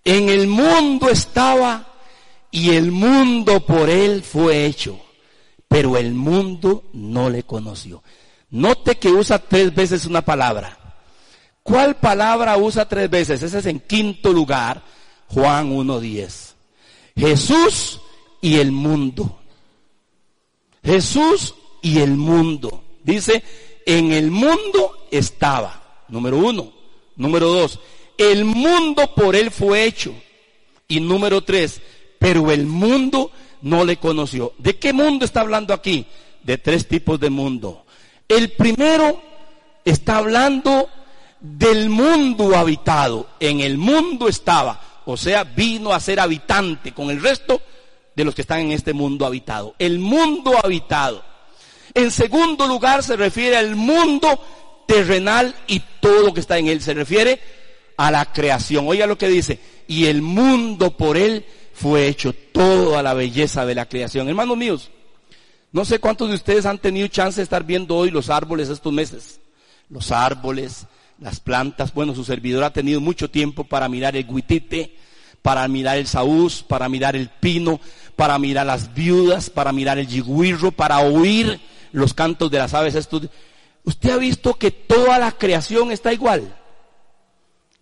En 0.05 0.29
el 0.29 0.47
mundo 0.47 1.09
estaba 1.09 1.87
y 2.51 2.71
el 2.71 2.91
mundo 2.91 3.65
por 3.65 3.89
él 3.89 4.23
fue 4.23 4.65
hecho, 4.65 4.99
pero 5.67 5.97
el 5.97 6.13
mundo 6.13 6.85
no 6.93 7.29
le 7.29 7.43
conoció. 7.43 8.01
Note 8.49 8.95
que 8.95 9.09
usa 9.09 9.39
tres 9.39 9.73
veces 9.73 10.05
una 10.05 10.21
palabra. 10.21 10.77
¿Cuál 11.63 11.97
palabra 11.97 12.57
usa 12.57 12.87
tres 12.87 13.09
veces? 13.09 13.43
Ese 13.43 13.59
es 13.59 13.65
en 13.65 13.79
quinto 13.81 14.31
lugar, 14.31 14.81
Juan 15.27 15.71
1.10. 15.71 16.53
Jesús 17.15 17.99
y 18.41 18.57
el 18.57 18.71
mundo. 18.71 19.39
Jesús 20.83 21.55
y 21.81 21.99
el 21.99 22.11
mundo. 22.11 22.83
Dice, 23.03 23.43
en 23.85 24.13
el 24.13 24.31
mundo 24.31 25.07
estaba. 25.11 26.03
Número 26.07 26.37
uno. 26.37 26.71
Número 27.17 27.47
dos, 27.47 27.79
el 28.17 28.45
mundo 28.45 29.13
por 29.15 29.35
él 29.35 29.51
fue 29.51 29.85
hecho. 29.85 30.13
Y 30.87 30.99
número 30.99 31.43
tres, 31.43 31.81
pero 32.19 32.51
el 32.51 32.65
mundo 32.65 33.31
no 33.61 33.83
le 33.83 33.97
conoció. 33.97 34.53
¿De 34.59 34.77
qué 34.77 34.93
mundo 34.93 35.25
está 35.25 35.41
hablando 35.41 35.73
aquí? 35.73 36.05
De 36.43 36.57
tres 36.57 36.87
tipos 36.87 37.19
de 37.19 37.29
mundo. 37.29 37.85
El 38.27 38.51
primero 38.51 39.21
está 39.85 40.17
hablando 40.17 40.89
del 41.39 41.89
mundo 41.89 42.55
habitado. 42.55 43.27
En 43.39 43.61
el 43.61 43.77
mundo 43.77 44.27
estaba, 44.27 45.01
o 45.05 45.15
sea, 45.15 45.43
vino 45.43 45.93
a 45.93 45.99
ser 45.99 46.19
habitante 46.19 46.93
con 46.93 47.09
el 47.09 47.21
resto 47.21 47.61
de 48.15 48.25
los 48.25 48.35
que 48.35 48.41
están 48.41 48.59
en 48.59 48.71
este 48.71 48.93
mundo 48.93 49.25
habitado. 49.25 49.75
El 49.79 49.99
mundo 49.99 50.53
habitado. 50.61 51.23
En 51.93 52.11
segundo 52.11 52.67
lugar 52.67 53.01
se 53.03 53.15
refiere 53.15 53.57
al 53.57 53.75
mundo 53.75 54.39
terrenal 54.87 55.55
y 55.67 55.81
todo 55.99 56.27
lo 56.27 56.33
que 56.33 56.41
está 56.41 56.57
en 56.57 56.67
él. 56.67 56.81
Se 56.81 56.93
refiere 56.93 57.39
a 57.95 58.11
la 58.11 58.25
creación. 58.25 58.87
Oiga 58.87 59.07
lo 59.07 59.17
que 59.17 59.27
dice. 59.27 59.59
Y 59.87 60.05
el 60.07 60.21
mundo 60.21 60.97
por 60.97 61.15
él 61.15 61.45
fue 61.73 62.07
hecho 62.07 62.33
toda 62.33 63.01
la 63.03 63.13
belleza 63.13 63.65
de 63.65 63.75
la 63.75 63.87
creación. 63.87 64.27
Hermanos 64.27 64.57
míos, 64.57 64.91
no 65.71 65.85
sé 65.85 65.99
cuántos 65.99 66.29
de 66.29 66.35
ustedes 66.35 66.65
han 66.65 66.77
tenido 66.77 67.07
chance 67.07 67.37
de 67.37 67.43
estar 67.43 67.63
viendo 67.63 67.95
hoy 67.95 68.09
los 68.09 68.29
árboles 68.29 68.69
estos 68.69 68.93
meses. 68.93 69.39
Los 69.89 70.11
árboles, 70.11 70.87
las 71.19 71.39
plantas. 71.39 71.93
Bueno, 71.93 72.15
su 72.15 72.23
servidor 72.23 72.63
ha 72.63 72.73
tenido 72.73 73.01
mucho 73.01 73.29
tiempo 73.29 73.63
para 73.63 73.89
mirar 73.89 74.15
el 74.15 74.27
guitite, 74.27 74.95
para 75.41 75.67
mirar 75.67 75.97
el 75.97 76.07
saúz, 76.07 76.63
para 76.63 76.89
mirar 76.89 77.15
el 77.15 77.29
pino, 77.29 77.79
para 78.15 78.39
mirar 78.39 78.65
las 78.65 78.93
viudas, 78.93 79.49
para 79.49 79.71
mirar 79.71 79.97
el 79.97 80.07
yigüirro, 80.07 80.71
para 80.71 80.99
oír 80.99 81.59
los 81.91 82.13
cantos 82.13 82.49
de 82.49 82.57
las 82.59 82.73
aves. 82.73 82.95
¿Usted 83.83 84.09
ha 84.09 84.17
visto 84.17 84.53
que 84.55 84.71
toda 84.71 85.19
la 85.19 85.31
creación 85.31 85.91
está 85.91 86.13
igual? 86.13 86.55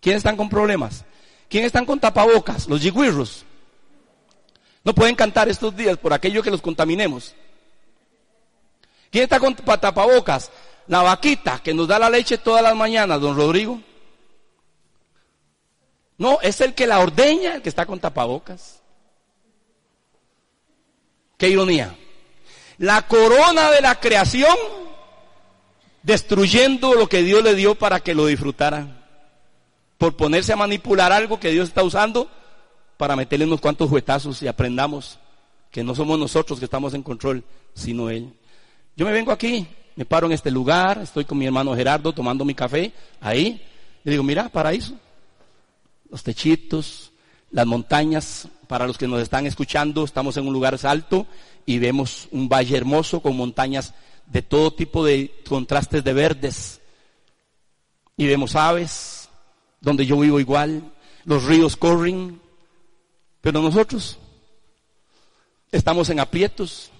¿Quiénes 0.00 0.18
están 0.18 0.36
con 0.36 0.48
problemas? 0.48 1.04
¿Quiénes 1.48 1.68
están 1.68 1.86
con 1.86 2.00
tapabocas? 2.00 2.68
Los 2.68 2.82
yigüirros. 2.82 3.44
No 4.84 4.94
pueden 4.94 5.16
cantar 5.16 5.48
estos 5.48 5.76
días 5.76 5.96
por 5.98 6.12
aquello 6.12 6.42
que 6.42 6.50
los 6.50 6.62
contaminemos. 6.62 7.34
¿Quién 9.16 9.24
está 9.24 9.40
con 9.40 9.54
tapabocas? 9.54 10.50
La 10.88 11.00
vaquita 11.00 11.62
que 11.62 11.72
nos 11.72 11.88
da 11.88 11.98
la 11.98 12.10
leche 12.10 12.36
todas 12.36 12.62
las 12.62 12.76
mañanas, 12.76 13.18
don 13.18 13.34
Rodrigo. 13.34 13.80
No, 16.18 16.38
es 16.42 16.60
el 16.60 16.74
que 16.74 16.86
la 16.86 16.98
ordeña, 16.98 17.54
el 17.54 17.62
que 17.62 17.70
está 17.70 17.86
con 17.86 17.98
tapabocas. 17.98 18.82
Qué 21.38 21.48
ironía. 21.48 21.96
La 22.76 23.06
corona 23.06 23.70
de 23.70 23.80
la 23.80 23.98
creación 23.98 24.54
destruyendo 26.02 26.92
lo 26.92 27.08
que 27.08 27.22
Dios 27.22 27.42
le 27.42 27.54
dio 27.54 27.74
para 27.74 28.00
que 28.00 28.14
lo 28.14 28.26
disfrutaran. 28.26 29.02
Por 29.96 30.14
ponerse 30.14 30.52
a 30.52 30.56
manipular 30.56 31.10
algo 31.12 31.40
que 31.40 31.52
Dios 31.52 31.68
está 31.68 31.82
usando 31.82 32.30
para 32.98 33.16
meterle 33.16 33.46
unos 33.46 33.62
cuantos 33.62 33.88
juetazos 33.88 34.42
y 34.42 34.46
aprendamos 34.46 35.18
que 35.70 35.82
no 35.82 35.94
somos 35.94 36.18
nosotros 36.18 36.58
que 36.58 36.66
estamos 36.66 36.92
en 36.92 37.02
control, 37.02 37.44
sino 37.72 38.10
Él. 38.10 38.34
Yo 38.96 39.04
me 39.04 39.12
vengo 39.12 39.30
aquí, 39.30 39.66
me 39.94 40.06
paro 40.06 40.26
en 40.26 40.32
este 40.32 40.50
lugar, 40.50 40.98
estoy 41.02 41.26
con 41.26 41.36
mi 41.36 41.44
hermano 41.44 41.76
Gerardo 41.76 42.14
tomando 42.14 42.46
mi 42.46 42.54
café, 42.54 42.92
ahí, 43.20 43.60
le 44.02 44.12
digo, 44.12 44.22
mira, 44.22 44.48
paraíso, 44.48 44.94
los 46.10 46.22
techitos, 46.22 47.12
las 47.50 47.66
montañas, 47.66 48.48
para 48.66 48.86
los 48.86 48.96
que 48.96 49.06
nos 49.06 49.20
están 49.20 49.44
escuchando, 49.44 50.02
estamos 50.02 50.38
en 50.38 50.46
un 50.46 50.52
lugar 50.54 50.78
alto 50.82 51.26
y 51.66 51.78
vemos 51.78 52.26
un 52.30 52.48
valle 52.48 52.74
hermoso 52.74 53.20
con 53.20 53.36
montañas 53.36 53.92
de 54.26 54.40
todo 54.40 54.72
tipo 54.72 55.04
de 55.04 55.42
contrastes 55.46 56.02
de 56.02 56.12
verdes. 56.14 56.80
Y 58.16 58.26
vemos 58.26 58.56
aves, 58.56 59.28
donde 59.80 60.06
yo 60.06 60.18
vivo 60.18 60.40
igual, 60.40 60.90
los 61.24 61.44
ríos 61.44 61.76
corren, 61.76 62.40
pero 63.42 63.60
nosotros 63.60 64.18
estamos 65.70 66.08
en 66.08 66.18
aprietos, 66.18 66.90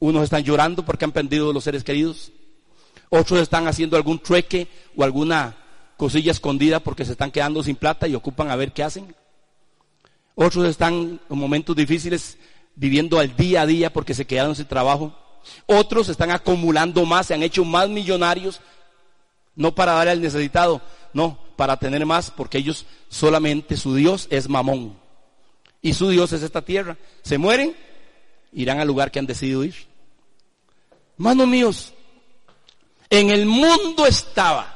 unos 0.00 0.24
están 0.24 0.42
llorando 0.42 0.84
porque 0.84 1.04
han 1.04 1.12
perdido 1.12 1.52
los 1.52 1.62
seres 1.62 1.84
queridos. 1.84 2.32
Otros 3.10 3.40
están 3.40 3.68
haciendo 3.68 3.96
algún 3.96 4.18
trueque 4.18 4.66
o 4.96 5.04
alguna 5.04 5.56
cosilla 5.96 6.32
escondida 6.32 6.80
porque 6.80 7.04
se 7.04 7.12
están 7.12 7.30
quedando 7.30 7.62
sin 7.62 7.76
plata 7.76 8.08
y 8.08 8.14
ocupan 8.14 8.50
a 8.50 8.56
ver 8.56 8.72
qué 8.72 8.82
hacen. 8.82 9.14
Otros 10.34 10.66
están 10.66 11.20
en 11.28 11.38
momentos 11.38 11.76
difíciles 11.76 12.38
viviendo 12.74 13.18
al 13.18 13.36
día 13.36 13.62
a 13.62 13.66
día 13.66 13.92
porque 13.92 14.14
se 14.14 14.26
quedaron 14.26 14.56
sin 14.56 14.64
trabajo. 14.64 15.14
Otros 15.66 16.08
están 16.08 16.30
acumulando 16.30 17.04
más, 17.04 17.26
se 17.26 17.34
han 17.34 17.42
hecho 17.42 17.64
más 17.64 17.88
millonarios, 17.88 18.60
no 19.54 19.74
para 19.74 19.92
darle 19.92 20.12
al 20.12 20.22
necesitado, 20.22 20.80
no, 21.12 21.38
para 21.56 21.76
tener 21.76 22.06
más 22.06 22.30
porque 22.30 22.58
ellos 22.58 22.86
solamente 23.08 23.76
su 23.76 23.94
Dios 23.94 24.28
es 24.30 24.48
mamón. 24.48 24.98
Y 25.82 25.92
su 25.92 26.08
Dios 26.08 26.32
es 26.32 26.42
esta 26.42 26.62
tierra. 26.62 26.96
Se 27.22 27.36
mueren, 27.36 27.74
irán 28.52 28.80
al 28.80 28.88
lugar 28.88 29.10
que 29.10 29.18
han 29.18 29.26
decidido 29.26 29.64
ir. 29.64 29.89
Manos 31.20 31.46
míos, 31.48 31.92
en 33.10 33.28
el 33.28 33.44
mundo 33.44 34.06
estaba, 34.06 34.74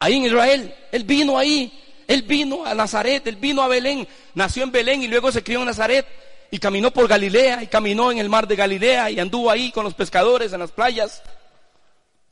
ahí 0.00 0.16
en 0.16 0.24
Israel, 0.24 0.74
él 0.90 1.04
vino 1.04 1.38
ahí, 1.38 1.72
él 2.08 2.22
vino 2.22 2.66
a 2.66 2.74
Nazaret, 2.74 3.24
él 3.28 3.36
vino 3.36 3.62
a 3.62 3.68
Belén, 3.68 4.08
nació 4.34 4.64
en 4.64 4.72
Belén 4.72 5.00
y 5.04 5.06
luego 5.06 5.30
se 5.30 5.44
crió 5.44 5.60
en 5.60 5.66
Nazaret. 5.66 6.04
Y 6.50 6.58
caminó 6.58 6.90
por 6.90 7.06
Galilea 7.06 7.62
y 7.62 7.68
caminó 7.68 8.10
en 8.10 8.18
el 8.18 8.28
mar 8.28 8.48
de 8.48 8.56
Galilea 8.56 9.12
y 9.12 9.20
anduvo 9.20 9.48
ahí 9.48 9.70
con 9.70 9.84
los 9.84 9.94
pescadores 9.94 10.52
en 10.52 10.58
las 10.58 10.72
playas. 10.72 11.22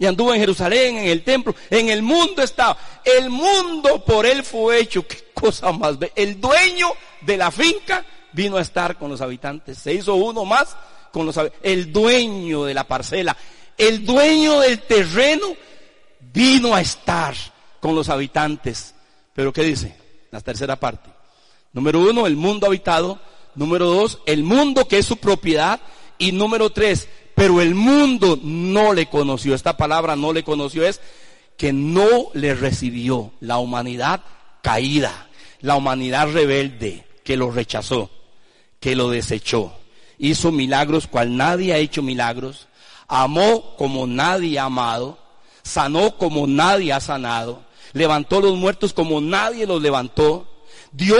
Y 0.01 0.07
anduvo 0.07 0.34
en 0.34 0.41
Jerusalén, 0.41 0.97
en 0.97 1.07
el 1.07 1.22
templo, 1.22 1.55
en 1.70 1.91
el 1.91 2.03
mundo 2.03 2.43
estaba. 2.43 2.76
El 3.05 3.30
mundo 3.30 4.05
por 4.05 4.26
él 4.26 4.43
fue 4.43 4.80
hecho, 4.80 5.07
qué 5.07 5.30
cosa 5.32 5.70
más. 5.70 5.97
El 6.16 6.41
dueño 6.41 6.89
de 7.20 7.36
la 7.36 7.53
finca 7.53 8.05
vino 8.32 8.57
a 8.57 8.62
estar 8.62 8.99
con 8.99 9.09
los 9.09 9.20
habitantes, 9.20 9.78
se 9.78 9.95
hizo 9.95 10.16
uno 10.16 10.45
más 10.45 10.76
con 11.13 11.27
los 11.27 11.39
el 11.63 11.93
dueño 11.93 12.65
de 12.65 12.75
la 12.75 12.85
parcela, 12.85 13.37
el 13.77 14.05
dueño 14.05 14.61
del 14.61 14.81
terreno 14.83 15.47
vino 16.33 16.75
a 16.75 16.81
estar 16.81 17.35
con 17.81 17.95
los 17.95 18.09
habitantes. 18.09 18.95
Pero 19.35 19.53
¿qué 19.53 19.63
dice? 19.63 19.97
La 20.31 20.41
tercera 20.41 20.77
parte. 20.77 21.11
Número 21.73 22.01
uno, 22.01 22.27
el 22.27 22.37
mundo 22.37 22.67
habitado. 22.67 23.21
Número 23.55 23.87
dos, 23.87 24.19
el 24.27 24.43
mundo 24.43 24.87
que 24.87 24.99
es 24.99 25.07
su 25.07 25.17
propiedad. 25.17 25.81
Y 26.19 26.33
número 26.33 26.71
tres, 26.71 27.09
pero 27.35 27.61
el 27.61 27.75
mundo 27.75 28.39
no 28.43 28.93
le 28.93 29.07
conoció. 29.07 29.55
Esta 29.55 29.77
palabra 29.77 30.17
no 30.17 30.33
le 30.33 30.43
conoció 30.43 30.85
es 30.85 31.01
que 31.57 31.73
no 31.73 32.31
le 32.35 32.55
recibió 32.55 33.33
la 33.41 33.59
humanidad 33.59 34.23
caída, 34.63 35.29
la 35.61 35.77
humanidad 35.77 36.33
rebelde 36.33 37.05
que 37.25 37.37
lo 37.37 37.51
rechazó, 37.51 38.11
que 38.81 38.97
lo 38.97 39.11
desechó 39.11 39.78
hizo 40.19 40.53
milagros 40.53 41.07
cual 41.07 41.37
nadie 41.37 41.73
ha 41.73 41.79
hecho 41.79 42.03
milagros, 42.03 42.69
amó 43.07 43.77
como 43.77 44.07
nadie 44.07 44.59
ha 44.59 44.64
amado, 44.64 45.19
sanó 45.62 46.16
como 46.16 46.47
nadie 46.47 46.93
ha 46.93 47.01
sanado, 47.01 47.62
levantó 47.93 48.41
los 48.41 48.57
muertos 48.57 48.93
como 48.93 49.21
nadie 49.21 49.66
los 49.66 49.81
levantó, 49.81 50.47
dio 50.93 51.16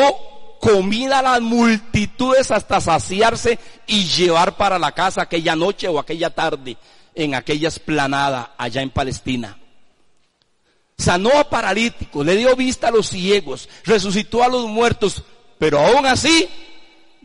comida 0.61 1.21
a 1.21 1.23
las 1.23 1.41
multitudes 1.41 2.51
hasta 2.51 2.81
saciarse 2.81 3.59
y 3.87 4.05
llevar 4.05 4.57
para 4.57 4.79
la 4.79 4.93
casa 4.93 5.23
aquella 5.23 5.55
noche 5.55 5.89
o 5.89 5.99
aquella 5.99 6.31
tarde 6.31 6.77
en 7.15 7.35
aquella 7.35 7.69
esplanada 7.69 8.55
allá 8.59 8.83
en 8.83 8.91
Palestina. 8.91 9.59
sanó 10.97 11.31
a 11.39 11.49
paralíticos, 11.49 12.27
le 12.27 12.37
dio 12.37 12.57
vista 12.57 12.89
a 12.89 12.91
los 12.91 13.09
ciegos, 13.09 13.69
resucitó 13.85 14.43
a 14.43 14.49
los 14.49 14.67
muertos, 14.67 15.23
pero 15.59 15.79
aún 15.79 16.07
así 16.07 16.49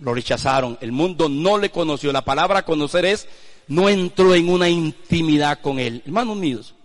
lo 0.02 0.14
rechazaron. 0.14 0.78
El 0.82 0.92
mundo 0.92 1.30
no 1.30 1.58
le 1.58 1.70
conoció. 1.70 2.12
La 2.12 2.26
palabra 2.26 2.66
conocer 2.66 3.06
es, 3.06 3.28
no 3.68 3.90
entró 3.90 4.36
en 4.36 4.50
una 4.50 4.70
intimidad 4.70 5.62
con 5.62 5.80
él. 5.80 6.02
Hermanos 6.06 6.38
míos, 6.38 6.76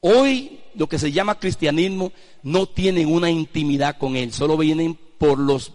hoy 0.00 0.60
lo 0.74 0.88
que 0.88 0.98
se 0.98 1.12
llama 1.12 1.38
cristianismo 1.38 2.12
no 2.42 2.66
tienen 2.66 3.12
una 3.12 3.30
intimidad 3.30 3.96
con 3.98 4.16
él, 4.16 4.32
solo 4.32 4.56
vienen 4.56 4.98
por 5.18 5.38
los, 5.38 5.72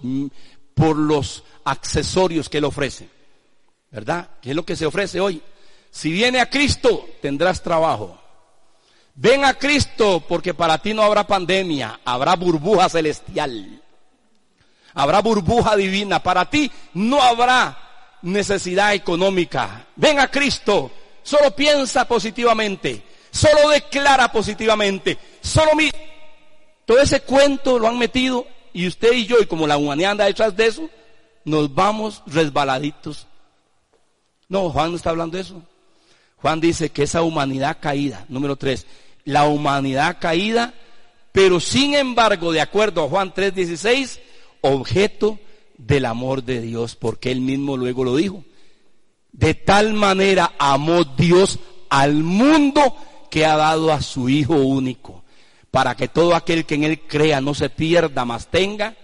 por 0.74 0.97
los 0.97 1.43
accesorios 1.63 2.49
que 2.49 2.59
él 2.59 2.65
ofrece. 2.65 3.09
¿Verdad? 3.91 4.30
¿Qué 4.41 4.51
es 4.51 4.55
lo 4.55 4.65
que 4.65 4.76
se 4.76 4.86
ofrece 4.86 5.20
hoy? 5.20 5.41
Si 5.89 6.11
viene 6.11 6.39
a 6.39 6.49
Cristo, 6.49 7.07
tendrás 7.22 7.63
trabajo. 7.63 8.20
Ven 9.15 9.43
a 9.43 9.55
Cristo 9.55 10.24
porque 10.28 10.53
para 10.53 10.78
ti 10.78 10.93
no 10.93 11.01
habrá 11.01 11.26
pandemia, 11.26 11.99
habrá 12.05 12.36
burbuja 12.36 12.88
celestial. 12.88 13.82
Habrá 14.94 15.22
burbuja 15.22 15.76
divina. 15.76 16.22
Para 16.22 16.50
ti 16.50 16.72
no 16.94 17.22
habrá 17.22 17.78
necesidad 18.22 18.94
económica. 18.94 19.86
Ven 19.96 20.20
a 20.20 20.30
Cristo. 20.30 20.92
Solo 21.24 21.56
piensa 21.56 22.08
positivamente. 22.08 23.04
Solo 23.32 23.70
declara 23.70 24.32
positivamente. 24.32 25.18
Solo 25.42 25.76
mi... 25.76 25.90
Todo 26.86 27.00
ese 27.00 27.22
cuento 27.22 27.78
lo 27.78 27.88
han 27.88 28.00
metido 28.00 28.48
y 28.74 28.88
usted 28.88 29.14
y 29.14 29.26
yo, 29.26 29.38
y 29.40 29.46
como 29.46 29.68
la 29.68 29.78
humanidad 29.78 30.12
anda 30.12 30.26
detrás 30.26 30.56
de 30.56 30.68
eso, 30.68 30.90
nos 31.46 31.74
vamos 31.74 32.24
resbaladitos. 32.26 33.28
No, 34.48 34.70
Juan 34.72 34.92
no 34.92 34.98
está 34.98 35.12
hablando 35.12 35.38
de 35.38 35.44
eso. 35.44 35.62
Juan 36.38 36.60
dice 36.60 36.90
que 36.90 37.04
esa 37.04 37.22
humanidad 37.22 37.78
caída, 37.80 38.26
número 38.30 38.56
tres, 38.56 38.88
la 39.26 39.46
humanidad 39.46 40.18
caída, 40.20 40.74
pero 41.32 41.60
sin 41.60 41.94
embargo, 41.94 42.52
de 42.52 42.62
acuerdo 42.62 43.04
a 43.04 43.10
Juan 43.10 43.34
3:16, 43.34 44.20
objeto 44.62 45.39
del 45.78 46.05
amor 46.05 46.43
de 46.43 46.62
Dios, 46.62 46.95
porque 46.95 47.32
él 47.32 47.41
mismo 47.41 47.78
luego 47.78 48.03
lo 48.03 48.16
dijo. 48.16 48.43
De 49.32 49.53
tal 49.53 49.93
manera 49.93 50.53
amó 50.57 51.03
Dios 51.03 51.60
al 51.89 52.16
mundo 52.16 52.95
que 53.30 53.45
ha 53.45 53.55
dado 53.55 53.91
a 53.91 54.01
su 54.01 54.30
Hijo 54.30 54.55
único, 54.55 55.24
para 55.72 55.95
que 55.95 56.07
todo 56.07 56.36
aquel 56.36 56.66
que 56.66 56.76
en 56.76 56.84
él 56.84 57.01
crea 57.01 57.41
no 57.41 57.53
se 57.53 57.70
pierda, 57.70 58.26
mas 58.26 58.47
tenga 58.47 58.95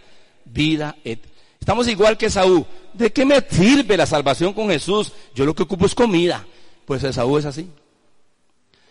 vida 0.45 0.95
eterna. 1.03 1.35
Estamos 1.59 1.87
igual 1.87 2.15
que 2.15 2.29
Saúl. 2.29 2.63
¿De 2.93 3.11
qué 3.11 3.25
me 3.25 3.41
sirve 3.41 3.97
la 3.97 4.05
salvación 4.05 4.53
con 4.53 4.69
Jesús? 4.69 5.11
Yo 5.33 5.45
lo 5.45 5.55
que 5.55 5.63
ocupo 5.63 5.87
es 5.87 5.95
comida. 5.95 6.45
Pues 6.85 7.03
Esaú 7.03 7.39
es 7.39 7.45
así. 7.45 7.67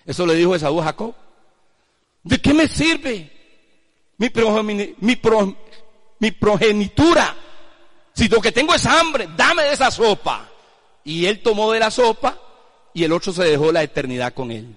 Eso 0.04 0.26
le 0.26 0.34
dijo 0.34 0.56
Esaú 0.56 0.80
a 0.80 0.84
Jacob. 0.86 1.14
¿De 2.24 2.40
qué 2.40 2.52
me 2.52 2.66
sirve 2.66 3.30
mi, 4.18 4.94
mi 4.98 5.16
progenitura? 6.32 7.34
Si 8.14 8.28
lo 8.28 8.40
que 8.40 8.52
tengo 8.52 8.74
es 8.74 8.86
hambre, 8.86 9.28
dame 9.36 9.64
de 9.64 9.72
esa 9.72 9.90
sopa. 9.90 10.48
Y 11.04 11.26
él 11.26 11.42
tomó 11.42 11.72
de 11.72 11.80
la 11.80 11.90
sopa 11.90 12.38
y 12.94 13.04
el 13.04 13.12
otro 13.12 13.32
se 13.32 13.44
dejó 13.44 13.72
la 13.72 13.82
eternidad 13.82 14.32
con 14.32 14.50
él. 14.50 14.74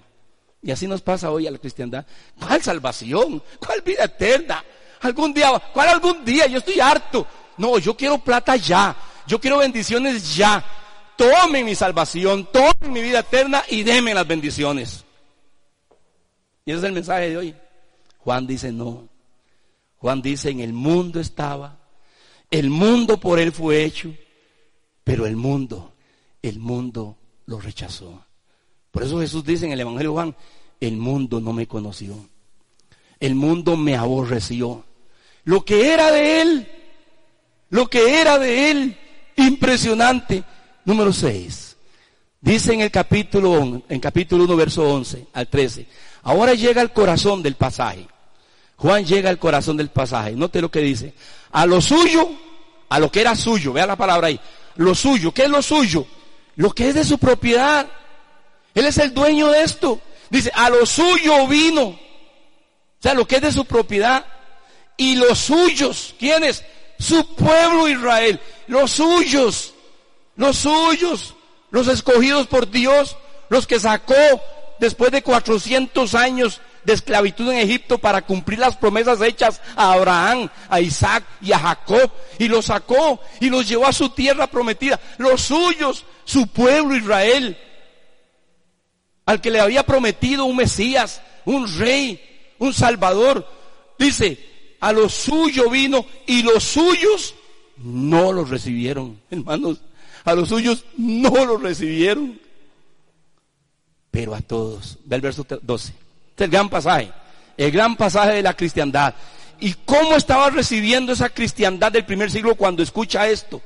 Y 0.62 0.72
así 0.72 0.88
nos 0.88 1.02
pasa 1.02 1.32
hoy 1.32 1.48
a 1.48 1.52
la 1.52 1.60
cristiandad. 1.60 2.06
¿Cuál 2.40 2.62
salvación? 2.62 3.42
¿Cuál 3.66 3.82
vida 3.82 4.06
eterna? 4.06 4.64
Algún 5.02 5.34
día, 5.34 5.52
¿cuál 5.74 5.90
algún 5.90 6.26
día? 6.26 6.48
Yo 6.48 6.58
estoy 6.58 6.80
harto. 6.80 7.26
No, 7.58 7.78
yo 7.78 7.96
quiero 7.96 8.18
plata 8.18 8.56
ya. 8.56 8.96
Yo 9.28 9.40
quiero 9.40 9.60
bendiciones 9.60 10.36
ya. 10.36 10.64
Tomen 11.16 11.66
mi 11.66 11.76
salvación, 11.76 12.48
tomen 12.52 12.92
mi 12.92 13.02
vida 13.02 13.20
eterna 13.20 13.64
y 13.70 13.84
denme 13.84 14.14
las 14.14 14.28
bendiciones. 14.28 15.04
Y 16.66 16.72
ese 16.72 16.80
es 16.80 16.84
el 16.84 16.94
mensaje 16.94 17.30
de 17.30 17.38
hoy. 17.38 17.56
Juan 18.20 18.46
dice 18.46 18.72
no. 18.72 19.08
Juan 20.00 20.22
dice 20.22 20.50
en 20.50 20.60
el 20.60 20.74
mundo 20.74 21.20
estaba. 21.20 21.80
El 22.50 22.70
mundo 22.70 23.20
por 23.20 23.40
él 23.40 23.52
fue 23.52 23.84
hecho. 23.84 24.14
Pero 25.04 25.26
el 25.26 25.36
mundo, 25.36 25.94
el 26.42 26.60
mundo 26.60 27.18
lo 27.46 27.60
rechazó. 27.60 28.26
Por 28.92 29.04
eso 29.04 29.20
Jesús 29.20 29.44
dice 29.44 29.66
en 29.66 29.72
el 29.72 29.80
Evangelio 29.80 30.14
Juan, 30.14 30.36
el 30.80 30.98
mundo 30.98 31.40
no 31.40 31.54
me 31.54 31.68
conoció. 31.68 32.16
El 33.20 33.36
mundo 33.36 33.78
me 33.78 33.96
aborreció. 33.96 34.86
Lo 35.44 35.64
que 35.64 35.94
era 35.94 36.12
de 36.12 36.42
él, 36.42 36.68
lo 37.70 37.88
que 37.88 38.20
era 38.20 38.38
de 38.38 38.72
él, 38.72 38.98
impresionante. 39.38 40.44
Número 40.86 41.12
6. 41.12 41.78
Dice 42.42 42.74
en 42.74 42.82
el 42.82 42.92
capítulo, 42.92 43.82
en 43.88 44.00
capítulo 44.00 44.44
1, 44.44 44.56
verso 44.56 44.84
11 44.84 45.28
al 45.34 45.48
13. 45.48 45.88
Ahora 46.24 46.54
llega 46.54 46.82
al 46.82 46.94
corazón 46.94 47.42
del 47.42 47.56
pasaje. 47.56 48.08
Juan 48.78 49.06
llega 49.06 49.30
al 49.30 49.40
corazón 49.40 49.78
del 49.78 49.90
pasaje. 49.90 50.32
Note 50.32 50.62
lo 50.62 50.72
que 50.72 50.80
dice. 50.80 51.14
A 51.52 51.66
lo 51.66 51.82
suyo, 51.82 52.30
a 52.90 53.00
lo 53.00 53.12
que 53.12 53.22
era 53.22 53.36
suyo, 53.36 53.74
vea 53.74 53.86
la 53.86 53.96
palabra 53.96 54.28
ahí. 54.28 54.40
Lo 54.76 54.94
suyo, 54.94 55.34
¿qué 55.34 55.44
es 55.44 55.50
lo 55.50 55.62
suyo? 55.62 56.06
Lo 56.56 56.72
que 56.72 56.90
es 56.90 56.96
de 56.96 57.04
su 57.04 57.18
propiedad. 57.18 57.88
Él 58.74 58.86
es 58.86 58.98
el 58.98 59.14
dueño 59.14 59.50
de 59.50 59.64
esto. 59.64 60.00
Dice, 60.30 60.52
a 60.54 60.70
lo 60.70 60.86
suyo 60.86 61.48
vino. 61.48 61.84
O 61.84 62.00
sea, 63.00 63.14
lo 63.14 63.28
que 63.28 63.38
es 63.38 63.42
de 63.42 63.52
su 63.52 63.66
propiedad. 63.66 64.26
Y 64.96 65.16
los 65.16 65.38
suyos, 65.38 66.16
¿quiénes? 66.20 66.64
su 67.00 67.36
pueblo 67.36 67.88
Israel, 67.88 68.40
los 68.68 68.92
suyos, 68.92 69.74
los 70.36 70.58
suyos, 70.58 71.36
los 71.72 71.88
escogidos 71.88 72.48
por 72.48 72.70
Dios, 72.70 73.16
los 73.50 73.68
que 73.68 73.80
sacó 73.80 74.14
después 74.80 75.12
de 75.12 75.22
400 75.22 76.16
años 76.16 76.62
de 76.88 76.94
esclavitud 76.94 77.52
en 77.52 77.60
Egipto 77.60 77.98
para 77.98 78.22
cumplir 78.22 78.60
las 78.60 78.78
promesas 78.78 79.20
hechas 79.22 79.62
a 79.76 79.92
Abraham, 79.92 80.50
a 80.70 80.80
Isaac 80.80 81.26
y 81.42 81.52
a 81.52 81.60
Jacob, 81.60 82.10
y 82.40 82.48
los 82.48 82.68
sacó 82.68 83.20
y 83.42 83.50
los 83.50 83.68
llevó 83.68 83.88
a 83.88 83.92
su 83.92 84.08
tierra 84.12 84.48
prometida, 84.48 84.98
los 85.18 85.42
suyos, 85.42 86.06
su 86.24 86.48
pueblo 86.48 86.96
Israel, 86.96 87.58
al 89.26 89.42
que 89.42 89.52
le 89.52 89.60
había 89.60 89.86
prometido 89.86 90.46
un 90.46 90.56
Mesías, 90.56 91.22
un 91.44 91.68
rey, 91.78 92.56
un 92.58 92.72
Salvador. 92.72 93.46
Dice, 94.00 94.40
a 94.80 94.94
lo 94.94 95.10
suyo 95.10 95.70
vino 95.70 96.06
y 96.26 96.42
los 96.42 96.64
suyos 96.64 97.36
no 97.76 98.32
los 98.32 98.50
recibieron. 98.50 99.20
Hermanos, 99.30 99.82
a 100.24 100.34
los 100.36 100.48
suyos 100.48 100.86
no 100.96 101.46
los 101.46 101.62
recibieron. 101.62 102.40
Pero 104.10 104.34
a 104.34 104.40
todos. 104.40 105.00
Ve 105.04 105.18
el 105.18 105.22
verso 105.22 105.46
12. 105.62 106.07
Este 106.38 106.44
es 106.44 106.50
el 106.50 106.52
gran 106.52 106.70
pasaje. 106.70 107.12
El 107.58 107.72
gran 107.72 107.96
pasaje 107.96 108.34
de 108.34 108.44
la 108.44 108.54
cristiandad. 108.54 109.16
¿Y 109.60 109.74
cómo 109.86 110.16
estaba 110.16 110.52
recibiendo 110.52 111.12
esa 111.12 111.30
cristiandad 111.30 111.92
del 111.92 112.06
primer 112.06 112.30
siglo 112.30 112.54
cuando 112.54 112.84
escucha 112.84 113.28
esto? 113.28 113.60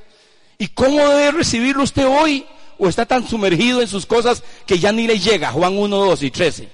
¿Y 0.56 0.68
cómo 0.68 1.06
debe 1.06 1.32
recibirlo 1.32 1.82
usted 1.82 2.06
hoy? 2.06 2.46
¿O 2.78 2.88
está 2.88 3.04
tan 3.04 3.28
sumergido 3.28 3.82
en 3.82 3.88
sus 3.88 4.06
cosas 4.06 4.42
que 4.64 4.78
ya 4.78 4.90
ni 4.90 5.06
le 5.06 5.18
llega? 5.18 5.52
Juan 5.52 5.76
1, 5.76 5.94
2 5.94 6.22
y 6.22 6.30
13 6.30 6.68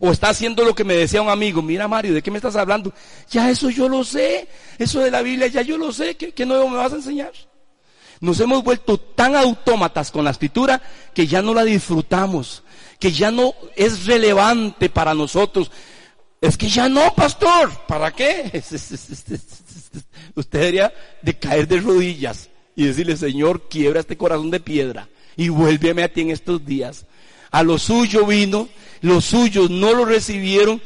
o 0.00 0.10
está 0.10 0.30
haciendo 0.30 0.64
lo 0.64 0.74
que 0.74 0.82
me 0.82 0.94
decía 0.96 1.22
un 1.22 1.28
amigo, 1.28 1.62
mira 1.62 1.86
Mario, 1.86 2.12
¿de 2.12 2.22
qué 2.22 2.32
me 2.32 2.38
estás 2.38 2.56
hablando? 2.56 2.92
Ya 3.30 3.48
eso 3.48 3.70
yo 3.70 3.88
lo 3.88 4.02
sé, 4.02 4.48
eso 4.76 4.98
de 4.98 5.12
la 5.12 5.22
Biblia 5.22 5.46
ya 5.46 5.62
yo 5.62 5.78
lo 5.78 5.92
sé, 5.92 6.16
¿qué, 6.16 6.44
nuevo 6.44 6.68
me 6.68 6.78
vas 6.78 6.92
a 6.92 6.96
enseñar? 6.96 7.30
Nos 8.18 8.40
hemos 8.40 8.64
vuelto 8.64 8.98
tan 8.98 9.36
autómatas 9.36 10.10
con 10.10 10.24
la 10.24 10.32
escritura 10.32 10.82
que 11.14 11.28
ya 11.28 11.40
no 11.40 11.54
la 11.54 11.62
disfrutamos, 11.62 12.64
que 13.02 13.10
ya 13.10 13.32
no 13.32 13.52
es 13.74 14.06
relevante 14.06 14.88
para 14.88 15.12
nosotros. 15.12 15.72
Es 16.40 16.56
que 16.56 16.68
ya 16.68 16.88
no, 16.88 17.12
pastor, 17.16 17.72
¿para 17.88 18.12
qué? 18.12 18.62
Usted 20.36 20.58
debería 20.60 20.94
de 21.20 21.34
caer 21.36 21.66
de 21.66 21.80
rodillas 21.80 22.48
y 22.76 22.84
decirle, 22.84 23.16
Señor, 23.16 23.68
quiebra 23.68 23.98
este 23.98 24.16
corazón 24.16 24.52
de 24.52 24.60
piedra 24.60 25.08
y 25.36 25.48
vuélveme 25.48 26.04
a 26.04 26.12
ti 26.12 26.20
en 26.20 26.30
estos 26.30 26.64
días. 26.64 27.06
A 27.50 27.64
lo 27.64 27.76
suyo 27.76 28.24
vino 28.24 28.68
los 29.00 29.24
suyos 29.24 29.68
no 29.68 29.92
lo 29.94 30.04
recibieron, 30.04 30.80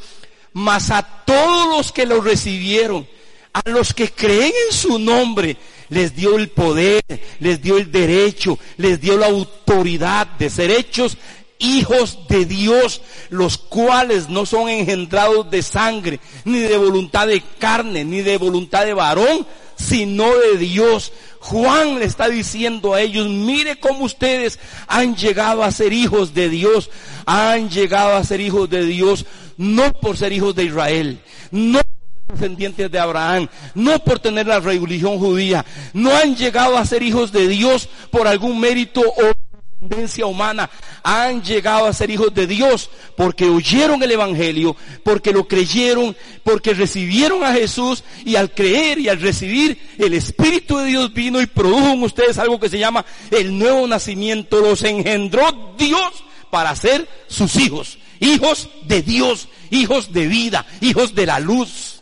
mas 0.53 0.89
a 0.89 1.03
todos 1.03 1.67
los 1.77 1.91
que 1.91 2.07
lo 2.07 2.19
recibieron, 2.19 3.07
a 3.53 3.69
los 3.69 3.93
que 3.93 4.09
creen 4.09 4.53
en 4.69 4.75
su 4.75 4.97
nombre, 4.97 5.55
les 5.89 6.15
dio 6.15 6.35
el 6.35 6.49
poder, 6.49 7.03
les 7.39 7.61
dio 7.61 7.77
el 7.77 7.91
derecho, 7.91 8.57
les 8.77 8.99
dio 8.99 9.17
la 9.17 9.27
autoridad 9.27 10.25
de 10.39 10.49
ser 10.49 10.71
hechos 10.71 11.15
hijos 11.59 12.27
de 12.27 12.45
Dios, 12.45 13.01
los 13.29 13.57
cuales 13.57 14.29
no 14.29 14.45
son 14.45 14.69
engendrados 14.69 15.49
de 15.49 15.61
sangre, 15.61 16.19
ni 16.45 16.59
de 16.59 16.77
voluntad 16.77 17.27
de 17.27 17.41
carne, 17.59 18.03
ni 18.03 18.21
de 18.21 18.37
voluntad 18.37 18.85
de 18.85 18.93
varón, 18.93 19.45
sino 19.75 20.35
de 20.37 20.57
Dios. 20.57 21.11
Juan 21.39 21.99
le 21.99 22.05
está 22.05 22.27
diciendo 22.27 22.93
a 22.93 23.01
ellos, 23.01 23.27
mire 23.27 23.79
cómo 23.79 24.05
ustedes 24.05 24.59
han 24.87 25.15
llegado 25.15 25.63
a 25.63 25.71
ser 25.71 25.93
hijos 25.93 26.33
de 26.33 26.49
Dios, 26.49 26.89
han 27.25 27.69
llegado 27.69 28.15
a 28.15 28.23
ser 28.23 28.41
hijos 28.41 28.69
de 28.69 28.85
Dios, 28.85 29.25
no 29.57 29.93
por 29.93 30.17
ser 30.17 30.33
hijos 30.33 30.55
de 30.55 30.65
Israel, 30.65 31.21
no 31.51 31.81
descendientes 32.27 32.91
de 32.91 32.99
Abraham, 32.99 33.47
no 33.73 33.99
por 34.03 34.19
tener 34.19 34.47
la 34.47 34.59
religión 34.59 35.17
judía, 35.17 35.65
no 35.93 36.15
han 36.15 36.35
llegado 36.35 36.77
a 36.77 36.85
ser 36.85 37.01
hijos 37.01 37.31
de 37.31 37.47
Dios 37.47 37.87
por 38.11 38.27
algún 38.27 38.59
mérito 38.59 39.01
o 39.01 39.46
tendencia 39.79 40.25
humana, 40.25 40.69
han 41.03 41.43
llegado 41.43 41.85
a 41.85 41.93
ser 41.93 42.09
hijos 42.09 42.33
de 42.33 42.47
Dios 42.47 42.89
porque 43.15 43.45
oyeron 43.45 44.01
el 44.01 44.11
Evangelio, 44.11 44.75
porque 45.03 45.31
lo 45.31 45.47
creyeron, 45.47 46.15
porque 46.43 46.73
recibieron 46.73 47.43
a 47.43 47.53
Jesús 47.53 48.03
y 48.25 48.35
al 48.35 48.53
creer 48.53 48.99
y 48.99 49.09
al 49.09 49.21
recibir 49.21 49.77
el 49.97 50.13
Espíritu 50.13 50.77
de 50.77 50.85
Dios 50.85 51.13
vino 51.13 51.41
y 51.41 51.45
produjo 51.45 51.91
en 51.91 52.03
ustedes 52.03 52.37
algo 52.37 52.59
que 52.59 52.69
se 52.69 52.79
llama 52.79 53.05
el 53.31 53.57
nuevo 53.57 53.85
nacimiento, 53.87 54.61
los 54.61 54.83
engendró 54.83 55.75
Dios 55.77 56.23
para 56.49 56.75
ser 56.75 57.07
sus 57.27 57.55
hijos, 57.57 57.99
hijos 58.19 58.69
de 58.85 59.01
Dios, 59.03 59.47
hijos 59.69 60.11
de 60.11 60.27
vida, 60.27 60.65
hijos 60.81 61.13
de 61.13 61.25
la 61.25 61.39
luz. 61.39 62.01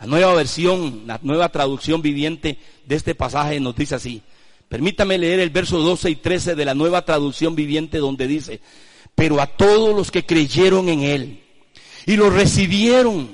La 0.00 0.06
nueva 0.06 0.32
versión, 0.34 1.02
la 1.06 1.18
nueva 1.22 1.48
traducción 1.48 2.02
viviente 2.02 2.58
de 2.86 2.96
este 2.96 3.16
pasaje 3.16 3.58
nos 3.58 3.74
dice 3.74 3.96
así. 3.96 4.22
Permítame 4.68 5.16
leer 5.16 5.40
el 5.40 5.50
verso 5.50 5.78
12 5.78 6.10
y 6.10 6.16
13 6.16 6.54
de 6.54 6.64
la 6.64 6.74
nueva 6.74 7.04
traducción 7.04 7.54
viviente 7.54 7.98
donde 7.98 8.26
dice, 8.26 8.60
pero 9.14 9.40
a 9.40 9.46
todos 9.46 9.96
los 9.96 10.10
que 10.10 10.26
creyeron 10.26 10.88
en 10.88 11.00
Él 11.00 11.42
y 12.04 12.16
lo 12.16 12.28
recibieron, 12.28 13.30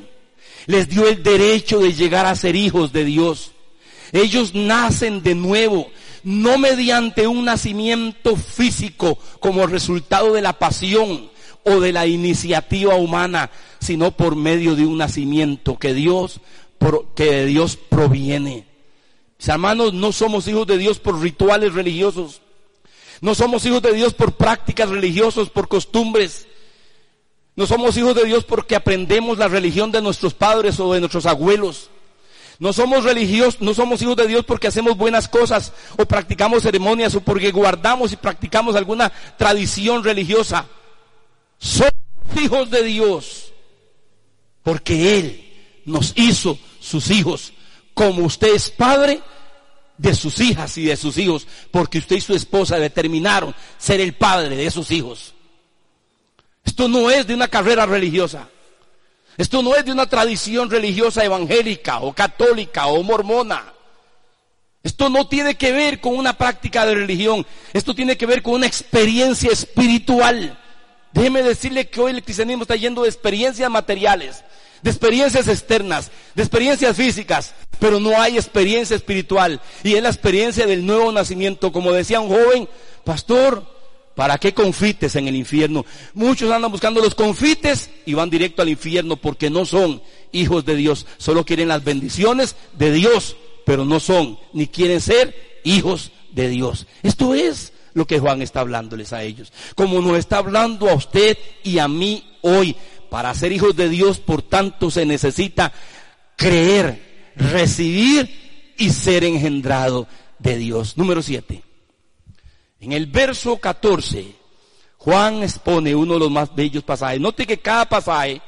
les 0.67 0.89
dio 0.89 1.09
el 1.09 1.23
derecho 1.23 1.81
de 1.81 1.93
llegar 1.93 2.27
a 2.27 2.37
ser 2.37 2.55
hijos 2.55 2.93
de 2.93 3.05
Dios. 3.05 3.53
Ellos 4.13 4.55
nacen 4.55 5.23
de 5.23 5.35
nuevo, 5.35 5.89
no 6.23 6.57
mediante 6.57 7.27
un 7.27 7.45
nacimiento 7.45 8.37
físico 8.37 9.19
como 9.41 9.67
resultado 9.67 10.35
de 10.35 10.43
la 10.43 10.59
pasión 10.59 11.31
o 11.65 11.81
de 11.81 11.93
la 11.93 12.07
iniciativa 12.07 12.95
humana, 12.95 13.51
sino 13.81 14.13
por 14.13 14.37
medio 14.37 14.77
de 14.77 14.87
un 14.87 14.99
nacimiento 14.99 15.79
que 15.79 15.95
Dios, 15.95 16.41
que 17.17 17.25
de 17.25 17.47
Dios 17.47 17.77
proviene. 17.77 18.74
Hermanos, 19.49 19.93
no 19.93 20.13
somos 20.13 20.49
hijos 20.49 20.67
de 20.67 20.79
Dios 20.79 20.99
por 20.99 21.21
rituales 21.21 21.75
religiosos. 21.75 22.41
No 23.21 23.35
somos 23.35 23.65
hijos 23.65 23.83
de 23.83 23.95
Dios 23.95 24.15
por 24.15 24.33
prácticas 24.33 24.89
religiosas, 24.91 25.49
por 25.49 25.69
costumbres. 25.69 26.47
No 27.57 27.67
somos 27.67 27.97
hijos 27.97 28.15
de 28.15 28.25
Dios 28.25 28.45
porque 28.45 28.77
aprendemos 28.77 29.39
la 29.39 29.49
religión 29.49 29.93
de 29.93 30.03
nuestros 30.03 30.35
padres 30.35 30.79
o 30.79 30.93
de 30.93 31.01
nuestros 31.01 31.25
abuelos. 31.25 31.89
No 32.59 32.73
somos 32.73 33.05
religiosos, 33.05 33.61
no 33.61 33.75
somos 33.75 34.03
hijos 34.03 34.17
de 34.17 34.27
Dios 34.27 34.45
porque 34.45 34.69
hacemos 34.69 34.97
buenas 34.97 35.29
cosas 35.29 35.73
o 35.97 36.05
practicamos 36.05 36.63
ceremonias 36.63 37.15
o 37.15 37.21
porque 37.21 37.51
guardamos 37.51 38.13
y 38.13 38.17
practicamos 38.17 38.77
alguna 38.77 39.11
tradición 39.39 40.05
religiosa. 40.05 40.67
Somos 41.59 41.95
hijos 42.41 42.71
de 42.71 42.83
Dios 42.83 43.53
porque 44.63 45.19
Él 45.19 45.53
nos 45.87 46.13
hizo 46.17 46.59
sus 46.81 47.11
hijos. 47.11 47.54
Como 47.95 48.25
usted 48.25 48.55
es 48.55 48.71
padre 48.71 49.21
de 49.97 50.15
sus 50.15 50.41
hijas 50.41 50.77
y 50.77 50.87
de 50.87 50.97
sus 50.97 51.17
hijos, 51.19 51.47
porque 51.71 51.99
usted 51.99 52.17
y 52.17 52.21
su 52.21 52.35
esposa 52.35 52.77
determinaron 52.79 53.55
ser 53.79 54.01
el 54.01 54.15
padre 54.15 54.57
de 54.57 54.67
esos 54.67 54.91
hijos. 54.91 55.35
Esto 56.65 56.89
no 56.89 57.11
es 57.11 57.27
de 57.27 57.35
una 57.35 57.49
carrera 57.49 57.87
religiosa. 57.87 58.49
Esto 59.37 59.63
no 59.63 59.75
es 59.75 59.85
de 59.85 59.93
una 59.93 60.07
tradición 60.07 60.71
religiosa 60.71 61.25
evangélica 61.25 62.01
o 62.01 62.13
católica 62.13 62.87
o 62.87 63.03
mormona. 63.03 63.73
Esto 64.83 65.09
no 65.09 65.27
tiene 65.27 65.57
que 65.57 65.73
ver 65.73 66.01
con 66.01 66.17
una 66.17 66.37
práctica 66.37 66.87
de 66.87 66.95
religión. 66.95 67.47
Esto 67.73 67.95
tiene 67.95 68.17
que 68.17 68.27
ver 68.27 68.43
con 68.43 68.55
una 68.55 68.67
experiencia 68.67 69.51
espiritual. 69.51 70.59
Déjeme 71.13 71.43
decirle 71.43 71.89
que 71.89 72.01
hoy 72.01 72.13
el 72.13 72.23
cristianismo 72.23 72.63
está 72.63 72.77
yendo 72.77 73.03
de 73.03 73.09
experiencias 73.09 73.71
materiales, 73.71 74.45
de 74.85 74.91
experiencias 74.91 75.49
externas, 75.49 76.11
de 76.35 76.43
experiencias 76.43 76.95
físicas, 76.95 77.55
pero 77.81 77.99
no 77.99 78.21
hay 78.21 78.37
experiencia 78.37 78.95
espiritual. 78.95 79.59
Y 79.83 79.95
es 79.95 80.03
la 80.03 80.11
experiencia 80.11 80.67
del 80.67 80.85
nuevo 80.85 81.11
nacimiento. 81.11 81.73
Como 81.73 81.91
decía 81.91 82.21
un 82.21 82.29
joven, 82.29 82.69
pastor, 83.03 83.75
¿Para 84.15 84.39
qué 84.39 84.55
confites 84.55 85.17
en 85.17 85.27
el 85.27 85.35
infierno? 85.35 85.85
Muchos 86.13 86.49
andan 86.53 86.71
buscando 86.71 87.01
los 87.01 87.17
confites 87.17 87.91
y 88.07 88.15
van 88.15 88.31
directo 88.31 88.63
al 88.63 88.69
infierno 88.69 89.17
porque 89.17 89.51
no 89.51 89.65
son 89.67 90.01
hijos 90.31 90.65
de 90.65 90.77
Dios. 90.77 91.05
Solo 91.19 91.45
quieren 91.45 91.67
las 91.67 91.83
bendiciones 91.83 92.55
de 92.79 92.93
Dios, 92.93 93.35
pero 93.67 93.85
no 93.85 93.99
son 93.99 94.39
ni 94.53 94.69
quieren 94.69 95.01
ser 95.01 95.61
hijos 95.65 96.13
de 96.31 96.49
Dios. 96.49 96.87
Esto 97.03 97.35
es 97.35 97.73
lo 97.93 98.07
que 98.07 98.21
Juan 98.21 98.41
está 98.41 98.61
hablándoles 98.61 99.13
a 99.13 99.25
ellos. 99.25 99.53
Como 99.75 100.01
nos 100.01 100.17
está 100.17 100.39
hablando 100.39 100.89
a 100.89 100.95
usted 100.95 101.37
y 101.65 101.79
a 101.79 101.89
mí 101.89 102.23
hoy. 102.43 102.77
Para 103.15 103.33
ser 103.33 103.53
hijos 103.53 103.77
de 103.77 103.89
Dios, 103.89 104.19
por 104.19 104.43
tanto, 104.43 104.91
se 104.91 105.07
necesita 105.07 105.73
creer, 106.35 107.31
recibir 107.37 108.75
y 108.77 108.91
ser 108.91 109.23
engendrado 109.23 110.09
de 110.41 110.59
Dios. 110.59 110.99
Número 110.99 111.23
siete. 111.23 111.63
En 112.81 112.91
el 112.91 113.07
verso 113.07 113.57
14, 113.59 114.35
Juan 114.99 115.45
expone 115.45 115.95
uno 115.95 116.15
de 116.15 116.19
los 116.19 116.31
más 116.33 116.53
bellos 116.57 116.83
pasajes. 116.83 117.21
Note 117.21 117.47
que 117.47 117.61
cada 117.61 117.89
pasaje 117.89 118.43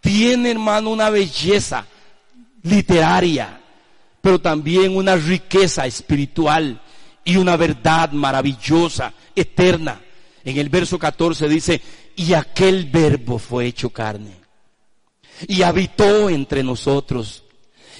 tiene, 0.00 0.50
hermano, 0.50 0.90
una 0.90 1.08
belleza 1.08 1.86
literaria, 2.64 3.60
pero 4.20 4.40
también 4.40 4.96
una 4.96 5.14
riqueza 5.14 5.86
espiritual 5.86 6.82
y 7.24 7.36
una 7.36 7.56
verdad 7.56 8.10
maravillosa, 8.10 9.12
eterna. 9.36 10.00
En 10.44 10.58
el 10.58 10.70
verso 10.70 10.98
14 10.98 11.48
dice, 11.48 11.80
y 12.16 12.34
aquel 12.34 12.86
verbo 12.86 13.38
fue 13.38 13.66
hecho 13.66 13.90
carne 13.90 14.32
y 15.46 15.62
habitó 15.62 16.30
entre 16.30 16.62
nosotros 16.62 17.44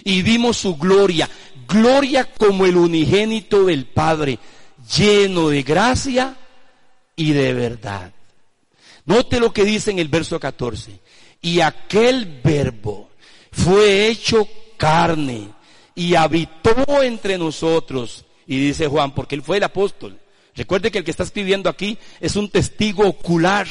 y 0.05 0.23
vimos 0.23 0.57
su 0.57 0.77
gloria, 0.77 1.29
gloria 1.69 2.25
como 2.33 2.67
el 2.67 2.77
unigénito 2.77 3.65
del 3.65 3.87
Padre, 3.87 4.39
lleno 4.97 5.49
de 5.49 5.63
gracia 5.63 6.37
y 7.17 7.33
de 7.33 7.53
verdad. 7.55 8.13
Note 9.05 9.41
lo 9.41 9.53
que 9.53 9.65
dice 9.65 9.91
en 9.91 9.99
el 9.99 10.09
verso 10.09 10.39
14. 10.39 11.01
Y 11.41 11.61
aquel 11.61 12.41
verbo 12.43 13.11
fue 13.51 14.09
hecho 14.09 14.47
carne 14.77 15.49
y 15.95 16.15
habitó 16.15 17.03
entre 17.03 17.37
nosotros. 17.37 18.25
Y 18.47 18.59
dice 18.59 18.87
Juan, 18.87 19.15
porque 19.15 19.35
él 19.35 19.43
fue 19.43 19.57
el 19.57 19.65
apóstol. 19.65 20.19
Recuerde 20.55 20.91
que 20.91 20.99
el 20.99 21.05
que 21.05 21.11
está 21.11 21.23
escribiendo 21.23 21.69
aquí 21.71 21.99
es 22.21 22.37
un 22.37 22.49
testigo 22.49 23.07
ocular, 23.07 23.67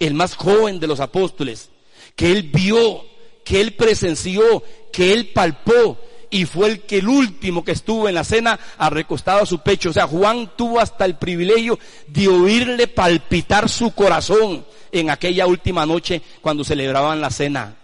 el 0.00 0.14
más 0.14 0.34
joven 0.34 0.80
de 0.80 0.88
los 0.88 0.98
apóstoles, 0.98 1.70
que 2.16 2.32
él 2.32 2.50
vio, 2.52 3.04
que 3.44 3.60
él 3.60 3.74
presenció, 3.74 4.62
que 4.92 5.12
él 5.12 5.28
palpó, 5.28 5.98
y 6.30 6.46
fue 6.46 6.68
el 6.68 6.80
que 6.82 6.98
el 6.98 7.08
último 7.08 7.64
que 7.64 7.72
estuvo 7.72 8.08
en 8.08 8.14
la 8.14 8.24
cena 8.24 8.58
recostado 8.90 9.42
a 9.42 9.46
su 9.46 9.58
pecho. 9.58 9.90
O 9.90 9.92
sea, 9.92 10.06
Juan 10.06 10.52
tuvo 10.56 10.80
hasta 10.80 11.04
el 11.04 11.16
privilegio 11.16 11.78
de 12.06 12.28
oírle 12.28 12.86
palpitar 12.86 13.68
su 13.68 13.90
corazón 13.92 14.64
en 14.92 15.10
aquella 15.10 15.46
última 15.46 15.84
noche 15.84 16.22
cuando 16.40 16.64
celebraban 16.64 17.20
la 17.20 17.30
cena. 17.30 17.76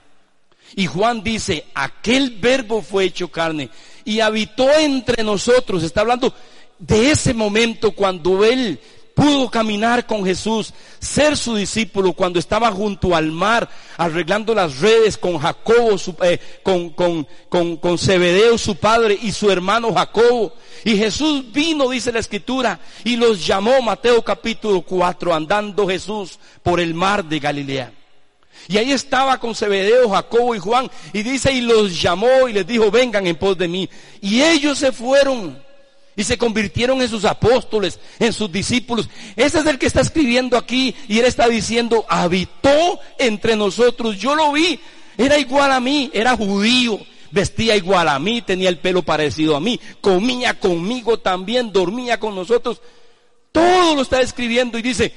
Y 0.77 0.87
Juan 0.87 1.23
dice, 1.23 1.65
aquel 1.75 2.39
verbo 2.39 2.83
fue 2.83 3.05
hecho 3.05 3.29
carne 3.29 3.69
y 4.05 4.21
habitó 4.21 4.71
entre 4.79 5.25
nosotros. 5.25 5.83
Está 5.83 6.03
hablando 6.03 6.33
de 6.79 7.11
ese 7.11 7.35
momento 7.35 7.93
cuando 7.93 8.45
él 8.45 8.79
pudo 9.17 9.51
caminar 9.51 10.05
con 10.05 10.27
Jesús, 10.27 10.75
ser 10.99 11.39
su 11.39 11.57
discípulo 11.57 12.13
cuando 12.13 12.39
estaba 12.39 12.71
junto 12.71 13.17
al 13.17 13.33
mar, 13.33 13.67
arreglando 13.97 14.55
las 14.55 14.79
redes 14.79 15.17
con 15.17 15.39
Jacobo, 15.39 15.97
eh, 16.23 16.39
con, 16.63 16.91
con, 16.91 17.27
con, 17.49 17.79
con 17.79 17.97
Zebedeo, 17.97 18.59
su 18.59 18.77
padre, 18.77 19.19
y 19.21 19.33
su 19.33 19.51
hermano 19.51 19.95
Jacobo. 19.95 20.53
Y 20.85 20.99
Jesús 20.99 21.51
vino, 21.51 21.89
dice 21.89 22.13
la 22.13 22.19
escritura, 22.19 22.79
y 23.05 23.17
los 23.17 23.47
llamó, 23.47 23.81
Mateo 23.81 24.23
capítulo 24.23 24.83
4, 24.83 25.33
andando 25.33 25.89
Jesús 25.89 26.39
por 26.63 26.79
el 26.79 26.93
mar 26.93 27.25
de 27.25 27.41
Galilea. 27.41 27.93
Y 28.69 28.77
ahí 28.77 28.93
estaba 28.93 29.41
con 29.41 29.55
Zebedeo, 29.55 30.11
Jacobo 30.11 30.55
y 30.55 30.59
Juan, 30.59 30.91
y 31.15 31.23
dice, 31.23 31.53
y 31.53 31.63
los 31.63 32.03
llamó 32.03 32.49
y 32.49 32.53
les 32.53 32.67
dijo, 32.67 32.91
vengan 32.91 33.27
en 33.27 33.37
pos 33.37 33.57
de 33.57 33.67
mí. 33.67 33.89
Y 34.21 34.43
ellos 34.43 34.77
se 34.77 34.93
fueron 34.93 35.65
y 36.17 36.25
se 36.25 36.39
convirtieron 36.39 37.03
en 37.03 37.09
sus 37.09 37.27
apóstoles, 37.27 38.01
en 38.19 38.33
sus 38.33 38.51
discípulos. 38.51 39.09
Ese 39.37 39.59
es 39.59 39.67
el 39.67 39.79
que 39.79 39.87
está 39.87 40.01
escribiendo 40.01 40.57
aquí 40.57 40.95
y 41.07 41.19
él 41.19 41.27
está 41.27 41.47
diciendo, 41.47 42.07
habitó 42.09 42.99
entre 43.19 43.55
nosotros. 43.55 44.19
Yo 44.19 44.35
lo 44.35 44.53
vi, 44.53 44.81
era 45.19 45.39
igual 45.39 45.71
a 45.73 45.79
mí, 45.79 46.11
era 46.15 46.35
judío, 46.35 46.99
vestía 47.31 47.77
igual 47.77 48.09
a 48.09 48.19
mí, 48.19 48.41
tenía 48.41 48.71
el 48.71 48.79
pelo 48.79 49.03
parecido 49.03 49.57
a 49.57 49.61
mí, 49.61 49.79
comía 50.01 50.59
conmigo 50.59 51.19
también, 51.19 51.71
dormía 51.71 52.19
con 52.19 52.35
nosotros. 52.35 52.81
Todo 53.53 53.95
lo 53.95 54.03
está 54.03 54.23
escribiendo 54.23 54.79
y 54.79 54.83
dice, 54.83 55.13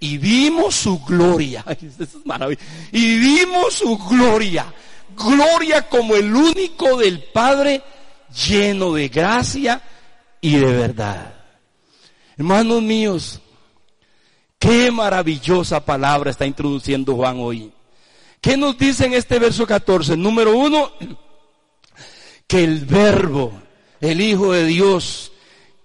y 0.00 0.16
vimos 0.16 0.74
su 0.74 0.98
gloria. 1.04 1.62
es 1.68 2.24
maravilloso. 2.24 2.64
Y 2.90 3.18
vimos 3.18 3.74
su 3.74 3.98
gloria. 3.98 4.72
Gloria 5.14 5.88
como 5.88 6.14
el 6.14 6.34
único 6.34 6.96
del 6.96 7.22
Padre 7.24 7.82
lleno 8.46 8.94
de 8.94 9.08
gracia 9.08 9.82
y 10.40 10.56
de 10.56 10.72
verdad. 10.72 11.34
Hermanos 12.36 12.82
míos, 12.82 13.40
qué 14.58 14.90
maravillosa 14.90 15.84
palabra 15.84 16.30
está 16.30 16.46
introduciendo 16.46 17.14
Juan 17.16 17.38
hoy. 17.40 17.72
¿Qué 18.40 18.56
nos 18.56 18.78
dice 18.78 19.06
en 19.06 19.14
este 19.14 19.38
verso 19.38 19.66
14? 19.66 20.16
Número 20.16 20.56
uno, 20.56 20.92
que 22.46 22.62
el 22.62 22.86
verbo, 22.86 23.52
el 24.00 24.20
Hijo 24.20 24.52
de 24.52 24.64
Dios, 24.66 25.32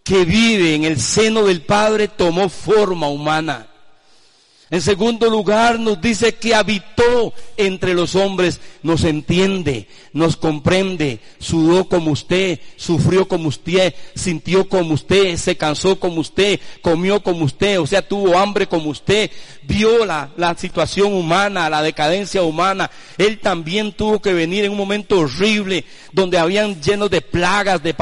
que 0.04 0.26
vive 0.26 0.76
en 0.76 0.84
el 0.84 0.99
seno 0.99 1.43
del 1.43 1.64
Padre 1.64 2.08
tomó 2.08 2.49
forma 2.49 3.08
humana. 3.08 3.68
En 4.74 4.82
segundo 4.82 5.30
lugar, 5.30 5.80
nos 5.80 6.02
dice 6.02 6.34
que 6.34 6.56
habitó 6.56 7.32
entre 7.58 7.94
los 7.94 8.16
hombres, 8.16 8.60
nos 8.82 9.04
entiende, 9.04 9.88
nos 10.14 10.36
comprende, 10.36 11.20
sudó 11.38 11.88
como 11.88 12.10
usted, 12.10 12.60
sufrió 12.76 13.28
como 13.28 13.50
usted, 13.50 13.94
sintió 14.16 14.68
como 14.68 14.96
usted, 14.96 15.38
se 15.38 15.56
cansó 15.58 16.00
como 16.00 16.22
usted, 16.22 16.60
comió 16.82 17.22
como 17.22 17.46
usted, 17.46 17.80
o 17.80 17.86
sea, 17.86 18.02
tuvo 18.02 18.36
hambre 18.36 18.66
como 18.66 18.90
usted, 18.90 19.30
vio 19.62 20.08
la, 20.08 20.32
la 20.38 20.58
situación 20.58 21.14
humana, 21.14 21.70
la 21.70 21.84
decadencia 21.84 22.42
humana. 22.42 22.90
Él 23.20 23.38
también 23.38 23.92
tuvo 23.92 24.24
que 24.24 24.34
venir 24.34 24.66
en 24.66 24.72
un 24.72 24.78
momento 24.78 25.20
horrible, 25.20 25.86
donde 26.14 26.40
habían 26.40 26.82
llenos 26.82 27.12
de 27.12 27.22
plagas, 27.22 27.84
de 27.84 27.94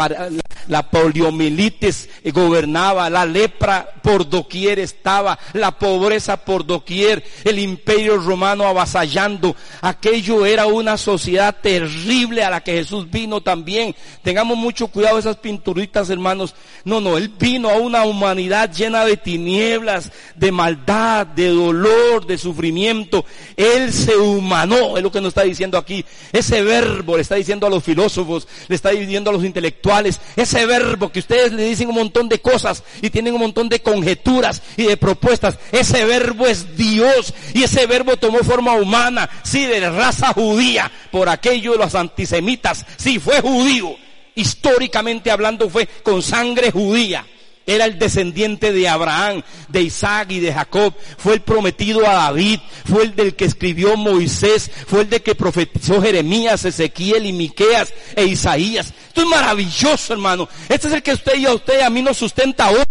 la 0.69 0.89
poliomielitis 0.89 2.07
gobernaba, 2.31 3.09
la 3.09 3.25
lepra 3.25 3.89
por 4.01 4.29
doquier 4.29 4.79
estaba, 4.79 5.37
la 5.51 5.77
pobreza 5.77 6.37
por 6.37 6.60
doquier, 6.63 7.23
el 7.43 7.59
imperio 7.59 8.17
romano 8.17 8.65
avasallando. 8.65 9.55
Aquello 9.81 10.45
era 10.45 10.65
una 10.65 10.97
sociedad 10.97 11.55
terrible 11.61 12.43
a 12.43 12.49
la 12.49 12.61
que 12.61 12.73
Jesús 12.73 13.09
vino 13.09 13.41
también. 13.41 13.95
Tengamos 14.23 14.57
mucho 14.57 14.87
cuidado 14.87 15.19
esas 15.19 15.37
pinturitas, 15.37 16.09
hermanos. 16.09 16.55
No, 16.83 16.99
no, 16.99 17.17
Él 17.17 17.31
vino 17.39 17.69
a 17.69 17.77
una 17.77 18.03
humanidad 18.05 18.71
llena 18.71 19.05
de 19.05 19.17
tinieblas, 19.17 20.11
de 20.35 20.51
maldad, 20.51 21.27
de 21.27 21.49
dolor, 21.49 22.25
de 22.25 22.37
sufrimiento. 22.37 23.25
Él 23.55 23.91
se 23.93 24.17
humanó, 24.17 24.97
es 24.97 25.03
lo 25.03 25.11
que 25.11 25.21
nos 25.21 25.29
está 25.29 25.43
diciendo 25.43 25.77
aquí. 25.77 26.05
Ese 26.31 26.61
verbo 26.61 27.15
le 27.15 27.21
está 27.21 27.35
diciendo 27.35 27.67
a 27.67 27.69
los 27.69 27.83
filósofos, 27.83 28.47
le 28.67 28.75
está 28.75 28.89
diciendo 28.89 29.29
a 29.29 29.33
los 29.33 29.43
intelectuales, 29.43 30.19
ese 30.35 30.65
verbo 30.65 31.11
que 31.11 31.19
ustedes 31.19 31.51
le 31.53 31.63
dicen 31.63 31.89
un 31.89 31.95
montón 31.95 32.29
de 32.29 32.39
cosas 32.39 32.83
y 33.01 33.09
tienen 33.09 33.33
un 33.33 33.41
montón 33.41 33.69
de 33.69 33.81
conjeturas 33.81 34.61
y 34.77 34.83
de 34.83 34.97
propuestas. 34.97 35.57
Ese 35.71 36.05
verbo 36.05 36.47
es 36.51 36.77
Dios 36.77 37.33
y 37.53 37.63
ese 37.63 37.85
verbo 37.87 38.17
tomó 38.17 38.39
forma 38.39 38.73
humana, 38.73 39.29
sí, 39.43 39.65
de 39.65 39.89
raza 39.89 40.33
judía, 40.33 40.91
por 41.11 41.29
aquello 41.29 41.73
de 41.73 41.79
los 41.79 41.95
antisemitas, 41.95 42.85
sí, 42.97 43.19
fue 43.19 43.41
judío. 43.41 43.95
Históricamente 44.35 45.29
hablando 45.29 45.69
fue 45.69 45.87
con 46.03 46.21
sangre 46.21 46.71
judía. 46.71 47.25
Era 47.67 47.85
el 47.85 47.99
descendiente 47.99 48.71
de 48.71 48.89
Abraham, 48.89 49.43
de 49.67 49.83
Isaac 49.83 50.31
y 50.31 50.39
de 50.39 50.53
Jacob. 50.53 50.93
Fue 51.17 51.35
el 51.35 51.41
prometido 51.41 52.07
a 52.07 52.13
David. 52.13 52.59
Fue 52.85 53.03
el 53.03 53.15
del 53.15 53.35
que 53.35 53.45
escribió 53.45 53.95
Moisés. 53.97 54.71
Fue 54.87 55.01
el 55.01 55.09
de 55.09 55.21
que 55.21 55.35
profetizó 55.35 56.01
Jeremías, 56.01 56.65
Ezequiel 56.65 57.25
y 57.25 57.33
Miqueas 57.33 57.93
e 58.15 58.25
Isaías. 58.25 58.93
Esto 59.07 59.21
es 59.21 59.27
maravilloso, 59.27 60.13
hermano. 60.13 60.49
Este 60.69 60.87
es 60.87 60.93
el 60.93 61.03
que 61.03 61.13
usted 61.13 61.37
y 61.37 61.45
a 61.45 61.53
usted 61.53 61.81
a 61.81 61.89
mí 61.89 62.01
nos 62.01 62.17
sustenta 62.17 62.69
hoy. 62.71 62.83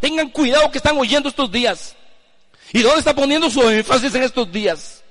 Tengan 0.00 0.30
cuidado 0.30 0.70
que 0.70 0.78
están 0.78 0.98
oyendo 0.98 1.28
estos 1.28 1.52
días. 1.52 1.94
¿Y 2.72 2.82
dónde 2.82 3.00
está 3.00 3.14
poniendo 3.14 3.50
su 3.50 3.62
énfasis 3.68 4.14
en 4.14 4.22
estos 4.22 4.50
días? 4.50 5.02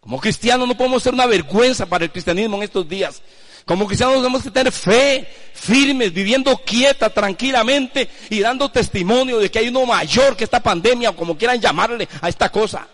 Como 0.00 0.20
cristianos 0.20 0.66
no 0.68 0.76
podemos 0.76 1.02
ser 1.02 1.14
una 1.14 1.26
vergüenza 1.26 1.86
para 1.86 2.04
el 2.04 2.10
cristianismo 2.10 2.56
en 2.56 2.64
estos 2.64 2.88
días. 2.88 3.22
Como 3.64 3.86
cristianos 3.86 4.16
tenemos 4.16 4.42
que 4.42 4.50
tener 4.50 4.72
fe, 4.72 5.28
firmes, 5.54 6.12
viviendo 6.12 6.56
quieta, 6.58 7.10
tranquilamente 7.10 8.10
y 8.28 8.40
dando 8.40 8.70
testimonio 8.70 9.38
de 9.38 9.50
que 9.50 9.60
hay 9.60 9.68
uno 9.68 9.86
mayor 9.86 10.36
que 10.36 10.44
esta 10.44 10.60
pandemia, 10.60 11.10
o 11.10 11.16
como 11.16 11.38
quieran 11.38 11.60
llamarle 11.60 12.08
a 12.20 12.28
esta 12.28 12.50
cosa. 12.50 12.88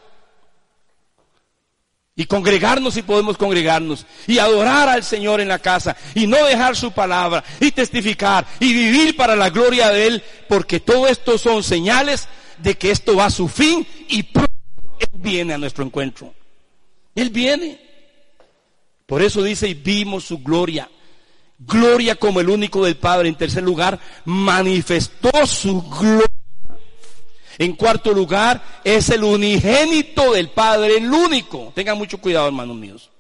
Y 2.15 2.27
congregarnos 2.27 2.95
si 2.95 3.03
podemos 3.03 3.39
congregarnos. 3.39 4.05
Y 4.27 4.41
adorar 4.41 4.89
al 4.89 5.05
Señor 5.05 5.41
en 5.41 5.47
la 5.47 5.61
casa. 5.61 5.97
Y 6.17 6.27
no 6.27 6.45
dejar 6.47 6.75
su 6.75 6.91
palabra. 6.91 7.45
Y 7.61 7.71
testificar. 7.71 8.45
Y 8.59 8.73
vivir 8.73 9.17
para 9.17 9.37
la 9.37 9.51
gloria 9.51 9.91
de 9.91 10.09
Él. 10.09 10.25
Porque 10.49 10.81
todo 10.81 11.07
esto 11.07 11.39
son 11.39 11.63
señales 11.63 12.27
de 12.63 12.77
que 12.77 12.91
esto 12.91 13.17
va 13.17 13.27
a 13.27 13.31
su 13.31 13.49
fin. 13.49 13.87
Y 14.09 14.21
Él 14.21 15.09
viene 15.15 15.55
a 15.55 15.59
nuestro 15.59 15.85
encuentro. 15.85 16.35
Él 17.15 17.31
viene. 17.31 17.81
Por 19.07 19.23
eso 19.23 19.43
dice, 19.43 19.69
y 19.69 19.75
vimos 19.75 20.25
su 20.25 20.39
gloria. 20.39 20.89
Gloria 21.59 22.15
como 22.15 22.41
el 22.41 22.49
único 22.49 22.85
del 22.85 22.97
Padre. 22.97 23.29
En 23.29 23.37
tercer 23.37 23.63
lugar, 23.63 23.99
manifestó 24.25 25.47
su 25.47 25.83
gloria. 25.83 26.27
En 27.59 27.73
cuarto 27.75 28.13
lugar, 28.13 28.81
es 28.85 29.11
el 29.11 29.25
unigénito 29.25 30.33
del 30.33 30.51
Padre, 30.51 30.99
el 30.99 31.13
único. 31.13 31.73
Tengan 31.75 31.99
mucho 31.99 32.19
cuidado, 32.19 32.47
hermanos 32.47 32.77
míos. 32.77 33.11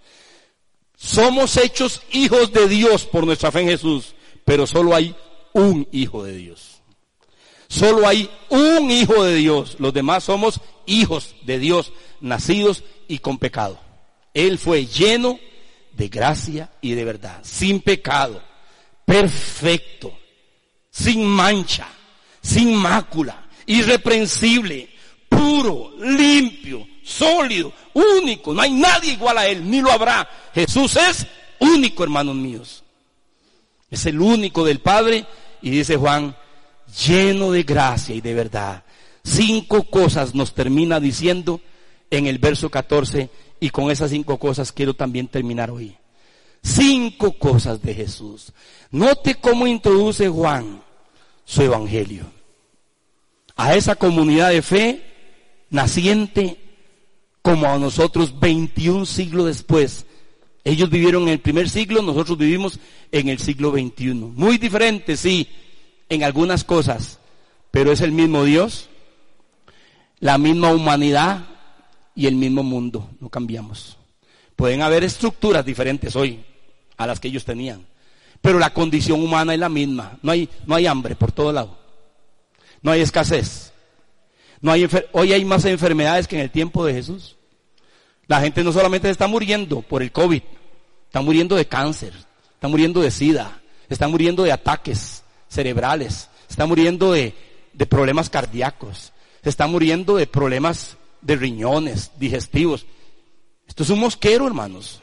Somos 0.96 1.56
hechos 1.56 2.02
hijos 2.12 2.52
de 2.52 2.68
Dios 2.68 3.04
por 3.04 3.24
nuestra 3.24 3.50
fe 3.50 3.60
en 3.60 3.68
Jesús, 3.68 4.14
pero 4.44 4.66
solo 4.66 4.94
hay 4.94 5.14
un 5.52 5.88
hijo 5.92 6.24
de 6.24 6.34
Dios. 6.34 6.77
Solo 7.68 8.08
hay 8.08 8.30
un 8.48 8.90
hijo 8.90 9.22
de 9.24 9.36
Dios. 9.36 9.76
Los 9.78 9.92
demás 9.92 10.24
somos 10.24 10.60
hijos 10.86 11.34
de 11.42 11.58
Dios, 11.58 11.92
nacidos 12.20 12.82
y 13.06 13.18
con 13.18 13.38
pecado. 13.38 13.78
Él 14.32 14.58
fue 14.58 14.86
lleno 14.86 15.38
de 15.92 16.08
gracia 16.08 16.70
y 16.80 16.92
de 16.92 17.04
verdad, 17.04 17.40
sin 17.42 17.80
pecado, 17.80 18.42
perfecto, 19.04 20.16
sin 20.90 21.26
mancha, 21.26 21.88
sin 22.40 22.74
mácula, 22.74 23.48
irreprensible, 23.66 24.88
puro, 25.28 25.92
limpio, 25.98 26.86
sólido, 27.02 27.72
único. 27.92 28.54
No 28.54 28.62
hay 28.62 28.72
nadie 28.72 29.12
igual 29.12 29.38
a 29.38 29.46
Él, 29.46 29.68
ni 29.68 29.80
lo 29.80 29.90
habrá. 29.90 30.28
Jesús 30.54 30.96
es 30.96 31.26
único, 31.58 32.04
hermanos 32.04 32.36
míos. 32.36 32.84
Es 33.90 34.06
el 34.06 34.20
único 34.20 34.64
del 34.64 34.80
Padre 34.80 35.26
y 35.62 35.70
dice 35.70 35.96
Juan, 35.96 36.36
lleno 37.06 37.52
de 37.52 37.62
gracia 37.62 38.14
y 38.14 38.20
de 38.20 38.34
verdad. 38.34 38.84
Cinco 39.24 39.84
cosas 39.84 40.34
nos 40.34 40.54
termina 40.54 41.00
diciendo 41.00 41.60
en 42.10 42.26
el 42.26 42.38
verso 42.38 42.70
14 42.70 43.30
y 43.60 43.70
con 43.70 43.90
esas 43.90 44.10
cinco 44.10 44.38
cosas 44.38 44.72
quiero 44.72 44.94
también 44.94 45.28
terminar 45.28 45.70
hoy. 45.70 45.96
Cinco 46.62 47.32
cosas 47.32 47.82
de 47.82 47.94
Jesús. 47.94 48.52
Note 48.90 49.34
cómo 49.36 49.66
introduce 49.66 50.28
Juan 50.28 50.82
su 51.44 51.62
evangelio. 51.62 52.24
A 53.56 53.74
esa 53.74 53.96
comunidad 53.96 54.50
de 54.50 54.62
fe 54.62 55.02
naciente 55.70 56.56
como 57.42 57.66
a 57.66 57.78
nosotros 57.78 58.38
21 58.38 59.06
siglos 59.06 59.46
después. 59.46 60.06
Ellos 60.64 60.90
vivieron 60.90 61.22
en 61.24 61.30
el 61.30 61.40
primer 61.40 61.68
siglo, 61.68 62.02
nosotros 62.02 62.36
vivimos 62.36 62.78
en 63.10 63.28
el 63.28 63.38
siglo 63.38 63.72
21. 63.72 64.32
Muy 64.36 64.58
diferente, 64.58 65.16
sí, 65.16 65.48
en 66.08 66.24
algunas 66.24 66.64
cosas, 66.64 67.18
pero 67.70 67.92
es 67.92 68.00
el 68.00 68.12
mismo 68.12 68.44
Dios, 68.44 68.88
la 70.20 70.38
misma 70.38 70.72
humanidad, 70.72 71.44
y 72.18 72.26
el 72.26 72.34
mismo 72.34 72.64
mundo, 72.64 73.08
no 73.20 73.28
cambiamos. 73.28 73.96
Pueden 74.56 74.82
haber 74.82 75.04
estructuras 75.04 75.64
diferentes 75.64 76.16
hoy 76.16 76.44
a 76.96 77.06
las 77.06 77.20
que 77.20 77.28
ellos 77.28 77.44
tenían, 77.44 77.86
pero 78.42 78.58
la 78.58 78.74
condición 78.74 79.22
humana 79.22 79.54
es 79.54 79.60
la 79.60 79.68
misma. 79.68 80.18
No 80.20 80.32
hay, 80.32 80.48
no 80.66 80.74
hay 80.74 80.88
hambre 80.88 81.14
por 81.14 81.30
todo 81.30 81.52
lado, 81.52 81.78
no 82.82 82.90
hay 82.90 83.02
escasez, 83.02 83.72
no 84.60 84.72
hay 84.72 84.88
hoy 85.12 85.32
hay 85.32 85.44
más 85.44 85.64
enfermedades 85.64 86.26
que 86.26 86.34
en 86.34 86.42
el 86.42 86.50
tiempo 86.50 86.84
de 86.84 86.94
Jesús. 86.94 87.36
La 88.26 88.40
gente 88.40 88.64
no 88.64 88.72
solamente 88.72 89.08
está 89.08 89.28
muriendo 89.28 89.82
por 89.82 90.02
el 90.02 90.10
COVID, 90.10 90.42
está 91.04 91.20
muriendo 91.20 91.54
de 91.54 91.68
cáncer, 91.68 92.14
está 92.54 92.66
muriendo 92.66 93.00
de 93.00 93.12
sida, 93.12 93.60
está 93.88 94.08
muriendo 94.08 94.42
de 94.42 94.50
ataques 94.50 95.22
cerebrales, 95.48 96.28
está 96.48 96.66
muriendo 96.66 97.12
de, 97.12 97.34
de 97.72 97.86
problemas 97.86 98.30
cardíacos, 98.30 99.12
se 99.42 99.48
está 99.48 99.66
muriendo 99.66 100.16
de 100.16 100.26
problemas 100.26 100.96
de 101.20 101.36
riñones, 101.36 102.12
digestivos. 102.18 102.86
Esto 103.66 103.82
es 103.82 103.90
un 103.90 104.00
mosquero, 104.00 104.46
hermanos. 104.46 105.02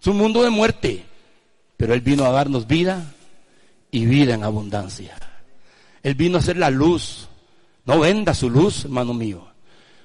Es 0.00 0.06
un 0.06 0.16
mundo 0.16 0.42
de 0.42 0.50
muerte. 0.50 1.04
Pero 1.76 1.94
Él 1.94 2.00
vino 2.00 2.24
a 2.24 2.30
darnos 2.30 2.66
vida 2.66 3.14
y 3.90 4.06
vida 4.06 4.34
en 4.34 4.44
abundancia. 4.44 5.16
Él 6.02 6.14
vino 6.14 6.38
a 6.38 6.42
ser 6.42 6.56
la 6.56 6.70
luz. 6.70 7.28
No 7.84 8.00
venda 8.00 8.34
su 8.34 8.50
luz, 8.50 8.84
hermano 8.84 9.14
mío. 9.14 9.48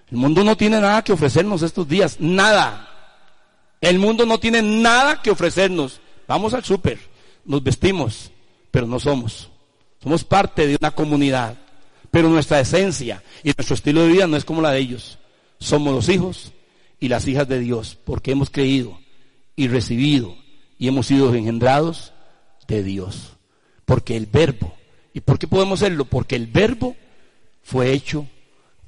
El 0.09 0.17
mundo 0.17 0.43
no 0.43 0.55
tiene 0.55 0.79
nada 0.79 1.03
que 1.03 1.13
ofrecernos 1.13 1.61
estos 1.61 1.87
días. 1.87 2.17
Nada. 2.19 2.89
El 3.81 3.99
mundo 3.99 4.25
no 4.25 4.39
tiene 4.39 4.61
nada 4.61 5.21
que 5.21 5.31
ofrecernos. 5.31 5.99
Vamos 6.27 6.53
al 6.53 6.63
súper, 6.63 6.99
nos 7.45 7.63
vestimos, 7.63 8.31
pero 8.71 8.87
no 8.87 8.99
somos. 8.99 9.49
Somos 10.01 10.23
parte 10.23 10.67
de 10.67 10.77
una 10.79 10.91
comunidad. 10.91 11.57
Pero 12.11 12.29
nuestra 12.29 12.59
esencia 12.59 13.23
y 13.43 13.51
nuestro 13.57 13.75
estilo 13.75 14.01
de 14.03 14.09
vida 14.09 14.27
no 14.27 14.37
es 14.37 14.45
como 14.45 14.61
la 14.61 14.71
de 14.71 14.79
ellos. 14.79 15.17
Somos 15.59 15.93
los 15.93 16.09
hijos 16.09 16.53
y 16.99 17.07
las 17.07 17.27
hijas 17.27 17.47
de 17.47 17.59
Dios 17.59 17.97
porque 18.03 18.31
hemos 18.31 18.49
creído 18.49 18.97
y 19.55 19.67
recibido 19.67 20.35
y 20.77 20.87
hemos 20.87 21.07
sido 21.07 21.33
engendrados 21.33 22.13
de 22.67 22.83
Dios. 22.83 23.33
Porque 23.85 24.15
el 24.15 24.27
verbo, 24.27 24.73
¿y 25.13 25.21
por 25.21 25.39
qué 25.39 25.47
podemos 25.47 25.79
serlo? 25.79 26.05
Porque 26.05 26.35
el 26.35 26.47
verbo 26.47 26.95
fue 27.63 27.91
hecho 27.91 28.27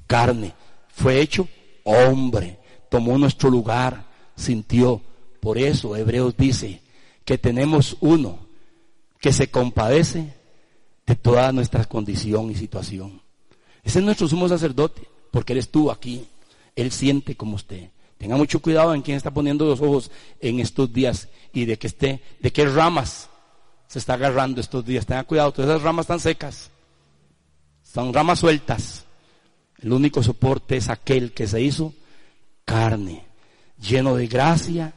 carne, 0.06 0.54
fue 0.88 1.20
hecho 1.20 1.48
hombre, 1.84 2.58
tomó 2.90 3.18
nuestro 3.18 3.50
lugar, 3.50 4.06
sintió. 4.36 5.02
Por 5.40 5.58
eso 5.58 5.94
Hebreos 5.96 6.34
dice 6.36 6.80
que 7.24 7.38
tenemos 7.38 7.96
uno 8.00 8.47
que 9.20 9.32
se 9.32 9.50
compadece 9.50 10.34
de 11.06 11.16
toda 11.16 11.52
nuestra 11.52 11.84
condición 11.84 12.50
y 12.50 12.54
situación. 12.54 13.22
Ese 13.82 13.98
es 14.00 14.04
nuestro 14.04 14.28
sumo 14.28 14.48
sacerdote, 14.48 15.08
porque 15.30 15.52
Él 15.54 15.58
estuvo 15.60 15.90
aquí. 15.90 16.26
Él 16.76 16.92
siente 16.92 17.36
como 17.36 17.56
usted. 17.56 17.90
Tenga 18.18 18.36
mucho 18.36 18.60
cuidado 18.60 18.94
en 18.94 19.02
quién 19.02 19.16
está 19.16 19.30
poniendo 19.30 19.64
los 19.64 19.80
ojos 19.80 20.10
en 20.40 20.60
estos 20.60 20.92
días 20.92 21.28
y 21.52 21.64
de 21.64 21.78
que 21.78 21.86
esté, 21.86 22.20
de 22.40 22.52
qué 22.52 22.66
ramas 22.66 23.28
se 23.86 23.98
está 23.98 24.14
agarrando 24.14 24.60
estos 24.60 24.84
días. 24.84 25.06
Tenga 25.06 25.24
cuidado, 25.24 25.52
todas 25.52 25.70
esas 25.70 25.82
ramas 25.82 26.04
están 26.04 26.20
secas. 26.20 26.70
Son 27.82 28.12
ramas 28.12 28.40
sueltas. 28.40 29.04
El 29.80 29.92
único 29.92 30.22
soporte 30.22 30.76
es 30.76 30.88
aquel 30.88 31.32
que 31.32 31.46
se 31.46 31.60
hizo 31.62 31.94
carne, 32.64 33.24
lleno 33.80 34.16
de 34.16 34.26
gracia, 34.26 34.92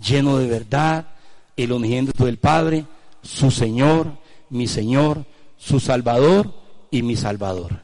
lleno 0.00 0.36
de 0.38 0.46
verdad, 0.46 1.08
el 1.56 1.72
unigénito 1.72 2.26
del 2.26 2.38
Padre, 2.38 2.84
su 3.26 3.50
Señor, 3.50 4.12
mi 4.50 4.66
Señor, 4.66 5.24
su 5.56 5.80
Salvador 5.80 6.52
y 6.90 7.02
mi 7.02 7.16
Salvador. 7.16 7.82